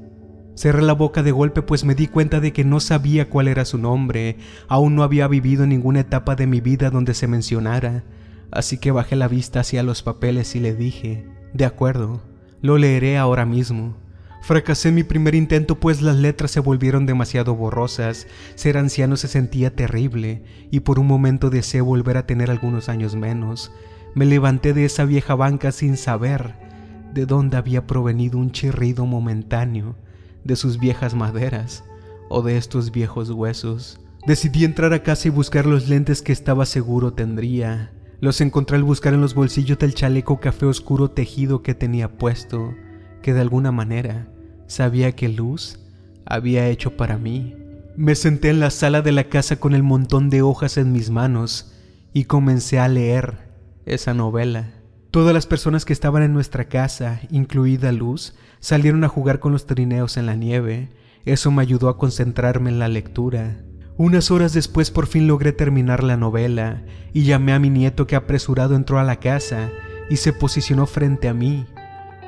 Cerré 0.55 0.81
la 0.81 0.91
boca 0.91 1.23
de 1.23 1.31
golpe 1.31 1.61
pues 1.61 1.85
me 1.85 1.95
di 1.95 2.07
cuenta 2.07 2.41
de 2.41 2.51
que 2.51 2.65
no 2.65 2.81
sabía 2.81 3.29
cuál 3.29 3.47
era 3.47 3.63
su 3.63 3.77
nombre, 3.77 4.35
aún 4.67 4.93
no 4.93 5.03
había 5.03 5.29
vivido 5.29 5.65
ninguna 5.65 6.01
etapa 6.01 6.35
de 6.35 6.47
mi 6.47 6.59
vida 6.59 6.89
donde 6.89 7.13
se 7.13 7.25
mencionara, 7.25 8.03
así 8.51 8.77
que 8.77 8.91
bajé 8.91 9.15
la 9.15 9.29
vista 9.29 9.61
hacia 9.61 9.83
los 9.83 10.03
papeles 10.03 10.53
y 10.57 10.59
le 10.59 10.75
dije, 10.75 11.29
de 11.53 11.63
acuerdo, 11.63 12.23
lo 12.61 12.77
leeré 12.77 13.17
ahora 13.17 13.45
mismo. 13.45 13.95
Fracasé 14.41 14.91
mi 14.91 15.03
primer 15.03 15.33
intento 15.33 15.79
pues 15.79 16.01
las 16.01 16.17
letras 16.17 16.51
se 16.51 16.59
volvieron 16.59 17.05
demasiado 17.05 17.55
borrosas, 17.55 18.27
ser 18.55 18.77
anciano 18.77 19.15
se 19.15 19.29
sentía 19.29 19.73
terrible 19.73 20.43
y 20.71 20.81
por 20.81 20.99
un 20.99 21.07
momento 21.07 21.49
deseé 21.49 21.79
volver 21.79 22.17
a 22.17 22.27
tener 22.27 22.51
algunos 22.51 22.89
años 22.89 23.15
menos. 23.15 23.71
Me 24.13 24.25
levanté 24.25 24.73
de 24.73 24.83
esa 24.83 25.05
vieja 25.05 25.35
banca 25.35 25.71
sin 25.71 25.95
saber 25.95 26.64
de 27.15 27.25
dónde 27.25 27.55
había 27.55 27.87
provenido 27.87 28.37
un 28.37 28.51
chirrido 28.51 29.05
momentáneo, 29.05 29.95
de 30.43 30.57
sus 30.57 30.77
viejas 30.77 31.15
maderas 31.15 31.85
o 32.29 32.41
de 32.41 32.57
estos 32.57 32.91
viejos 32.91 33.31
huesos. 33.31 34.01
Decidí 34.27 34.65
entrar 34.65 34.91
a 34.91 35.01
casa 35.01 35.29
y 35.29 35.31
buscar 35.31 35.65
los 35.65 35.87
lentes 35.87 36.21
que 36.21 36.33
estaba 36.33 36.65
seguro 36.65 37.13
tendría. 37.13 37.93
Los 38.19 38.41
encontré 38.41 38.75
al 38.75 38.83
buscar 38.83 39.13
en 39.13 39.21
los 39.21 39.33
bolsillos 39.33 39.79
del 39.79 39.95
chaleco 39.95 40.41
café 40.41 40.65
oscuro 40.65 41.09
tejido 41.09 41.63
que 41.63 41.73
tenía 41.73 42.17
puesto, 42.17 42.73
que 43.21 43.33
de 43.33 43.39
alguna 43.39 43.71
manera 43.71 44.27
sabía 44.67 45.13
que 45.13 45.29
Luz 45.29 45.79
había 46.25 46.67
hecho 46.67 46.97
para 46.97 47.17
mí. 47.17 47.55
Me 47.95 48.15
senté 48.15 48.49
en 48.49 48.59
la 48.59 48.71
sala 48.71 49.01
de 49.01 49.13
la 49.13 49.29
casa 49.29 49.55
con 49.55 49.73
el 49.73 49.83
montón 49.83 50.29
de 50.29 50.41
hojas 50.41 50.77
en 50.77 50.91
mis 50.91 51.09
manos 51.09 51.71
y 52.13 52.25
comencé 52.25 52.77
a 52.77 52.89
leer 52.89 53.37
esa 53.85 54.13
novela. 54.13 54.74
Todas 55.15 55.33
las 55.33 55.47
personas 55.47 55.85
que 55.85 55.93
estaban 55.93 56.23
en 56.23 56.33
nuestra 56.33 56.65
casa, 56.65 57.21
incluida 57.31 57.93
Luz, 57.93 58.35
salieron 58.59 59.05
a 59.05 59.07
jugar 59.07 59.39
con 59.39 59.53
los 59.53 59.65
trineos 59.65 60.17
en 60.17 60.25
la 60.25 60.35
nieve. 60.35 60.89
Eso 61.23 61.51
me 61.51 61.61
ayudó 61.61 61.87
a 61.87 61.97
concentrarme 61.97 62.69
en 62.69 62.79
la 62.79 62.89
lectura. 62.89 63.63
Unas 63.95 64.29
horas 64.29 64.51
después 64.51 64.91
por 64.91 65.07
fin 65.07 65.25
logré 65.25 65.53
terminar 65.53 66.03
la 66.03 66.17
novela 66.17 66.83
y 67.13 67.23
llamé 67.23 67.53
a 67.53 67.59
mi 67.59 67.69
nieto 67.69 68.07
que 68.07 68.17
apresurado 68.17 68.75
entró 68.75 68.99
a 68.99 69.05
la 69.05 69.21
casa 69.21 69.69
y 70.09 70.17
se 70.17 70.33
posicionó 70.33 70.85
frente 70.85 71.29
a 71.29 71.33
mí. 71.33 71.65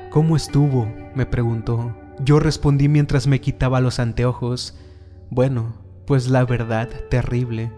¿Cómo 0.10 0.38
estuvo? 0.38 0.89
me 1.13 1.26
preguntó. 1.26 1.93
Yo 2.21 2.39
respondí 2.39 2.88
mientras 2.88 3.28
me 3.28 3.41
quitaba 3.41 3.82
los 3.82 4.00
anteojos. 4.00 4.78
Bueno, 5.30 5.73
pues 6.06 6.30
la 6.30 6.45
verdad, 6.45 6.88
terrible. 7.10 7.69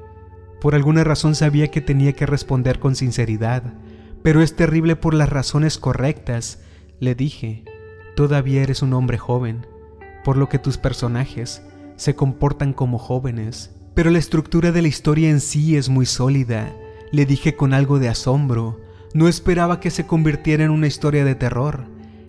Por 0.62 0.76
alguna 0.76 1.04
razón 1.04 1.34
sabía 1.34 1.69
que 1.69 1.82
tenía 1.82 2.13
que 2.13 2.28
responder 2.28 2.78
con 2.78 2.95
sinceridad, 2.95 3.63
pero 4.21 4.41
es 4.41 4.55
terrible 4.55 4.95
por 4.95 5.13
las 5.13 5.29
razones 5.29 5.77
correctas, 5.77 6.60
le 6.99 7.15
dije. 7.15 7.63
Todavía 8.15 8.62
eres 8.62 8.82
un 8.82 8.93
hombre 8.93 9.17
joven, 9.17 9.65
por 10.23 10.38
lo 10.38 10.49
que 10.49 10.60
tus 10.60 10.77
personajes 10.77 11.62
se 11.95 12.15
comportan 12.15 12.73
como 12.73 12.97
jóvenes. 12.97 13.75
Pero 13.93 14.12
la 14.12 14.19
estructura 14.19 14.71
de 14.71 14.82
la 14.82 14.88
historia 14.88 15.29
en 15.29 15.39
sí 15.39 15.75
es 15.75 15.89
muy 15.89 16.05
sólida, 16.05 16.73
le 17.12 17.25
dije 17.25 17.55
con 17.55 17.73
algo 17.73 17.99
de 17.99 18.10
asombro. 18.10 18.79
No 19.13 19.27
esperaba 19.27 19.79
que 19.79 19.89
se 19.89 20.05
convirtiera 20.05 20.63
en 20.63 20.71
una 20.71 20.88
historia 20.88 21.25
de 21.25 21.36
terror. 21.36 21.86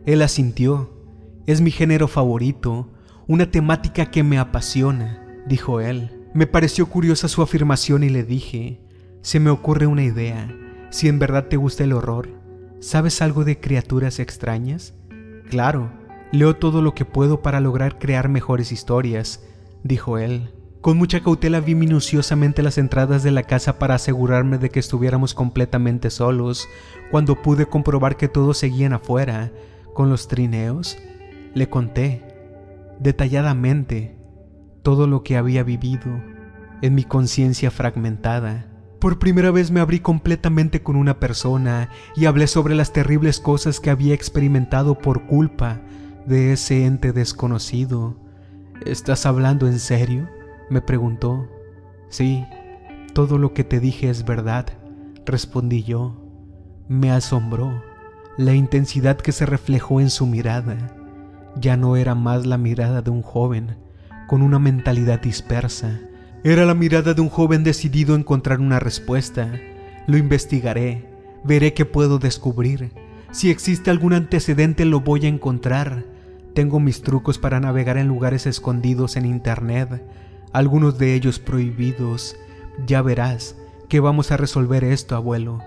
Él 0.07 0.23
asintió. 0.23 0.91
Es 1.47 1.61
mi 1.61 1.71
género 1.71 2.09
favorito, 2.09 2.89
una 3.27 3.51
temática 3.51 4.11
que 4.11 4.23
me 4.23 4.39
apasiona, 4.39 5.25
dijo 5.47 5.81
él. 5.81 6.11
Me 6.33 6.47
pareció 6.47 6.87
curiosa 6.87 7.29
su 7.29 7.43
afirmación 7.43 8.05
y 8.05 8.09
le 8.09 8.23
dije, 8.23 8.81
se 9.21 9.41
me 9.41 9.51
ocurre 9.51 9.87
una 9.87 10.05
idea, 10.05 10.55
si 10.91 11.09
en 11.09 11.19
verdad 11.19 11.47
te 11.47 11.57
gusta 11.57 11.85
el 11.85 11.93
horror, 11.93 12.29
¿sabes 12.81 13.23
algo 13.23 13.45
de 13.45 13.61
criaturas 13.61 14.19
extrañas? 14.19 14.95
Claro, 15.49 15.91
leo 16.33 16.57
todo 16.57 16.83
lo 16.83 16.95
que 16.95 17.05
puedo 17.05 17.43
para 17.43 17.61
lograr 17.61 17.99
crear 17.99 18.29
mejores 18.29 18.73
historias, 18.73 19.45
dijo 19.83 20.19
él. 20.19 20.51
Con 20.81 20.97
mucha 20.97 21.21
cautela 21.21 21.61
vi 21.61 21.75
minuciosamente 21.75 22.63
las 22.63 22.79
entradas 22.79 23.23
de 23.23 23.31
la 23.31 23.43
casa 23.43 23.79
para 23.79 23.97
asegurarme 23.97 24.57
de 24.57 24.71
que 24.71 24.81
estuviéramos 24.81 25.35
completamente 25.35 26.09
solos, 26.09 26.69
cuando 27.11 27.43
pude 27.43 27.67
comprobar 27.67 28.17
que 28.17 28.29
todos 28.29 28.57
seguían 28.57 28.95
afuera, 28.95 29.53
con 29.93 30.09
los 30.09 30.29
trineos, 30.29 30.97
le 31.53 31.69
conté 31.69 32.23
detalladamente 32.99 34.17
todo 34.83 35.07
lo 35.07 35.23
que 35.23 35.37
había 35.37 35.63
vivido 35.63 36.23
en 36.81 36.95
mi 36.95 37.05
conciencia 37.05 37.71
fragmentada. 37.71 38.70
Por 39.01 39.19
primera 39.19 39.51
vez 39.51 39.71
me 39.71 39.81
abrí 39.81 40.01
completamente 40.01 40.83
con 40.83 40.97
una 40.97 41.19
persona 41.19 41.89
y 42.15 42.27
hablé 42.27 42.47
sobre 42.47 42.75
las 42.75 42.93
terribles 42.93 43.41
cosas 43.41 43.81
que 43.81 43.91
había 43.91 44.15
experimentado 44.15 44.99
por 44.99 45.27
culpa 45.27 45.81
de 46.27 46.53
ese 46.53 46.85
ente 46.85 47.13
desconocido. 47.13 48.17
¿Estás 48.85 49.27
hablando 49.27 49.67
en 49.67 49.79
serio? 49.79 50.29
me 50.69 50.83
preguntó. 50.83 51.49
Sí, 52.09 52.45
todo 53.15 53.39
lo 53.39 53.55
que 53.55 53.65
te 53.65 53.81
dije 53.81 54.11
es 54.11 54.25
verdad, 54.25 54.67
respondí 55.27 55.83
yo. 55.83 56.23
Me 56.89 57.11
asombró 57.11 57.83
la 58.37 58.55
intensidad 58.55 59.17
que 59.17 59.33
se 59.33 59.47
reflejó 59.47 60.01
en 60.01 60.11
su 60.11 60.27
mirada 60.27 60.97
ya 61.57 61.77
no 61.77 61.97
era 61.97 62.15
más 62.15 62.47
la 62.47 62.59
mirada 62.59 63.03
de 63.03 63.11
un 63.11 63.23
joven 63.23 63.77
con 64.29 64.43
una 64.43 64.59
mentalidad 64.59 65.21
dispersa. 65.21 66.01
Era 66.43 66.65
la 66.65 66.75
mirada 66.75 67.13
de 67.13 67.21
un 67.21 67.29
joven 67.29 67.65
decidido 67.65 68.15
a 68.15 68.19
encontrar 68.19 68.61
una 68.61 68.81
respuesta. 68.81 69.61
Lo 70.07 70.17
investigaré, 70.17 71.05
veré 71.45 71.75
qué 71.75 71.85
puedo 71.85 72.19
descubrir. 72.19 72.93
Si 73.31 73.51
existe 73.51 73.91
algún 73.91 74.15
antecedente 74.15 74.87
lo 74.87 75.01
voy 75.01 75.27
a 75.27 75.29
encontrar. 75.29 76.05
Tengo 76.55 76.81
mis 76.81 77.03
trucos 77.03 77.37
para 77.37 77.61
navegar 77.61 77.99
en 77.99 78.09
lugares 78.09 78.47
escondidos 78.47 79.17
en 79.17 79.27
Internet, 79.27 80.03
algunos 80.55 80.97
de 80.97 81.15
ellos 81.15 81.39
prohibidos. 81.39 82.37
Ya 82.87 83.03
verás 83.03 83.55
que 83.91 84.01
vamos 84.01 84.33
a 84.33 84.39
resolver 84.39 84.83
esto, 84.83 85.17
abuelo, 85.17 85.59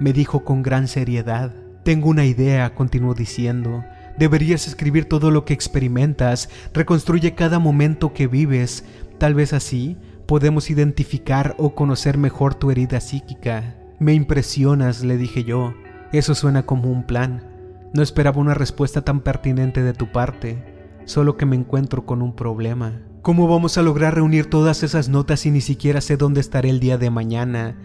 me 0.00 0.14
dijo 0.14 0.44
con 0.44 0.62
gran 0.62 0.88
seriedad. 0.88 1.52
Tengo 1.84 2.08
una 2.08 2.24
idea, 2.24 2.74
continuó 2.74 3.12
diciendo. 3.12 3.84
Deberías 4.16 4.66
escribir 4.66 5.04
todo 5.04 5.30
lo 5.30 5.44
que 5.44 5.52
experimentas, 5.52 6.48
reconstruye 6.72 7.34
cada 7.34 7.58
momento 7.58 8.14
que 8.14 8.28
vives, 8.28 8.84
tal 9.18 9.34
vez 9.34 9.52
así 9.52 9.98
podemos 10.26 10.70
identificar 10.70 11.54
o 11.58 11.74
conocer 11.74 12.18
mejor 12.18 12.54
tu 12.54 12.70
herida 12.70 13.00
psíquica. 13.00 13.76
Me 13.98 14.14
impresionas, 14.14 15.04
le 15.04 15.16
dije 15.16 15.44
yo, 15.44 15.74
eso 16.12 16.34
suena 16.34 16.64
como 16.64 16.90
un 16.90 17.06
plan. 17.06 17.48
No 17.94 18.02
esperaba 18.02 18.40
una 18.40 18.54
respuesta 18.54 19.02
tan 19.02 19.20
pertinente 19.20 19.82
de 19.82 19.92
tu 19.92 20.10
parte, 20.12 20.64
solo 21.04 21.36
que 21.36 21.46
me 21.46 21.56
encuentro 21.56 22.06
con 22.06 22.22
un 22.22 22.34
problema. 22.34 23.00
¿Cómo 23.22 23.46
vamos 23.46 23.78
a 23.78 23.82
lograr 23.82 24.14
reunir 24.14 24.50
todas 24.50 24.82
esas 24.82 25.08
notas 25.08 25.46
y 25.46 25.50
ni 25.50 25.60
siquiera 25.60 26.00
sé 26.00 26.16
dónde 26.16 26.40
estaré 26.40 26.70
el 26.70 26.80
día 26.80 26.98
de 26.98 27.10
mañana? 27.10 27.76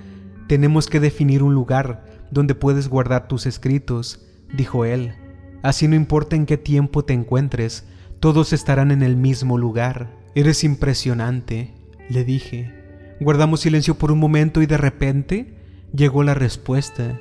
Tenemos 0.48 0.88
que 0.88 1.00
definir 1.00 1.44
un 1.44 1.54
lugar 1.54 2.06
donde 2.32 2.56
puedes 2.56 2.88
guardar 2.88 3.28
tus 3.28 3.46
escritos, 3.46 4.26
dijo 4.52 4.86
él. 4.86 5.14
Así 5.62 5.88
no 5.88 5.96
importa 5.96 6.36
en 6.36 6.46
qué 6.46 6.58
tiempo 6.58 7.06
te 7.06 7.14
encuentres, 7.14 7.86
todos 8.20 8.54
estarán 8.54 8.92
en 8.92 9.04
el 9.04 9.16
mismo 9.16 9.58
lugar. 9.58 10.10
Eres 10.34 10.64
impresionante, 10.64 11.74
le 12.10 12.24
dije. 12.24 12.74
Guardamos 13.20 13.62
silencio 13.62 13.96
por 13.96 14.12
un 14.12 14.20
momento 14.20 14.62
y 14.62 14.66
de 14.66 14.78
repente 14.78 15.56
llegó 15.94 16.24
la 16.24 16.34
respuesta. 16.34 17.20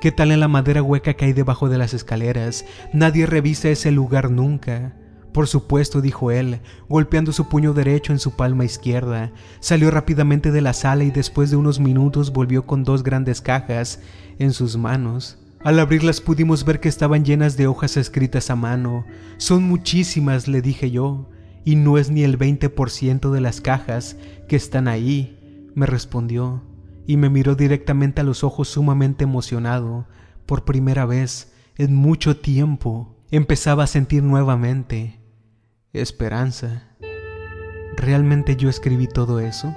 ¿Qué 0.00 0.12
tal 0.12 0.32
en 0.32 0.40
la 0.40 0.48
madera 0.48 0.82
hueca 0.82 1.14
que 1.14 1.26
hay 1.26 1.32
debajo 1.32 1.68
de 1.68 1.78
las 1.78 1.94
escaleras? 1.94 2.64
Nadie 2.92 3.26
revisa 3.26 3.68
ese 3.68 3.90
lugar 3.90 4.30
nunca. 4.30 4.94
Por 5.32 5.48
supuesto, 5.48 6.00
dijo 6.00 6.30
él, 6.30 6.60
golpeando 6.88 7.32
su 7.32 7.48
puño 7.48 7.72
derecho 7.72 8.12
en 8.12 8.18
su 8.18 8.36
palma 8.36 8.64
izquierda. 8.64 9.32
Salió 9.60 9.90
rápidamente 9.90 10.50
de 10.50 10.60
la 10.60 10.74
sala 10.74 11.04
y 11.04 11.10
después 11.10 11.50
de 11.50 11.56
unos 11.56 11.80
minutos 11.80 12.32
volvió 12.32 12.66
con 12.66 12.84
dos 12.84 13.02
grandes 13.02 13.40
cajas 13.40 14.00
en 14.38 14.52
sus 14.52 14.76
manos. 14.76 15.38
Al 15.64 15.78
abrirlas 15.78 16.20
pudimos 16.20 16.64
ver 16.64 16.80
que 16.80 16.88
estaban 16.88 17.24
llenas 17.24 17.56
de 17.56 17.66
hojas 17.66 17.96
escritas 17.96 18.50
a 18.50 18.56
mano. 18.56 19.06
Son 19.38 19.62
muchísimas, 19.62 20.48
le 20.48 20.60
dije 20.60 20.90
yo, 20.90 21.30
y 21.64 21.76
no 21.76 21.98
es 21.98 22.10
ni 22.10 22.24
el 22.24 22.38
20% 22.38 23.30
de 23.30 23.40
las 23.40 23.60
cajas 23.60 24.16
que 24.48 24.56
están 24.56 24.88
ahí, 24.88 25.70
me 25.74 25.86
respondió, 25.86 26.62
y 27.06 27.16
me 27.16 27.30
miró 27.30 27.54
directamente 27.54 28.20
a 28.20 28.24
los 28.24 28.44
ojos 28.44 28.68
sumamente 28.68 29.24
emocionado. 29.24 30.06
Por 30.46 30.64
primera 30.64 31.06
vez 31.06 31.52
en 31.76 31.94
mucho 31.94 32.36
tiempo 32.36 33.16
empezaba 33.30 33.84
a 33.84 33.88
sentir 33.88 34.22
nuevamente 34.22 35.20
esperanza. 35.92 36.88
¿Realmente 37.96 38.56
yo 38.56 38.68
escribí 38.68 39.06
todo 39.06 39.40
eso? 39.40 39.74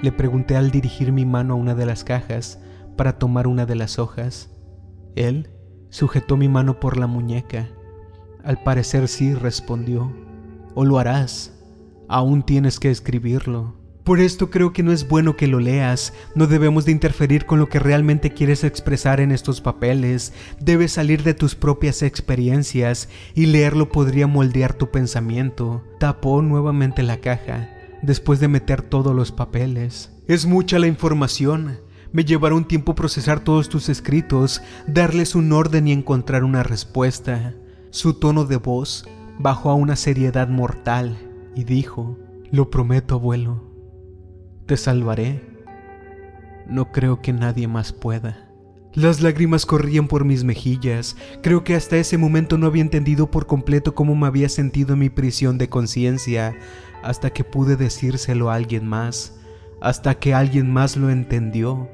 Le 0.00 0.12
pregunté 0.12 0.56
al 0.56 0.70
dirigir 0.70 1.12
mi 1.12 1.24
mano 1.24 1.54
a 1.54 1.56
una 1.56 1.74
de 1.74 1.86
las 1.86 2.04
cajas 2.04 2.60
para 2.96 3.18
tomar 3.18 3.46
una 3.46 3.66
de 3.66 3.74
las 3.74 3.98
hojas. 3.98 4.50
Él 5.16 5.50
sujetó 5.90 6.36
mi 6.36 6.48
mano 6.48 6.78
por 6.80 6.96
la 6.96 7.06
muñeca. 7.06 7.68
Al 8.44 8.62
parecer 8.62 9.08
sí, 9.08 9.34
respondió. 9.34 10.27
O 10.74 10.84
lo 10.84 10.98
harás. 10.98 11.52
Aún 12.08 12.42
tienes 12.42 12.80
que 12.80 12.90
escribirlo. 12.90 13.78
Por 14.08 14.20
esto 14.20 14.48
creo 14.48 14.72
que 14.72 14.82
no 14.82 14.90
es 14.90 15.06
bueno 15.06 15.36
que 15.36 15.46
lo 15.46 15.60
leas, 15.60 16.14
no 16.34 16.46
debemos 16.46 16.86
de 16.86 16.92
interferir 16.92 17.44
con 17.44 17.58
lo 17.58 17.68
que 17.68 17.78
realmente 17.78 18.32
quieres 18.32 18.64
expresar 18.64 19.20
en 19.20 19.32
estos 19.32 19.60
papeles, 19.60 20.32
debes 20.58 20.92
salir 20.92 21.24
de 21.24 21.34
tus 21.34 21.54
propias 21.54 22.00
experiencias 22.00 23.10
y 23.34 23.44
leerlo 23.44 23.90
podría 23.90 24.26
moldear 24.26 24.72
tu 24.72 24.90
pensamiento. 24.90 25.84
Tapó 26.00 26.40
nuevamente 26.40 27.02
la 27.02 27.18
caja, 27.18 27.68
después 28.00 28.40
de 28.40 28.48
meter 28.48 28.80
todos 28.80 29.14
los 29.14 29.30
papeles. 29.30 30.10
Es 30.26 30.46
mucha 30.46 30.78
la 30.78 30.86
información, 30.86 31.78
me 32.10 32.24
llevará 32.24 32.54
un 32.54 32.64
tiempo 32.64 32.94
procesar 32.94 33.40
todos 33.40 33.68
tus 33.68 33.90
escritos, 33.90 34.62
darles 34.86 35.34
un 35.34 35.52
orden 35.52 35.86
y 35.86 35.92
encontrar 35.92 36.44
una 36.44 36.62
respuesta. 36.62 37.54
Su 37.90 38.14
tono 38.14 38.46
de 38.46 38.56
voz 38.56 39.06
bajó 39.38 39.70
a 39.70 39.74
una 39.74 39.96
seriedad 39.96 40.48
mortal 40.48 41.16
y 41.54 41.64
dijo, 41.64 42.18
Lo 42.50 42.70
prometo, 42.70 43.16
abuelo, 43.16 43.62
te 44.66 44.76
salvaré. 44.76 45.42
No 46.68 46.92
creo 46.92 47.22
que 47.22 47.32
nadie 47.32 47.66
más 47.68 47.92
pueda. 47.92 48.48
Las 48.94 49.20
lágrimas 49.20 49.64
corrían 49.64 50.08
por 50.08 50.24
mis 50.24 50.44
mejillas. 50.44 51.16
Creo 51.42 51.62
que 51.62 51.74
hasta 51.74 51.96
ese 51.96 52.18
momento 52.18 52.58
no 52.58 52.66
había 52.66 52.82
entendido 52.82 53.30
por 53.30 53.46
completo 53.46 53.94
cómo 53.94 54.16
me 54.16 54.26
había 54.26 54.48
sentido 54.48 54.94
en 54.94 55.00
mi 55.00 55.10
prisión 55.10 55.56
de 55.56 55.68
conciencia, 55.68 56.56
hasta 57.02 57.30
que 57.30 57.44
pude 57.44 57.76
decírselo 57.76 58.50
a 58.50 58.54
alguien 58.54 58.86
más, 58.86 59.38
hasta 59.80 60.18
que 60.18 60.34
alguien 60.34 60.72
más 60.72 60.96
lo 60.96 61.10
entendió. 61.10 61.88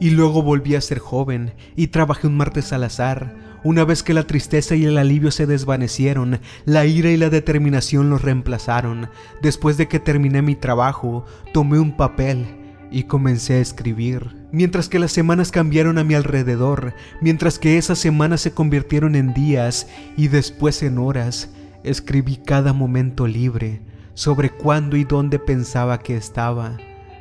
Y 0.00 0.10
luego 0.10 0.42
volví 0.42 0.74
a 0.74 0.80
ser 0.80 1.00
joven 1.00 1.54
y 1.76 1.88
trabajé 1.88 2.28
un 2.28 2.36
martes 2.36 2.72
al 2.72 2.84
azar. 2.84 3.47
Una 3.64 3.84
vez 3.84 4.02
que 4.02 4.14
la 4.14 4.26
tristeza 4.26 4.76
y 4.76 4.84
el 4.84 4.98
alivio 4.98 5.30
se 5.30 5.46
desvanecieron, 5.46 6.40
la 6.64 6.86
ira 6.86 7.10
y 7.10 7.16
la 7.16 7.28
determinación 7.28 8.08
los 8.08 8.22
reemplazaron. 8.22 9.08
Después 9.42 9.76
de 9.76 9.88
que 9.88 9.98
terminé 9.98 10.42
mi 10.42 10.54
trabajo, 10.54 11.24
tomé 11.52 11.80
un 11.80 11.96
papel 11.96 12.46
y 12.90 13.04
comencé 13.04 13.54
a 13.54 13.60
escribir. 13.60 14.36
Mientras 14.52 14.88
que 14.88 14.98
las 14.98 15.12
semanas 15.12 15.50
cambiaron 15.50 15.98
a 15.98 16.04
mi 16.04 16.14
alrededor, 16.14 16.94
mientras 17.20 17.58
que 17.58 17.78
esas 17.78 17.98
semanas 17.98 18.40
se 18.40 18.52
convirtieron 18.52 19.14
en 19.16 19.34
días 19.34 19.88
y 20.16 20.28
después 20.28 20.82
en 20.82 20.98
horas, 20.98 21.50
escribí 21.82 22.36
cada 22.36 22.72
momento 22.72 23.26
libre 23.26 23.82
sobre 24.14 24.50
cuándo 24.50 24.96
y 24.96 25.04
dónde 25.04 25.38
pensaba 25.38 25.98
que 25.98 26.16
estaba. 26.16 26.76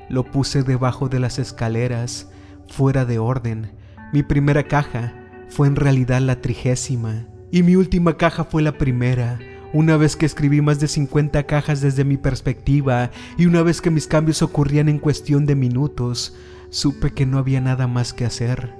Lo 0.10 0.24
puse 0.24 0.64
debajo 0.64 1.10
de 1.10 1.20
las 1.20 1.40
escaleras, 1.40 2.30
fuera 2.70 3.06
de 3.06 3.20
orden. 3.20 3.72
Mi 4.14 4.24
primera 4.24 4.64
caja 4.64 5.14
fue 5.50 5.68
en 5.68 5.76
realidad 5.76 6.22
la 6.22 6.42
trigésima 6.42 7.28
y 7.52 7.64
mi 7.64 7.76
última 7.76 8.18
caja 8.18 8.44
fue 8.44 8.62
la 8.62 8.78
primera 8.78 9.40
una 9.74 9.98
vez 9.98 10.16
que 10.16 10.26
escribí 10.26 10.62
más 10.62 10.80
de 10.80 10.88
50 10.88 11.44
cajas 11.44 11.82
desde 11.82 12.06
mi 12.06 12.18
perspectiva 12.18 13.12
y 13.38 13.48
una 13.48 13.62
vez 13.64 13.82
que 13.82 13.92
mis 13.92 14.08
cambios 14.08 14.42
ocurrían 14.42 14.88
en 14.88 14.98
cuestión 14.98 15.46
de 15.46 15.56
minutos, 15.56 16.36
supe 16.70 17.12
que 17.12 17.26
no 17.26 17.38
había 17.38 17.60
nada 17.60 17.86
más 17.86 18.14
que 18.14 18.26
hacer. 18.26 18.74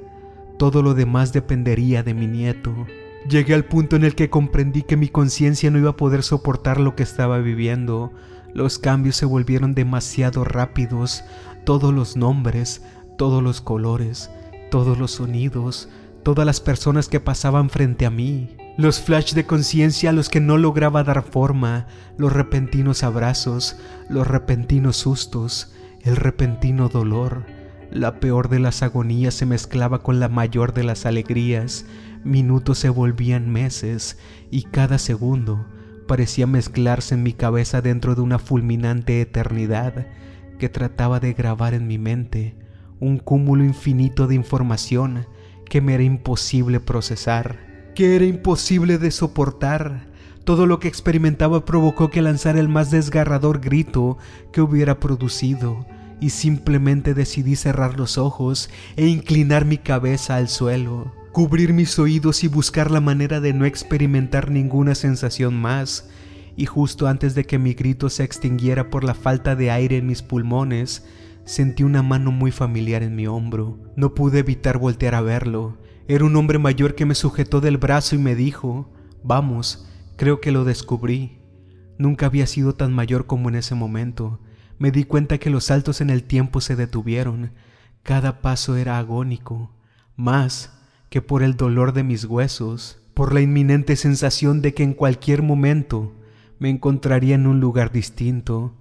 Todo 0.58 0.82
lo 0.82 0.94
demás 0.94 1.34
dependería 1.34 2.04
de 2.04 2.14
mi 2.14 2.26
nieto. 2.26 2.74
Llegué 3.30 3.54
al 3.54 3.66
punto 3.66 3.98
en 3.98 4.06
el 4.06 4.16
que 4.16 4.30
comprendí 4.30 4.84
que 4.84 4.96
mi 4.96 5.10
conciencia 5.10 5.70
no 5.70 5.78
iba 5.78 5.92
a 5.92 5.98
poder 5.98 6.24
soportar 6.24 6.80
lo 6.80 6.96
que 6.96 7.04
estaba 7.04 7.38
viviendo. 7.40 8.14
Los 8.54 8.80
cambios 8.80 9.18
se 9.18 9.26
volvieron 9.26 9.76
demasiado 9.76 10.46
rápidos. 10.46 11.24
Todos 11.66 11.94
los 11.94 12.16
nombres, 12.16 12.82
todos 13.18 13.44
los 13.44 13.60
colores, 13.60 14.32
todos 14.72 14.98
los 14.98 15.12
sonidos, 15.12 15.90
todas 16.28 16.46
las 16.46 16.60
personas 16.60 17.08
que 17.08 17.22
pasaban 17.22 17.70
frente 17.70 18.06
a 18.06 18.10
mí. 18.10 18.50
Los 18.76 19.00
flash 19.00 19.34
de 19.34 19.46
conciencia 19.46 20.10
a 20.10 20.14
los 20.14 20.28
que 20.28 20.42
no 20.42 20.58
lograba 20.58 21.06
dar 21.06 21.24
forma, 21.24 21.88
los 22.18 22.34
repentinos 22.34 23.04
abrazos, 23.04 23.78
los 24.10 24.28
repentinos 24.28 24.98
sustos, 24.98 25.74
el 26.02 26.18
repentino 26.18 26.90
dolor. 26.90 27.46
La 27.92 28.20
peor 28.20 28.50
de 28.50 28.60
las 28.60 28.84
agonías 28.84 29.36
se 29.36 29.46
mezclaba 29.46 30.00
con 30.00 30.20
la 30.20 30.28
mayor 30.28 30.74
de 30.74 30.84
las 30.84 31.06
alegrías, 31.06 31.86
minutos 32.26 32.80
se 32.80 32.90
volvían 32.90 33.50
meses 33.50 34.18
y 34.52 34.64
cada 34.64 34.98
segundo 34.98 35.66
parecía 36.10 36.46
mezclarse 36.46 37.16
en 37.16 37.24
mi 37.24 37.32
cabeza 37.32 37.82
dentro 37.82 38.16
de 38.16 38.22
una 38.22 38.38
fulminante 38.38 39.22
eternidad 39.22 40.08
que 40.60 40.68
trataba 40.68 41.22
de 41.22 41.32
grabar 41.32 41.74
en 41.74 41.88
mi 41.88 41.98
mente 41.98 42.58
un 43.00 43.18
cúmulo 43.18 43.64
infinito 43.64 44.28
de 44.28 44.36
información 44.36 45.26
que 45.70 45.82
me 45.82 45.94
era 45.94 46.04
imposible 46.04 46.80
procesar 46.80 47.68
que 47.98 48.16
era 48.16 48.26
imposible 48.26 49.00
de 49.00 49.10
soportar. 49.10 50.06
Todo 50.44 50.68
lo 50.68 50.80
que 50.80 50.88
experimentaba 50.88 51.66
provocó 51.66 52.12
que 52.12 52.22
lanzara 52.22 52.60
el 52.60 52.70
más 52.70 52.92
desgarrador 52.92 53.60
grito 53.60 54.20
que 54.54 54.62
hubiera 54.62 55.00
producido, 55.00 55.84
y 56.20 56.30
simplemente 56.30 57.16
decidí 57.16 57.56
cerrar 57.56 57.98
los 57.98 58.20
ojos 58.20 58.70
e 58.98 59.08
inclinar 59.08 59.66
mi 59.66 59.80
cabeza 59.80 60.36
al 60.36 60.48
suelo, 60.48 61.12
cubrir 61.32 61.74
mis 61.74 61.98
oídos 61.98 62.44
y 62.44 62.48
buscar 62.48 62.92
la 62.92 63.02
manera 63.02 63.40
de 63.40 63.54
no 63.54 63.66
experimentar 63.66 64.52
ninguna 64.52 64.94
sensación 64.94 65.56
más. 65.60 66.08
Y 66.56 66.68
justo 66.68 67.08
antes 67.08 67.34
de 67.34 67.46
que 67.46 67.58
mi 67.58 67.74
grito 67.74 68.12
se 68.12 68.24
extinguiera 68.24 68.92
por 68.92 69.04
la 69.04 69.16
falta 69.16 69.56
de 69.56 69.72
aire 69.72 69.98
en 69.98 70.06
mis 70.06 70.22
pulmones, 70.22 71.04
sentí 71.48 71.82
una 71.82 72.04
mano 72.04 72.32
muy 72.32 72.52
familiar 72.52 73.02
en 73.02 73.16
mi 73.16 73.26
hombro. 73.26 73.80
No 73.96 74.14
pude 74.14 74.40
evitar 74.40 74.78
voltear 74.78 75.16
a 75.16 75.22
verlo, 75.22 75.78
era 76.10 76.24
un 76.24 76.38
hombre 76.38 76.58
mayor 76.58 76.96
que 76.96 77.06
me 77.06 77.16
sujetó 77.16 77.60
del 77.60 77.78
brazo 77.78 78.16
y 78.16 78.18
me 78.18 78.34
dijo, 78.34 78.94
vamos, 79.24 79.90
creo 80.16 80.40
que 80.40 80.54
lo 80.54 80.64
descubrí. 80.64 81.42
Nunca 81.98 82.28
había 82.28 82.48
sido 82.48 82.76
tan 82.76 82.94
mayor 82.94 83.26
como 83.26 83.50
en 83.50 83.56
ese 83.56 83.76
momento. 83.76 84.40
Me 84.80 84.92
di 84.92 85.04
cuenta 85.04 85.38
que 85.38 85.50
los 85.50 85.66
saltos 85.66 86.00
en 86.00 86.10
el 86.10 86.24
tiempo 86.24 86.62
se 86.62 86.78
detuvieron. 86.78 87.52
Cada 88.04 88.42
paso 88.42 88.78
era 88.78 89.00
agónico, 89.00 89.76
más 90.16 90.80
que 91.10 91.22
por 91.22 91.44
el 91.44 91.58
dolor 91.58 91.92
de 91.92 92.04
mis 92.04 92.24
huesos, 92.24 93.02
por 93.14 93.34
la 93.34 93.42
inminente 93.42 93.98
sensación 93.98 94.62
de 94.62 94.74
que 94.74 94.84
en 94.84 94.94
cualquier 94.94 95.42
momento 95.42 96.14
me 96.58 96.70
encontraría 96.70 97.36
en 97.36 97.48
un 97.48 97.60
lugar 97.60 97.92
distinto. 97.92 98.76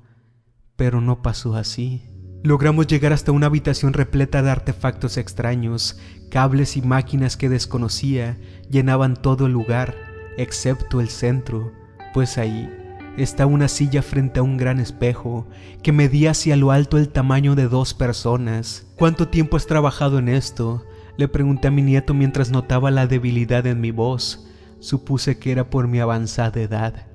Pero 0.77 1.01
no 1.01 1.23
pasó 1.23 1.57
así. 1.57 2.05
Logramos 2.47 2.87
llegar 2.87 3.13
hasta 3.13 3.33
una 3.33 3.47
habitación 3.49 3.93
repleta 3.93 4.41
de 4.41 4.53
artefactos 4.53 5.17
extraños, 5.17 5.99
cables 6.31 6.77
y 6.77 6.81
máquinas 6.81 7.37
que 7.37 7.49
desconocía 7.49 8.39
llenaban 8.71 9.17
todo 9.17 9.47
el 9.47 9.53
lugar, 9.53 9.97
excepto 10.37 11.01
el 11.01 11.09
centro, 11.09 11.73
pues 12.15 12.39
ahí 12.39 12.73
está 13.17 13.47
una 13.47 13.67
silla 13.67 14.01
frente 14.01 14.39
a 14.39 14.45
un 14.45 14.59
gran 14.59 14.79
espejo 14.79 15.49
que 15.83 15.91
medía 15.91 16.31
hacia 16.31 16.55
lo 16.55 16.71
alto 16.71 16.99
el 16.99 17.09
tamaño 17.09 17.57
de 17.57 17.67
dos 17.67 17.95
personas. 17.95 18.87
¿Cuánto 18.95 19.27
tiempo 19.27 19.57
has 19.57 19.67
trabajado 19.67 20.21
en 20.21 20.29
esto? 20.29 20.85
Le 21.17 21.27
pregunté 21.27 21.67
a 21.67 21.73
mi 21.73 21.83
nieto 21.83 22.15
mientras 22.15 22.53
notaba 22.53 22.93
la 22.93 23.09
debilidad 23.09 23.67
en 23.67 23.81
mi 23.81 23.91
voz. 23.91 24.47
Supuse 24.79 25.41
que 25.41 25.51
era 25.51 25.69
por 25.69 25.89
mi 25.89 25.99
avanzada 25.99 26.61
edad. 26.61 27.09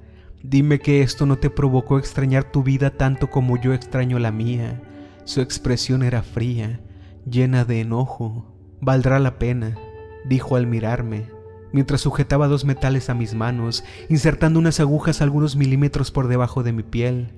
Dime 0.44 0.80
que 0.80 1.04
esto 1.04 1.26
no 1.26 1.38
te 1.38 1.50
provocó 1.50 2.00
extrañar 2.00 2.52
tu 2.52 2.64
vida 2.64 2.90
tanto 2.90 3.30
como 3.30 3.56
yo 3.56 3.74
extraño 3.74 4.20
la 4.20 4.34
mía. 4.34 4.82
Su 5.24 5.42
expresión 5.42 6.04
era 6.04 6.24
fría, 6.24 6.82
llena 7.30 7.66
de 7.66 7.82
enojo. 7.82 8.46
Valdrá 8.82 9.20
la 9.20 9.38
pena, 9.38 9.78
dijo 10.26 10.56
al 10.56 10.66
mirarme, 10.66 11.28
mientras 11.72 12.02
sujetaba 12.02 12.48
dos 12.48 12.66
metales 12.66 13.10
a 13.10 13.14
mis 13.14 13.36
manos, 13.36 13.84
insertando 14.10 14.60
unas 14.60 14.80
agujas 14.80 15.22
algunos 15.22 15.56
milímetros 15.56 16.12
por 16.12 16.28
debajo 16.28 16.64
de 16.64 16.74
mi 16.74 16.84
piel. 16.84 17.34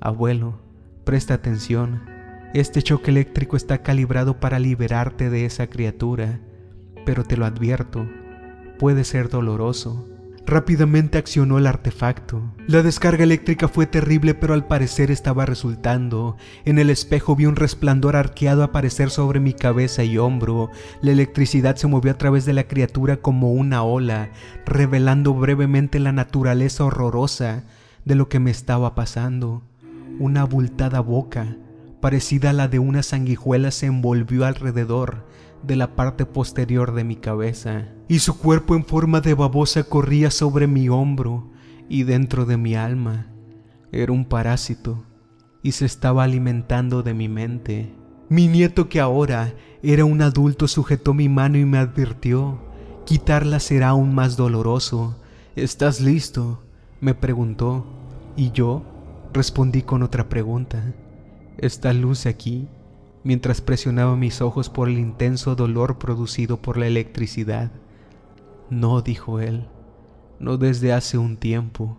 Abuelo, 0.00 0.60
presta 1.04 1.34
atención. 1.34 2.02
Este 2.54 2.82
choque 2.82 3.10
eléctrico 3.10 3.56
está 3.56 3.82
calibrado 3.82 4.38
para 4.38 4.58
liberarte 4.58 5.28
de 5.28 5.44
esa 5.44 5.66
criatura, 5.66 6.40
pero 7.04 7.24
te 7.24 7.36
lo 7.36 7.44
advierto, 7.44 8.06
puede 8.78 9.04
ser 9.04 9.28
doloroso. 9.28 10.08
Rápidamente 10.46 11.18
accionó 11.18 11.58
el 11.58 11.66
artefacto. 11.66 12.40
La 12.68 12.84
descarga 12.84 13.24
eléctrica 13.24 13.66
fue 13.66 13.86
terrible, 13.86 14.32
pero 14.32 14.54
al 14.54 14.64
parecer 14.64 15.10
estaba 15.10 15.44
resultando. 15.44 16.36
En 16.64 16.78
el 16.78 16.88
espejo 16.88 17.34
vi 17.34 17.46
un 17.46 17.56
resplandor 17.56 18.14
arqueado 18.14 18.62
aparecer 18.62 19.10
sobre 19.10 19.40
mi 19.40 19.54
cabeza 19.54 20.04
y 20.04 20.18
hombro. 20.18 20.70
La 21.02 21.10
electricidad 21.10 21.74
se 21.74 21.88
movió 21.88 22.12
a 22.12 22.18
través 22.18 22.44
de 22.44 22.52
la 22.52 22.68
criatura 22.68 23.16
como 23.16 23.54
una 23.54 23.82
ola, 23.82 24.30
revelando 24.64 25.34
brevemente 25.34 25.98
la 25.98 26.12
naturaleza 26.12 26.84
horrorosa 26.84 27.64
de 28.04 28.14
lo 28.14 28.28
que 28.28 28.38
me 28.38 28.52
estaba 28.52 28.94
pasando. 28.94 29.64
Una 30.20 30.42
abultada 30.42 31.00
boca, 31.00 31.56
parecida 32.00 32.50
a 32.50 32.52
la 32.52 32.68
de 32.68 32.78
una 32.78 33.02
sanguijuela, 33.02 33.72
se 33.72 33.86
envolvió 33.86 34.46
alrededor 34.46 35.26
de 35.64 35.74
la 35.74 35.96
parte 35.96 36.24
posterior 36.24 36.94
de 36.94 37.02
mi 37.02 37.16
cabeza, 37.16 37.88
y 38.08 38.20
su 38.20 38.38
cuerpo 38.38 38.74
en 38.76 38.84
forma 38.84 39.20
de 39.20 39.34
babosa 39.34 39.84
corría 39.84 40.30
sobre 40.30 40.66
mi 40.66 40.88
hombro 40.88 41.50
y 41.88 42.04
dentro 42.04 42.46
de 42.46 42.56
mi 42.56 42.74
alma. 42.74 43.26
Era 43.92 44.12
un 44.12 44.24
parásito 44.24 45.04
y 45.62 45.72
se 45.72 45.86
estaba 45.86 46.24
alimentando 46.24 47.02
de 47.02 47.14
mi 47.14 47.28
mente. 47.28 47.92
Mi 48.28 48.48
nieto 48.48 48.88
que 48.88 49.00
ahora 49.00 49.54
era 49.82 50.04
un 50.04 50.22
adulto 50.22 50.68
sujetó 50.68 51.14
mi 51.14 51.28
mano 51.28 51.58
y 51.58 51.64
me 51.64 51.78
advirtió, 51.78 52.60
quitarla 53.04 53.60
será 53.60 53.90
aún 53.90 54.14
más 54.14 54.36
doloroso. 54.36 55.20
¿Estás 55.54 56.00
listo? 56.00 56.62
me 57.00 57.14
preguntó, 57.14 57.86
y 58.36 58.52
yo 58.52 58.82
respondí 59.32 59.82
con 59.82 60.02
otra 60.02 60.28
pregunta. 60.28 60.94
¿Esta 61.58 61.92
luz 61.92 62.26
aquí 62.26 62.68
mientras 63.26 63.60
presionaba 63.60 64.14
mis 64.14 64.40
ojos 64.40 64.70
por 64.70 64.88
el 64.88 65.00
intenso 65.00 65.56
dolor 65.56 65.98
producido 65.98 66.58
por 66.58 66.76
la 66.76 66.86
electricidad. 66.86 67.72
No, 68.70 69.00
dijo 69.00 69.40
él, 69.40 69.68
no 70.38 70.56
desde 70.56 70.92
hace 70.92 71.18
un 71.18 71.36
tiempo. 71.36 71.98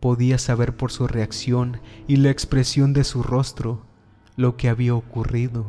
Podía 0.00 0.38
saber 0.38 0.76
por 0.76 0.90
su 0.90 1.06
reacción 1.06 1.80
y 2.06 2.16
la 2.16 2.30
expresión 2.30 2.92
de 2.92 3.04
su 3.04 3.22
rostro 3.22 3.82
lo 4.36 4.56
que 4.56 4.68
había 4.68 4.94
ocurrido. 4.94 5.66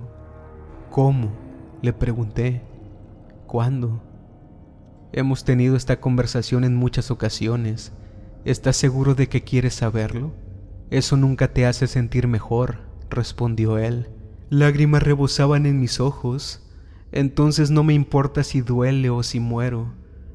¿Cómo? 0.92 1.32
le 1.82 1.94
pregunté. 1.94 2.62
¿Cuándo? 3.46 4.02
Hemos 5.14 5.44
tenido 5.46 5.76
esta 5.76 6.00
conversación 6.00 6.64
en 6.64 6.76
muchas 6.76 7.12
ocasiones. 7.12 7.94
¿Estás 8.46 8.76
seguro 8.76 9.16
de 9.16 9.28
que 9.28 9.44
quieres 9.44 9.76
saberlo? 9.76 10.34
Eso 10.90 11.18
nunca 11.18 11.54
te 11.54 11.66
hace 11.66 11.88
sentir 11.88 12.28
mejor, 12.28 12.80
respondió 13.10 13.78
él. 13.78 14.10
Lágrimas 14.50 15.04
rebosaban 15.04 15.66
en 15.66 15.80
mis 15.80 16.00
ojos. 16.00 16.67
Entonces 17.12 17.72
no 17.72 17.84
me 17.84 17.94
importa 17.94 18.44
si 18.44 18.62
duele 18.62 19.10
o 19.10 19.24
si 19.24 19.40
muero. 19.40 19.94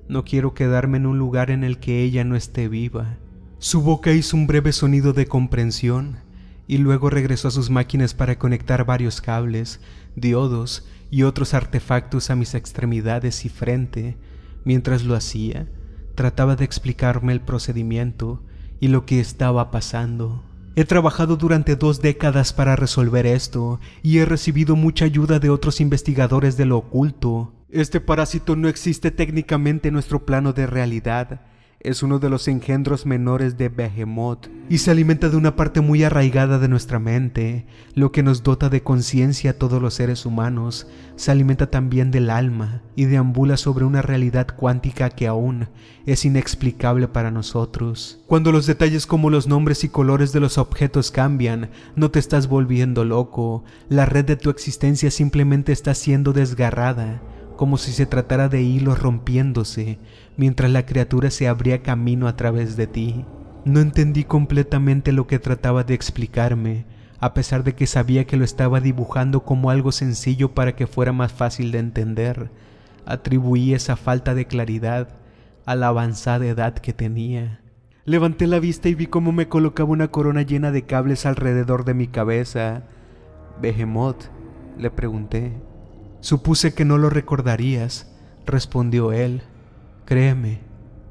No 0.08 0.24
quiero 0.24 0.54
quedarme 0.54 0.98
en 0.98 1.06
un 1.06 1.18
lugar 1.18 1.50
en 1.50 1.64
el 1.64 1.78
que 1.78 2.02
ella 2.02 2.24
no 2.24 2.36
esté 2.36 2.68
viva. 2.68 3.18
Su 3.58 3.82
boca 3.82 4.12
hizo 4.12 4.36
un 4.36 4.46
breve 4.46 4.72
sonido 4.72 5.12
de 5.12 5.26
comprensión 5.26 6.18
y 6.66 6.78
luego 6.78 7.10
regresó 7.10 7.48
a 7.48 7.52
sus 7.52 7.70
máquinas 7.70 8.14
para 8.14 8.38
conectar 8.38 8.84
varios 8.84 9.20
cables, 9.20 9.80
diodos 10.16 10.86
y 11.10 11.22
otros 11.24 11.54
artefactos 11.54 12.30
a 12.30 12.36
mis 12.36 12.54
extremidades 12.54 13.44
y 13.44 13.48
frente. 13.48 14.16
Mientras 14.64 15.04
lo 15.04 15.14
hacía, 15.14 15.68
trataba 16.14 16.56
de 16.56 16.64
explicarme 16.64 17.32
el 17.32 17.40
procedimiento 17.40 18.42
y 18.80 18.88
lo 18.88 19.06
que 19.06 19.20
estaba 19.20 19.70
pasando. 19.70 20.42
He 20.74 20.86
trabajado 20.86 21.36
durante 21.36 21.76
dos 21.76 22.00
décadas 22.00 22.54
para 22.54 22.76
resolver 22.76 23.26
esto 23.26 23.78
y 24.02 24.18
he 24.18 24.24
recibido 24.24 24.74
mucha 24.74 25.04
ayuda 25.04 25.38
de 25.38 25.50
otros 25.50 25.82
investigadores 25.82 26.56
de 26.56 26.64
lo 26.64 26.78
oculto. 26.78 27.52
Este 27.68 28.00
parásito 28.00 28.56
no 28.56 28.68
existe 28.68 29.10
técnicamente 29.10 29.88
en 29.88 29.94
nuestro 29.94 30.24
plano 30.24 30.54
de 30.54 30.66
realidad, 30.66 31.42
es 31.82 32.04
uno 32.04 32.20
de 32.20 32.30
los 32.30 32.46
engendros 32.46 33.06
menores 33.06 33.58
de 33.58 33.68
Behemoth 33.68 34.46
y 34.68 34.78
se 34.78 34.92
alimenta 34.92 35.28
de 35.28 35.36
una 35.36 35.56
parte 35.56 35.80
muy 35.80 36.04
arraigada 36.04 36.58
de 36.60 36.68
nuestra 36.68 37.00
mente, 37.00 37.66
lo 37.94 38.12
que 38.12 38.22
nos 38.22 38.44
dota 38.44 38.68
de 38.68 38.82
conciencia 38.82 39.50
a 39.50 39.54
todos 39.54 39.82
los 39.82 39.94
seres 39.94 40.24
humanos. 40.24 40.86
Se 41.16 41.32
alimenta 41.32 41.70
también 41.70 42.12
del 42.12 42.30
alma 42.30 42.82
y 42.94 43.06
deambula 43.06 43.56
sobre 43.56 43.84
una 43.84 44.00
realidad 44.00 44.46
cuántica 44.56 45.10
que 45.10 45.26
aún 45.26 45.68
es 46.06 46.24
inexplicable 46.24 47.08
para 47.08 47.32
nosotros. 47.32 48.22
Cuando 48.28 48.52
los 48.52 48.66
detalles 48.66 49.06
como 49.06 49.28
los 49.28 49.48
nombres 49.48 49.82
y 49.82 49.88
colores 49.88 50.32
de 50.32 50.40
los 50.40 50.58
objetos 50.58 51.10
cambian, 51.10 51.70
no 51.96 52.12
te 52.12 52.20
estás 52.20 52.46
volviendo 52.46 53.04
loco, 53.04 53.64
la 53.88 54.06
red 54.06 54.24
de 54.24 54.36
tu 54.36 54.50
existencia 54.50 55.10
simplemente 55.10 55.72
está 55.72 55.94
siendo 55.94 56.32
desgarrada 56.32 57.20
como 57.62 57.78
si 57.78 57.92
se 57.92 58.06
tratara 58.06 58.48
de 58.48 58.60
hilos 58.60 58.98
rompiéndose, 58.98 60.00
mientras 60.36 60.68
la 60.72 60.84
criatura 60.84 61.30
se 61.30 61.46
abría 61.46 61.80
camino 61.80 62.26
a 62.26 62.34
través 62.34 62.76
de 62.76 62.88
ti. 62.88 63.24
No 63.64 63.78
entendí 63.78 64.24
completamente 64.24 65.12
lo 65.12 65.28
que 65.28 65.38
trataba 65.38 65.84
de 65.84 65.94
explicarme, 65.94 66.86
a 67.20 67.34
pesar 67.34 67.62
de 67.62 67.76
que 67.76 67.86
sabía 67.86 68.26
que 68.26 68.36
lo 68.36 68.42
estaba 68.44 68.80
dibujando 68.80 69.44
como 69.44 69.70
algo 69.70 69.92
sencillo 69.92 70.56
para 70.56 70.74
que 70.74 70.88
fuera 70.88 71.12
más 71.12 71.32
fácil 71.32 71.70
de 71.70 71.78
entender. 71.78 72.50
Atribuí 73.06 73.74
esa 73.74 73.94
falta 73.94 74.34
de 74.34 74.46
claridad 74.46 75.10
a 75.64 75.76
la 75.76 75.86
avanzada 75.86 76.44
edad 76.44 76.74
que 76.74 76.92
tenía. 76.92 77.60
Levanté 78.04 78.48
la 78.48 78.58
vista 78.58 78.88
y 78.88 78.96
vi 78.96 79.06
cómo 79.06 79.30
me 79.30 79.46
colocaba 79.46 79.90
una 79.90 80.08
corona 80.08 80.42
llena 80.42 80.72
de 80.72 80.82
cables 80.82 81.26
alrededor 81.26 81.84
de 81.84 81.94
mi 81.94 82.08
cabeza. 82.08 82.82
Behemoth, 83.60 84.24
le 84.76 84.90
pregunté. 84.90 85.52
Supuse 86.22 86.72
que 86.72 86.84
no 86.84 86.98
lo 86.98 87.10
recordarías, 87.10 88.06
respondió 88.46 89.12
él. 89.12 89.42
Créeme, 90.04 90.60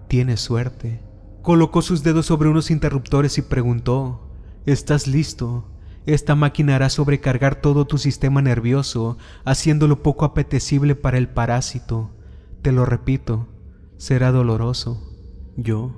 tienes 0.08 0.40
suerte. 0.40 1.02
Colocó 1.42 1.82
sus 1.82 2.02
dedos 2.02 2.28
sobre 2.28 2.48
unos 2.48 2.72
interruptores 2.72 3.38
y 3.38 3.42
preguntó, 3.42 4.32
¿Estás 4.66 5.08
listo? 5.08 5.68
Esta 6.06 6.34
máquina 6.36 6.78
hará 6.78 6.90
sobrecargar 6.90 7.56
todo 7.56 7.86
tu 7.86 7.98
sistema 7.98 8.42
nervioso, 8.42 9.18
haciéndolo 9.44 10.02
poco 10.02 10.24
apetecible 10.24 10.96
para 10.96 11.18
el 11.18 11.28
parásito. 11.28 12.10
Te 12.62 12.72
lo 12.72 12.86
repito, 12.86 13.50
será 13.98 14.32
doloroso. 14.32 15.14
Yo 15.58 15.92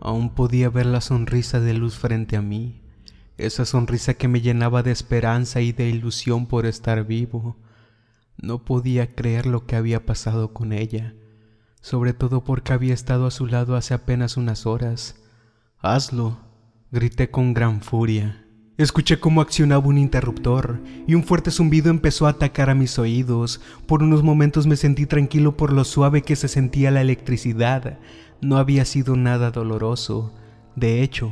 aún 0.00 0.34
podía 0.34 0.68
ver 0.68 0.84
la 0.84 1.00
sonrisa 1.00 1.60
de 1.60 1.72
luz 1.72 1.96
frente 1.96 2.36
a 2.36 2.42
mí, 2.42 2.82
esa 3.38 3.64
sonrisa 3.64 4.12
que 4.12 4.28
me 4.28 4.42
llenaba 4.42 4.82
de 4.82 4.90
esperanza 4.90 5.62
y 5.62 5.72
de 5.72 5.88
ilusión 5.88 6.44
por 6.44 6.66
estar 6.66 7.06
vivo. 7.06 7.56
No 8.42 8.64
podía 8.64 9.14
creer 9.14 9.44
lo 9.44 9.66
que 9.66 9.76
había 9.76 10.06
pasado 10.06 10.54
con 10.54 10.72
ella, 10.72 11.14
sobre 11.82 12.14
todo 12.14 12.42
porque 12.42 12.72
había 12.72 12.94
estado 12.94 13.26
a 13.26 13.30
su 13.30 13.46
lado 13.46 13.76
hace 13.76 13.92
apenas 13.92 14.38
unas 14.38 14.64
horas. 14.64 15.16
Hazlo, 15.78 16.38
grité 16.90 17.30
con 17.30 17.52
gran 17.52 17.82
furia. 17.82 18.46
Escuché 18.78 19.20
cómo 19.20 19.42
accionaba 19.42 19.86
un 19.86 19.98
interruptor 19.98 20.80
y 21.06 21.14
un 21.14 21.22
fuerte 21.22 21.50
zumbido 21.50 21.90
empezó 21.90 22.26
a 22.26 22.30
atacar 22.30 22.70
a 22.70 22.74
mis 22.74 22.98
oídos. 22.98 23.60
Por 23.86 24.02
unos 24.02 24.22
momentos 24.22 24.66
me 24.66 24.76
sentí 24.76 25.04
tranquilo 25.04 25.58
por 25.58 25.70
lo 25.70 25.84
suave 25.84 26.22
que 26.22 26.34
se 26.34 26.48
sentía 26.48 26.90
la 26.90 27.02
electricidad. 27.02 27.98
No 28.40 28.56
había 28.56 28.86
sido 28.86 29.16
nada 29.16 29.50
doloroso. 29.50 30.32
De 30.76 31.02
hecho, 31.02 31.30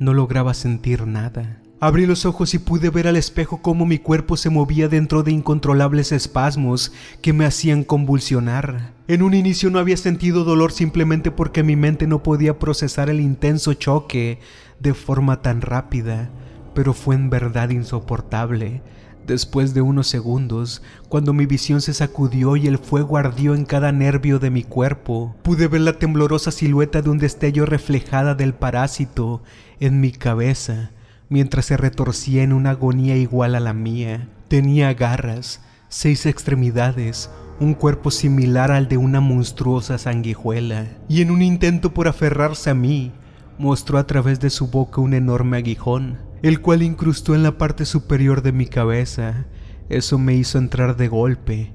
no 0.00 0.14
lograba 0.14 0.52
sentir 0.52 1.06
nada. 1.06 1.62
Abrí 1.82 2.04
los 2.04 2.26
ojos 2.26 2.52
y 2.52 2.58
pude 2.58 2.90
ver 2.90 3.08
al 3.08 3.16
espejo 3.16 3.62
cómo 3.62 3.86
mi 3.86 3.96
cuerpo 3.96 4.36
se 4.36 4.50
movía 4.50 4.86
dentro 4.86 5.22
de 5.22 5.32
incontrolables 5.32 6.12
espasmos 6.12 6.92
que 7.22 7.32
me 7.32 7.46
hacían 7.46 7.84
convulsionar. 7.84 8.92
En 9.08 9.22
un 9.22 9.32
inicio 9.32 9.70
no 9.70 9.78
había 9.78 9.96
sentido 9.96 10.44
dolor 10.44 10.72
simplemente 10.72 11.30
porque 11.30 11.62
mi 11.62 11.76
mente 11.76 12.06
no 12.06 12.22
podía 12.22 12.58
procesar 12.58 13.08
el 13.08 13.18
intenso 13.18 13.72
choque 13.72 14.40
de 14.78 14.92
forma 14.92 15.40
tan 15.40 15.62
rápida, 15.62 16.28
pero 16.74 16.92
fue 16.92 17.14
en 17.14 17.30
verdad 17.30 17.70
insoportable. 17.70 18.82
Después 19.26 19.72
de 19.72 19.80
unos 19.80 20.06
segundos, 20.06 20.82
cuando 21.08 21.32
mi 21.32 21.46
visión 21.46 21.80
se 21.80 21.94
sacudió 21.94 22.56
y 22.56 22.66
el 22.66 22.76
fuego 22.76 23.16
ardió 23.16 23.54
en 23.54 23.64
cada 23.64 23.90
nervio 23.90 24.38
de 24.38 24.50
mi 24.50 24.64
cuerpo, 24.64 25.34
pude 25.42 25.66
ver 25.66 25.80
la 25.80 25.98
temblorosa 25.98 26.50
silueta 26.50 27.00
de 27.00 27.08
un 27.08 27.16
destello 27.16 27.64
reflejada 27.64 28.34
del 28.34 28.52
parásito 28.52 29.42
en 29.78 30.00
mi 30.02 30.12
cabeza 30.12 30.90
mientras 31.30 31.64
se 31.64 31.78
retorcía 31.78 32.42
en 32.42 32.52
una 32.52 32.70
agonía 32.70 33.16
igual 33.16 33.54
a 33.54 33.60
la 33.60 33.72
mía. 33.72 34.28
Tenía 34.48 34.92
garras, 34.92 35.62
seis 35.88 36.26
extremidades, 36.26 37.30
un 37.60 37.74
cuerpo 37.74 38.10
similar 38.10 38.70
al 38.70 38.88
de 38.88 38.98
una 38.98 39.20
monstruosa 39.20 39.96
sanguijuela, 39.96 40.88
y 41.08 41.22
en 41.22 41.30
un 41.30 41.40
intento 41.40 41.94
por 41.94 42.08
aferrarse 42.08 42.70
a 42.70 42.74
mí, 42.74 43.12
mostró 43.58 43.98
a 43.98 44.06
través 44.06 44.40
de 44.40 44.50
su 44.50 44.68
boca 44.68 45.00
un 45.00 45.14
enorme 45.14 45.58
aguijón, 45.58 46.18
el 46.42 46.60
cual 46.60 46.82
incrustó 46.82 47.34
en 47.34 47.42
la 47.42 47.58
parte 47.58 47.84
superior 47.84 48.42
de 48.42 48.52
mi 48.52 48.66
cabeza. 48.66 49.46
Eso 49.88 50.18
me 50.18 50.34
hizo 50.34 50.58
entrar 50.58 50.96
de 50.96 51.08
golpe 51.08 51.72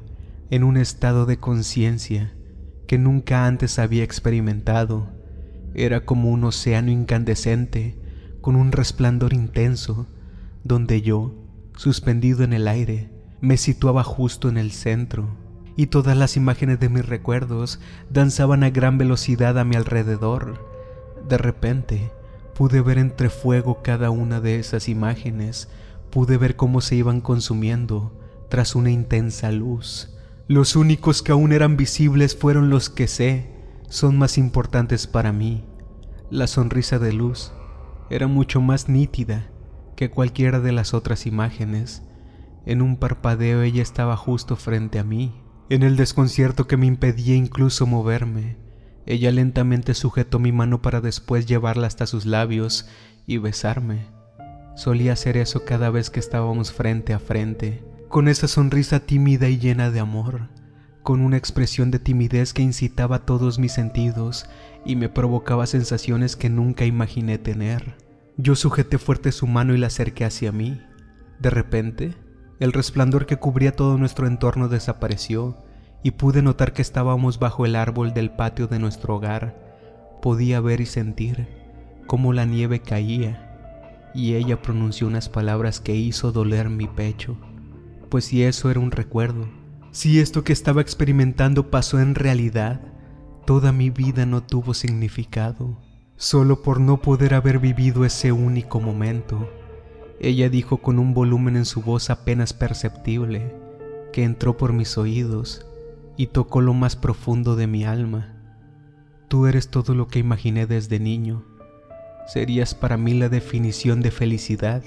en 0.49 0.63
un 0.63 0.77
estado 0.77 1.25
de 1.25 1.37
conciencia 1.37 2.33
que 2.87 2.97
nunca 2.97 3.45
antes 3.45 3.79
había 3.79 4.03
experimentado. 4.03 5.07
Era 5.73 6.05
como 6.05 6.29
un 6.29 6.43
océano 6.43 6.91
incandescente 6.91 7.97
con 8.45 8.55
un 8.55 8.71
resplandor 8.71 9.33
intenso, 9.33 10.05
donde 10.63 11.01
yo, 11.01 11.33
suspendido 11.77 12.43
en 12.43 12.53
el 12.53 12.67
aire, 12.67 13.09
me 13.41 13.57
situaba 13.57 14.03
justo 14.03 14.49
en 14.49 14.57
el 14.57 14.71
centro, 14.71 15.35
y 15.75 15.87
todas 15.87 16.15
las 16.15 16.37
imágenes 16.37 16.79
de 16.79 16.87
mis 16.87 17.07
recuerdos 17.07 17.79
danzaban 18.11 18.63
a 18.63 18.69
gran 18.69 18.99
velocidad 18.99 19.57
a 19.57 19.63
mi 19.63 19.75
alrededor. 19.75 20.63
De 21.27 21.39
repente, 21.39 22.11
pude 22.53 22.81
ver 22.81 22.99
entre 22.99 23.31
fuego 23.31 23.81
cada 23.81 24.11
una 24.11 24.39
de 24.41 24.59
esas 24.59 24.89
imágenes, 24.89 25.67
pude 26.11 26.37
ver 26.37 26.55
cómo 26.55 26.81
se 26.81 26.95
iban 26.95 27.21
consumiendo 27.21 28.15
tras 28.47 28.75
una 28.75 28.91
intensa 28.91 29.51
luz. 29.51 30.15
Los 30.47 30.75
únicos 30.75 31.23
que 31.23 31.31
aún 31.31 31.51
eran 31.51 31.77
visibles 31.77 32.37
fueron 32.37 32.69
los 32.69 32.91
que 32.91 33.07
sé 33.07 33.49
son 33.89 34.19
más 34.19 34.37
importantes 34.37 35.07
para 35.07 35.31
mí, 35.31 35.65
la 36.29 36.45
sonrisa 36.45 36.99
de 36.99 37.11
luz 37.11 37.51
era 38.09 38.27
mucho 38.27 38.61
más 38.61 38.89
nítida 38.89 39.47
que 39.95 40.09
cualquiera 40.09 40.59
de 40.59 40.71
las 40.71 40.93
otras 40.93 41.25
imágenes. 41.25 42.03
En 42.65 42.81
un 42.81 42.97
parpadeo 42.97 43.61
ella 43.61 43.81
estaba 43.81 44.17
justo 44.17 44.55
frente 44.55 44.99
a 44.99 45.03
mí. 45.03 45.41
En 45.69 45.83
el 45.83 45.95
desconcierto 45.95 46.67
que 46.67 46.77
me 46.77 46.85
impedía 46.85 47.35
incluso 47.35 47.87
moverme, 47.87 48.57
ella 49.05 49.31
lentamente 49.31 49.93
sujetó 49.93 50.39
mi 50.39 50.51
mano 50.51 50.81
para 50.81 51.01
después 51.01 51.45
llevarla 51.45 51.87
hasta 51.87 52.07
sus 52.07 52.25
labios 52.25 52.87
y 53.25 53.37
besarme. 53.37 54.07
Solía 54.75 55.13
hacer 55.13 55.37
eso 55.37 55.63
cada 55.63 55.89
vez 55.89 56.09
que 56.09 56.19
estábamos 56.19 56.73
frente 56.73 57.13
a 57.13 57.19
frente, 57.19 57.83
con 58.09 58.27
esa 58.27 58.47
sonrisa 58.47 58.99
tímida 58.99 59.47
y 59.47 59.57
llena 59.57 59.89
de 59.89 59.99
amor, 59.99 60.49
con 61.03 61.21
una 61.21 61.37
expresión 61.37 61.91
de 61.91 61.99
timidez 61.99 62.53
que 62.53 62.61
incitaba 62.61 63.25
todos 63.25 63.59
mis 63.59 63.71
sentidos 63.71 64.47
y 64.85 64.95
me 64.95 65.09
provocaba 65.09 65.65
sensaciones 65.65 66.35
que 66.35 66.49
nunca 66.49 66.85
imaginé 66.85 67.37
tener. 67.37 67.97
Yo 68.37 68.55
sujeté 68.55 68.97
fuerte 68.97 69.31
su 69.31 69.47
mano 69.47 69.73
y 69.73 69.77
la 69.77 69.87
acerqué 69.87 70.25
hacia 70.25 70.51
mí. 70.51 70.79
De 71.39 71.49
repente, 71.49 72.15
el 72.59 72.71
resplandor 72.71 73.25
que 73.25 73.37
cubría 73.37 73.75
todo 73.75 73.97
nuestro 73.97 74.27
entorno 74.27 74.69
desapareció 74.69 75.57
y 76.03 76.11
pude 76.11 76.41
notar 76.41 76.71
que 76.71 76.81
estábamos 76.81 77.39
bajo 77.39 77.65
el 77.65 77.75
árbol 77.75 78.13
del 78.13 78.31
patio 78.31 78.67
de 78.67 78.79
nuestro 78.79 79.15
hogar. 79.15 80.19
Podía 80.21 80.61
ver 80.61 80.81
y 80.81 80.85
sentir 80.85 81.47
cómo 82.07 82.31
la 82.31 82.45
nieve 82.45 82.79
caía 82.79 84.11
y 84.13 84.35
ella 84.35 84.61
pronunció 84.61 85.07
unas 85.07 85.27
palabras 85.27 85.81
que 85.81 85.95
hizo 85.95 86.31
doler 86.31 86.69
mi 86.69 86.87
pecho. 86.87 87.37
Pues 88.09 88.25
si 88.25 88.43
eso 88.43 88.71
era 88.71 88.79
un 88.79 88.91
recuerdo, 88.91 89.47
si 89.91 90.19
esto 90.19 90.43
que 90.43 90.53
estaba 90.53 90.81
experimentando 90.81 91.69
pasó 91.69 91.99
en 91.99 92.15
realidad, 92.15 92.81
Toda 93.45 93.71
mi 93.71 93.91
vida 93.91 94.25
no 94.25 94.41
tuvo 94.41 94.73
significado. 94.73 95.77
solo 96.17 96.61
por 96.61 96.79
no 96.79 97.01
poder 97.01 97.33
haber 97.33 97.59
vivido 97.59 98.05
ese 98.05 98.31
único 98.31 98.79
momento. 98.79 99.49
Ella 100.19 100.49
dijo 100.49 100.77
con 100.77 100.97
un 100.97 101.13
volumen 101.13 101.57
en 101.57 101.65
su 101.65 101.81
voz 101.81 102.09
apenas 102.09 102.53
perceptible, 102.53 103.53
que 104.13 104.23
entró 104.23 104.55
por 104.55 104.71
mis 104.71 104.97
oídos 104.97 105.65
y 106.15 106.27
tocó 106.27 106.61
lo 106.61 106.73
más 106.73 106.95
profundo 106.95 107.57
de 107.57 107.67
mi 107.67 107.83
alma. 107.83 108.33
Tú 109.27 109.45
eres 109.45 109.69
todo 109.69 109.93
lo 109.93 110.07
que 110.07 110.19
imaginé 110.19 110.65
desde 110.67 110.99
niño. 110.99 111.43
Serías 112.27 112.73
para 112.73 112.95
mí 112.95 113.13
la 113.13 113.27
definición 113.27 114.01
de 114.01 114.11
felicidad. 114.11 114.83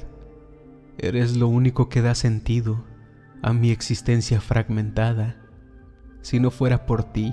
Eres 0.96 1.36
lo 1.36 1.48
único 1.48 1.88
que 1.90 2.00
da 2.00 2.14
sentido 2.14 2.84
a 3.42 3.52
mi 3.52 3.70
existencia 3.70 4.40
fragmentada. 4.40 5.36
Si 6.22 6.40
no 6.40 6.50
fuera 6.50 6.86
por 6.86 7.04
ti, 7.04 7.32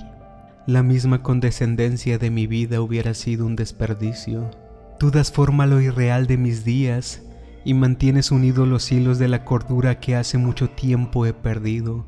la 0.68 0.82
misma 0.82 1.22
condescendencia 1.22 2.18
de 2.18 2.32
mi 2.32 2.48
vida 2.48 2.82
hubiera 2.82 3.14
sido 3.14 3.46
un 3.46 3.56
desperdicio. 3.56 4.50
Tú 4.98 5.12
das 5.12 5.32
forma 5.32 5.66
a 5.66 5.68
lo 5.68 5.80
irreal 5.80 6.26
de 6.26 6.38
mis 6.38 6.66
días 6.66 7.22
y 7.64 7.74
mantienes 7.74 8.32
unidos 8.32 8.68
los 8.68 8.92
hilos 8.92 9.20
de 9.20 9.28
la 9.28 9.46
cordura 9.46 10.00
que 10.00 10.16
hace 10.16 10.38
mucho 10.38 10.70
tiempo 10.70 11.26
he 11.26 11.34
perdido. 11.34 12.08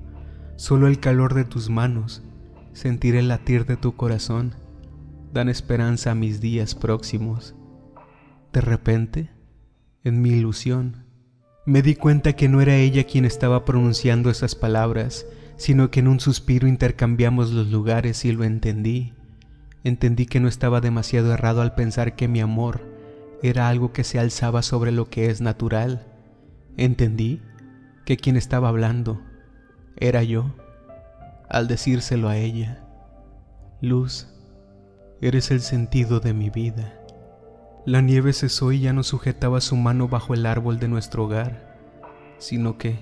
Solo 0.56 0.88
el 0.88 1.00
calor 1.00 1.36
de 1.36 1.46
tus 1.46 1.70
manos, 1.70 2.24
sentir 2.74 3.16
el 3.16 3.28
latir 3.28 3.66
de 3.66 3.78
tu 3.78 3.96
corazón, 3.96 4.56
dan 5.34 5.50
esperanza 5.50 6.12
a 6.12 6.16
mis 6.16 6.42
días 6.42 6.74
próximos. 6.74 7.56
De 8.54 8.62
repente, 8.62 9.30
en 10.04 10.22
mi 10.22 10.30
ilusión, 10.30 11.06
me 11.66 11.84
di 11.84 11.96
cuenta 11.96 12.34
que 12.34 12.48
no 12.48 12.62
era 12.62 12.76
ella 12.76 13.04
quien 13.04 13.26
estaba 13.26 13.66
pronunciando 13.66 14.32
esas 14.32 14.56
palabras, 14.56 15.28
sino 15.58 15.92
que 15.92 16.00
en 16.00 16.08
un 16.08 16.20
suspiro 16.20 16.68
intercambiamos 16.68 17.52
los 17.52 17.68
lugares 17.68 18.24
y 18.26 18.32
lo 18.32 18.44
entendí. 18.44 19.14
Entendí 19.84 20.26
que 20.26 20.40
no 20.40 20.48
estaba 20.48 20.82
demasiado 20.82 21.34
errado 21.34 21.62
al 21.62 21.76
pensar 21.76 22.16
que 22.16 22.28
mi 22.28 22.40
amor 22.40 22.82
era 23.44 23.68
algo 23.68 23.94
que 23.94 24.04
se 24.04 24.20
alzaba 24.20 24.62
sobre 24.62 24.92
lo 24.92 25.10
que 25.10 25.30
es 25.30 25.42
natural. 25.42 26.06
Entendí 26.78 27.42
que 28.06 28.18
quien 28.18 28.38
estaba 28.38 28.70
hablando 28.70 29.22
era 29.98 30.24
yo, 30.24 30.54
al 31.50 31.68
decírselo 31.68 32.30
a 32.30 32.38
ella. 32.38 32.84
Luz, 33.82 34.28
eres 35.22 35.52
el 35.52 35.62
sentido 35.62 36.20
de 36.20 36.34
mi 36.34 36.50
vida. 36.50 36.94
La 37.86 38.02
nieve 38.02 38.34
cesó 38.34 38.72
y 38.72 38.82
ya 38.82 38.94
no 38.94 39.04
sujetaba 39.04 39.62
su 39.62 39.76
mano 39.76 40.08
bajo 40.08 40.34
el 40.34 40.46
árbol 40.46 40.80
de 40.80 40.88
nuestro 40.88 41.26
hogar, 41.26 41.78
sino 42.38 42.78
que 42.78 43.00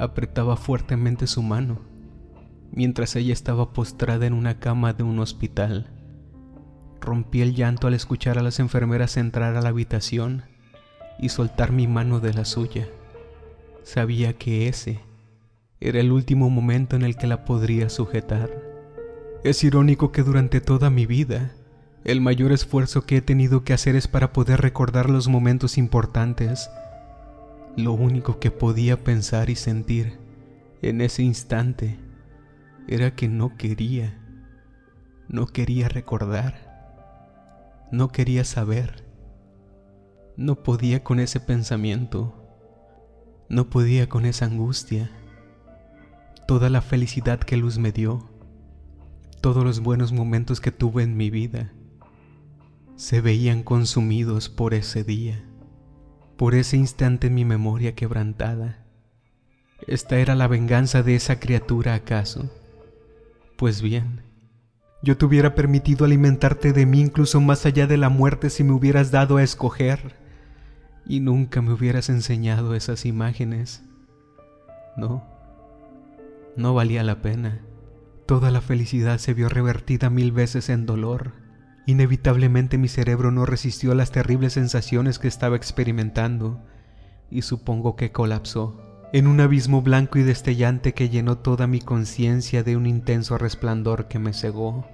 apretaba 0.00 0.56
fuertemente 0.56 1.26
su 1.26 1.42
mano, 1.42 1.78
mientras 2.72 3.14
ella 3.16 3.34
estaba 3.34 3.72
postrada 3.72 4.26
en 4.26 4.32
una 4.32 4.58
cama 4.58 4.94
de 4.94 5.02
un 5.02 5.18
hospital. 5.18 5.90
Rompí 7.00 7.42
el 7.42 7.54
llanto 7.54 7.86
al 7.86 7.94
escuchar 7.94 8.38
a 8.38 8.42
las 8.42 8.60
enfermeras 8.60 9.16
entrar 9.18 9.56
a 9.56 9.60
la 9.60 9.68
habitación 9.68 10.44
y 11.18 11.28
soltar 11.28 11.70
mi 11.70 11.86
mano 11.86 12.18
de 12.18 12.32
la 12.32 12.46
suya. 12.46 12.88
Sabía 13.82 14.32
que 14.38 14.68
ese 14.68 15.00
era 15.80 16.00
el 16.00 16.12
último 16.12 16.48
momento 16.48 16.96
en 16.96 17.02
el 17.02 17.16
que 17.16 17.26
la 17.26 17.44
podría 17.44 17.90
sujetar. 17.90 18.50
Es 19.44 19.64
irónico 19.64 20.12
que 20.12 20.22
durante 20.22 20.60
toda 20.60 20.90
mi 20.90 21.04
vida, 21.04 21.52
el 22.04 22.22
mayor 22.22 22.52
esfuerzo 22.52 23.02
que 23.02 23.18
he 23.18 23.22
tenido 23.22 23.64
que 23.64 23.74
hacer 23.74 23.96
es 23.96 24.08
para 24.08 24.32
poder 24.32 24.62
recordar 24.62 25.10
los 25.10 25.28
momentos 25.28 25.76
importantes. 25.76 26.70
Lo 27.76 27.92
único 27.92 28.40
que 28.40 28.50
podía 28.50 29.02
pensar 29.04 29.50
y 29.50 29.56
sentir 29.56 30.18
en 30.82 31.00
ese 31.00 31.22
instante 31.22 31.98
era 32.88 33.14
que 33.14 33.28
no 33.28 33.56
quería, 33.56 34.18
no 35.28 35.46
quería 35.46 35.88
recordar. 35.88 36.70
No 37.92 38.08
quería 38.08 38.44
saber. 38.44 39.04
No 40.36 40.62
podía 40.62 41.02
con 41.02 41.20
ese 41.20 41.40
pensamiento. 41.40 42.34
No 43.48 43.68
podía 43.68 44.08
con 44.08 44.26
esa 44.26 44.46
angustia. 44.46 45.10
Toda 46.46 46.70
la 46.70 46.82
felicidad 46.82 47.40
que 47.40 47.56
Luz 47.56 47.78
me 47.78 47.92
dio, 47.92 48.28
todos 49.40 49.64
los 49.64 49.80
buenos 49.80 50.12
momentos 50.12 50.60
que 50.60 50.72
tuve 50.72 51.02
en 51.02 51.16
mi 51.16 51.30
vida, 51.30 51.72
se 52.96 53.20
veían 53.20 53.62
consumidos 53.62 54.48
por 54.48 54.74
ese 54.74 55.04
día, 55.04 55.44
por 56.40 56.54
ese 56.54 56.78
instante 56.78 57.28
mi 57.28 57.44
memoria 57.44 57.94
quebrantada. 57.94 58.78
¿Esta 59.86 60.20
era 60.20 60.34
la 60.34 60.48
venganza 60.48 61.02
de 61.02 61.14
esa 61.14 61.38
criatura 61.38 61.92
acaso? 61.92 62.50
Pues 63.58 63.82
bien, 63.82 64.22
yo 65.02 65.18
te 65.18 65.26
hubiera 65.26 65.54
permitido 65.54 66.06
alimentarte 66.06 66.72
de 66.72 66.86
mí 66.86 67.02
incluso 67.02 67.42
más 67.42 67.66
allá 67.66 67.86
de 67.86 67.98
la 67.98 68.08
muerte 68.08 68.48
si 68.48 68.64
me 68.64 68.72
hubieras 68.72 69.10
dado 69.10 69.36
a 69.36 69.42
escoger 69.42 70.16
y 71.04 71.20
nunca 71.20 71.60
me 71.60 71.74
hubieras 71.74 72.08
enseñado 72.08 72.74
esas 72.74 73.04
imágenes. 73.04 73.82
No, 74.96 75.22
no 76.56 76.72
valía 76.72 77.04
la 77.04 77.20
pena. 77.20 77.60
Toda 78.24 78.50
la 78.50 78.62
felicidad 78.62 79.18
se 79.18 79.34
vio 79.34 79.50
revertida 79.50 80.08
mil 80.08 80.32
veces 80.32 80.70
en 80.70 80.86
dolor. 80.86 81.32
Inevitablemente 81.86 82.78
mi 82.78 82.88
cerebro 82.88 83.30
no 83.30 83.46
resistió 83.46 83.94
las 83.94 84.10
terribles 84.12 84.52
sensaciones 84.52 85.18
que 85.18 85.28
estaba 85.28 85.56
experimentando 85.56 86.60
y 87.30 87.42
supongo 87.42 87.96
que 87.96 88.12
colapsó 88.12 88.90
en 89.12 89.26
un 89.26 89.40
abismo 89.40 89.82
blanco 89.82 90.18
y 90.18 90.22
destellante 90.22 90.94
que 90.94 91.08
llenó 91.08 91.38
toda 91.38 91.66
mi 91.66 91.80
conciencia 91.80 92.62
de 92.62 92.76
un 92.76 92.86
intenso 92.86 93.38
resplandor 93.38 94.06
que 94.06 94.18
me 94.18 94.32
cegó. 94.32 94.86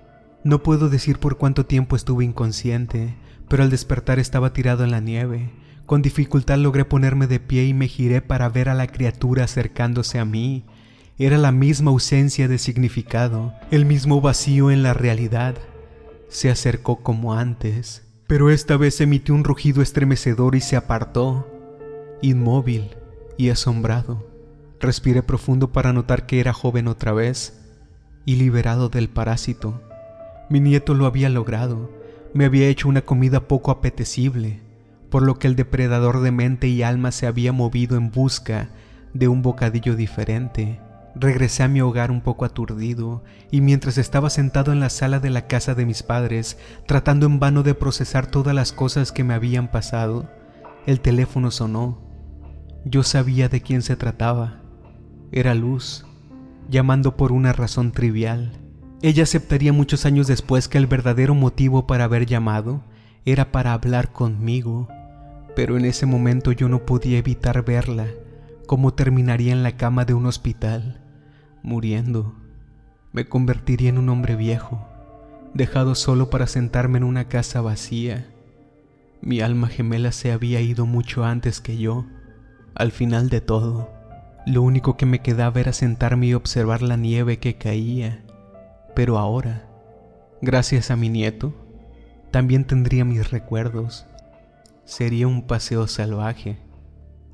No 0.42 0.62
puedo 0.62 0.88
decir 0.88 1.18
por 1.18 1.36
cuánto 1.36 1.66
tiempo 1.66 1.96
estuve 1.96 2.24
inconsciente, 2.24 3.14
pero 3.48 3.62
al 3.62 3.70
despertar 3.70 4.18
estaba 4.18 4.52
tirado 4.52 4.84
en 4.84 4.90
la 4.90 5.00
nieve. 5.00 5.50
Con 5.84 6.02
dificultad 6.02 6.58
logré 6.58 6.84
ponerme 6.84 7.26
de 7.26 7.40
pie 7.40 7.66
y 7.66 7.74
me 7.74 7.88
giré 7.88 8.22
para 8.22 8.48
ver 8.48 8.68
a 8.68 8.74
la 8.74 8.86
criatura 8.86 9.44
acercándose 9.44 10.18
a 10.18 10.24
mí. 10.24 10.64
Era 11.18 11.38
la 11.38 11.52
misma 11.52 11.90
ausencia 11.90 12.48
de 12.48 12.58
significado, 12.58 13.54
el 13.70 13.84
mismo 13.84 14.20
vacío 14.20 14.70
en 14.70 14.82
la 14.82 14.94
realidad. 14.94 15.56
Se 16.28 16.50
acercó 16.50 17.02
como 17.02 17.34
antes, 17.34 18.02
pero 18.26 18.50
esta 18.50 18.76
vez 18.76 19.00
emitió 19.00 19.34
un 19.34 19.44
rugido 19.44 19.82
estremecedor 19.82 20.54
y 20.56 20.60
se 20.60 20.76
apartó, 20.76 21.48
inmóvil 22.22 22.96
y 23.36 23.50
asombrado, 23.50 24.26
respiré 24.80 25.22
profundo 25.22 25.72
para 25.72 25.92
notar 25.92 26.26
que 26.26 26.40
era 26.40 26.52
joven 26.52 26.88
otra 26.88 27.12
vez 27.12 27.62
y 28.24 28.36
liberado 28.36 28.88
del 28.88 29.08
parásito. 29.08 29.80
Mi 30.50 30.60
nieto 30.60 30.94
lo 30.94 31.06
había 31.06 31.28
logrado, 31.28 31.90
me 32.34 32.44
había 32.44 32.68
hecho 32.68 32.88
una 32.88 33.02
comida 33.02 33.48
poco 33.48 33.70
apetecible, 33.70 34.60
por 35.10 35.22
lo 35.22 35.38
que 35.38 35.46
el 35.46 35.56
depredador 35.56 36.20
de 36.20 36.32
mente 36.32 36.68
y 36.68 36.82
alma 36.82 37.12
se 37.12 37.26
había 37.26 37.52
movido 37.52 37.96
en 37.96 38.10
busca 38.10 38.68
de 39.14 39.28
un 39.28 39.42
bocadillo 39.42 39.96
diferente. 39.96 40.80
Regresé 41.18 41.62
a 41.62 41.68
mi 41.68 41.80
hogar 41.80 42.10
un 42.10 42.20
poco 42.20 42.44
aturdido 42.44 43.24
y 43.50 43.62
mientras 43.62 43.98
estaba 43.98 44.30
sentado 44.30 44.72
en 44.72 44.80
la 44.80 44.90
sala 44.90 45.18
de 45.18 45.30
la 45.30 45.46
casa 45.46 45.74
de 45.74 45.86
mis 45.86 46.02
padres, 46.02 46.58
tratando 46.86 47.26
en 47.26 47.40
vano 47.40 47.62
de 47.62 47.74
procesar 47.74 48.26
todas 48.26 48.54
las 48.54 48.72
cosas 48.72 49.12
que 49.12 49.24
me 49.24 49.34
habían 49.34 49.70
pasado, 49.70 50.28
el 50.86 51.00
teléfono 51.00 51.50
sonó 51.50 52.06
yo 52.88 53.02
sabía 53.02 53.48
de 53.48 53.62
quién 53.62 53.82
se 53.82 53.96
trataba. 53.96 54.60
Era 55.32 55.54
Luz, 55.54 56.06
llamando 56.70 57.16
por 57.16 57.32
una 57.32 57.52
razón 57.52 57.90
trivial. 57.90 58.52
Ella 59.02 59.24
aceptaría 59.24 59.72
muchos 59.72 60.06
años 60.06 60.28
después 60.28 60.68
que 60.68 60.78
el 60.78 60.86
verdadero 60.86 61.34
motivo 61.34 61.88
para 61.88 62.04
haber 62.04 62.26
llamado 62.26 62.84
era 63.24 63.50
para 63.50 63.72
hablar 63.72 64.12
conmigo, 64.12 64.86
pero 65.56 65.76
en 65.76 65.84
ese 65.84 66.06
momento 66.06 66.52
yo 66.52 66.68
no 66.68 66.86
podía 66.86 67.18
evitar 67.18 67.64
verla, 67.64 68.06
como 68.68 68.94
terminaría 68.94 69.52
en 69.52 69.64
la 69.64 69.76
cama 69.76 70.04
de 70.04 70.14
un 70.14 70.26
hospital, 70.26 71.00
muriendo. 71.66 72.34
Me 73.12 73.28
convertiría 73.28 73.90
en 73.90 73.98
un 73.98 74.08
hombre 74.08 74.36
viejo, 74.36 74.88
dejado 75.52 75.94
solo 75.94 76.30
para 76.30 76.46
sentarme 76.46 76.96
en 76.96 77.04
una 77.04 77.28
casa 77.28 77.60
vacía. 77.60 78.32
Mi 79.20 79.40
alma 79.40 79.68
gemela 79.68 80.12
se 80.12 80.32
había 80.32 80.62
ido 80.62 80.86
mucho 80.86 81.24
antes 81.26 81.60
que 81.60 81.76
yo 81.76 82.06
al 82.76 82.92
final 82.92 83.30
de 83.30 83.40
todo, 83.40 83.88
lo 84.44 84.60
único 84.60 84.98
que 84.98 85.06
me 85.06 85.20
quedaba 85.20 85.60
era 85.60 85.72
sentarme 85.72 86.26
y 86.26 86.34
observar 86.34 86.82
la 86.82 86.98
nieve 86.98 87.38
que 87.38 87.56
caía. 87.56 88.22
Pero 88.94 89.16
ahora, 89.16 89.66
gracias 90.42 90.90
a 90.90 90.96
mi 90.96 91.08
nieto, 91.08 91.54
también 92.30 92.66
tendría 92.66 93.06
mis 93.06 93.30
recuerdos. 93.30 94.04
Sería 94.84 95.26
un 95.26 95.46
paseo 95.46 95.86
salvaje, 95.86 96.58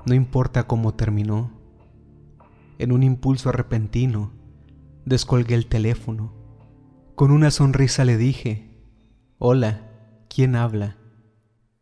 no 0.05 0.15
importa 0.15 0.63
cómo 0.63 0.93
terminó. 0.93 1.51
En 2.79 2.91
un 2.91 3.03
impulso 3.03 3.51
repentino, 3.51 4.31
descolgué 5.05 5.55
el 5.55 5.67
teléfono. 5.67 6.33
Con 7.15 7.31
una 7.31 7.51
sonrisa 7.51 8.05
le 8.05 8.17
dije, 8.17 8.73
Hola, 9.37 9.89
¿quién 10.29 10.55
habla? 10.55 10.97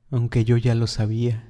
Aunque 0.10 0.44
yo 0.44 0.58
ya 0.58 0.76
lo 0.76 0.88
sabía. 0.88 1.48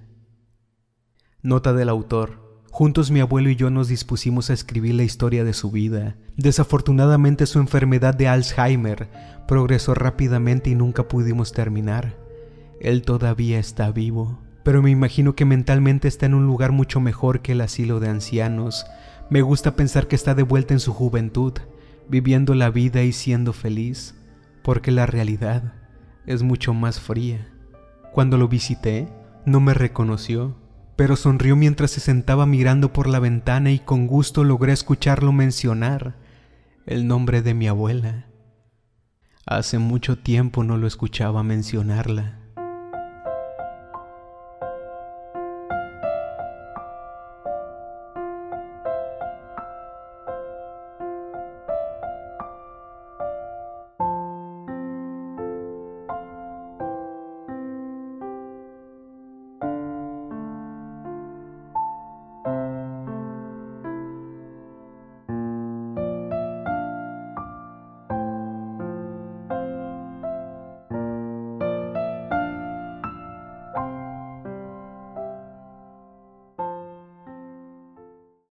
Nota 1.41 1.73
del 1.73 1.89
autor. 1.89 2.61
Juntos 2.69 3.11
mi 3.11 3.19
abuelo 3.19 3.49
y 3.49 3.55
yo 3.55 3.69
nos 3.69 3.87
dispusimos 3.87 4.49
a 4.49 4.53
escribir 4.53 4.95
la 4.95 5.03
historia 5.03 5.43
de 5.43 5.53
su 5.53 5.71
vida. 5.71 6.15
Desafortunadamente 6.37 7.45
su 7.45 7.59
enfermedad 7.59 8.13
de 8.13 8.27
Alzheimer 8.27 9.09
progresó 9.47 9.93
rápidamente 9.93 10.69
y 10.69 10.75
nunca 10.75 11.07
pudimos 11.07 11.51
terminar. 11.51 12.17
Él 12.79 13.01
todavía 13.01 13.59
está 13.59 13.91
vivo, 13.91 14.39
pero 14.63 14.81
me 14.81 14.91
imagino 14.91 15.35
que 15.35 15.45
mentalmente 15.45 16.07
está 16.07 16.27
en 16.27 16.33
un 16.33 16.45
lugar 16.45 16.71
mucho 16.71 16.99
mejor 16.99 17.41
que 17.41 17.51
el 17.53 17.61
asilo 17.61 17.99
de 17.99 18.09
ancianos. 18.09 18.85
Me 19.31 19.41
gusta 19.41 19.77
pensar 19.77 20.09
que 20.09 20.17
está 20.17 20.35
de 20.35 20.43
vuelta 20.43 20.73
en 20.73 20.81
su 20.81 20.91
juventud, 20.91 21.53
viviendo 22.09 22.53
la 22.53 22.69
vida 22.69 23.03
y 23.03 23.13
siendo 23.13 23.53
feliz, 23.53 24.13
porque 24.61 24.91
la 24.91 25.05
realidad 25.05 25.73
es 26.25 26.43
mucho 26.43 26.73
más 26.73 26.99
fría. 26.99 27.49
Cuando 28.11 28.37
lo 28.37 28.49
visité, 28.49 29.07
no 29.45 29.61
me 29.61 29.73
reconoció, 29.73 30.57
pero 30.97 31.15
sonrió 31.15 31.55
mientras 31.55 31.91
se 31.91 32.01
sentaba 32.01 32.45
mirando 32.45 32.91
por 32.91 33.07
la 33.07 33.19
ventana 33.19 33.71
y 33.71 33.79
con 33.79 34.05
gusto 34.05 34.43
logré 34.43 34.73
escucharlo 34.73 35.31
mencionar 35.31 36.17
el 36.85 37.07
nombre 37.07 37.41
de 37.41 37.53
mi 37.53 37.69
abuela. 37.69 38.25
Hace 39.45 39.79
mucho 39.79 40.17
tiempo 40.17 40.65
no 40.65 40.75
lo 40.75 40.87
escuchaba 40.87 41.41
mencionarla. 41.41 42.40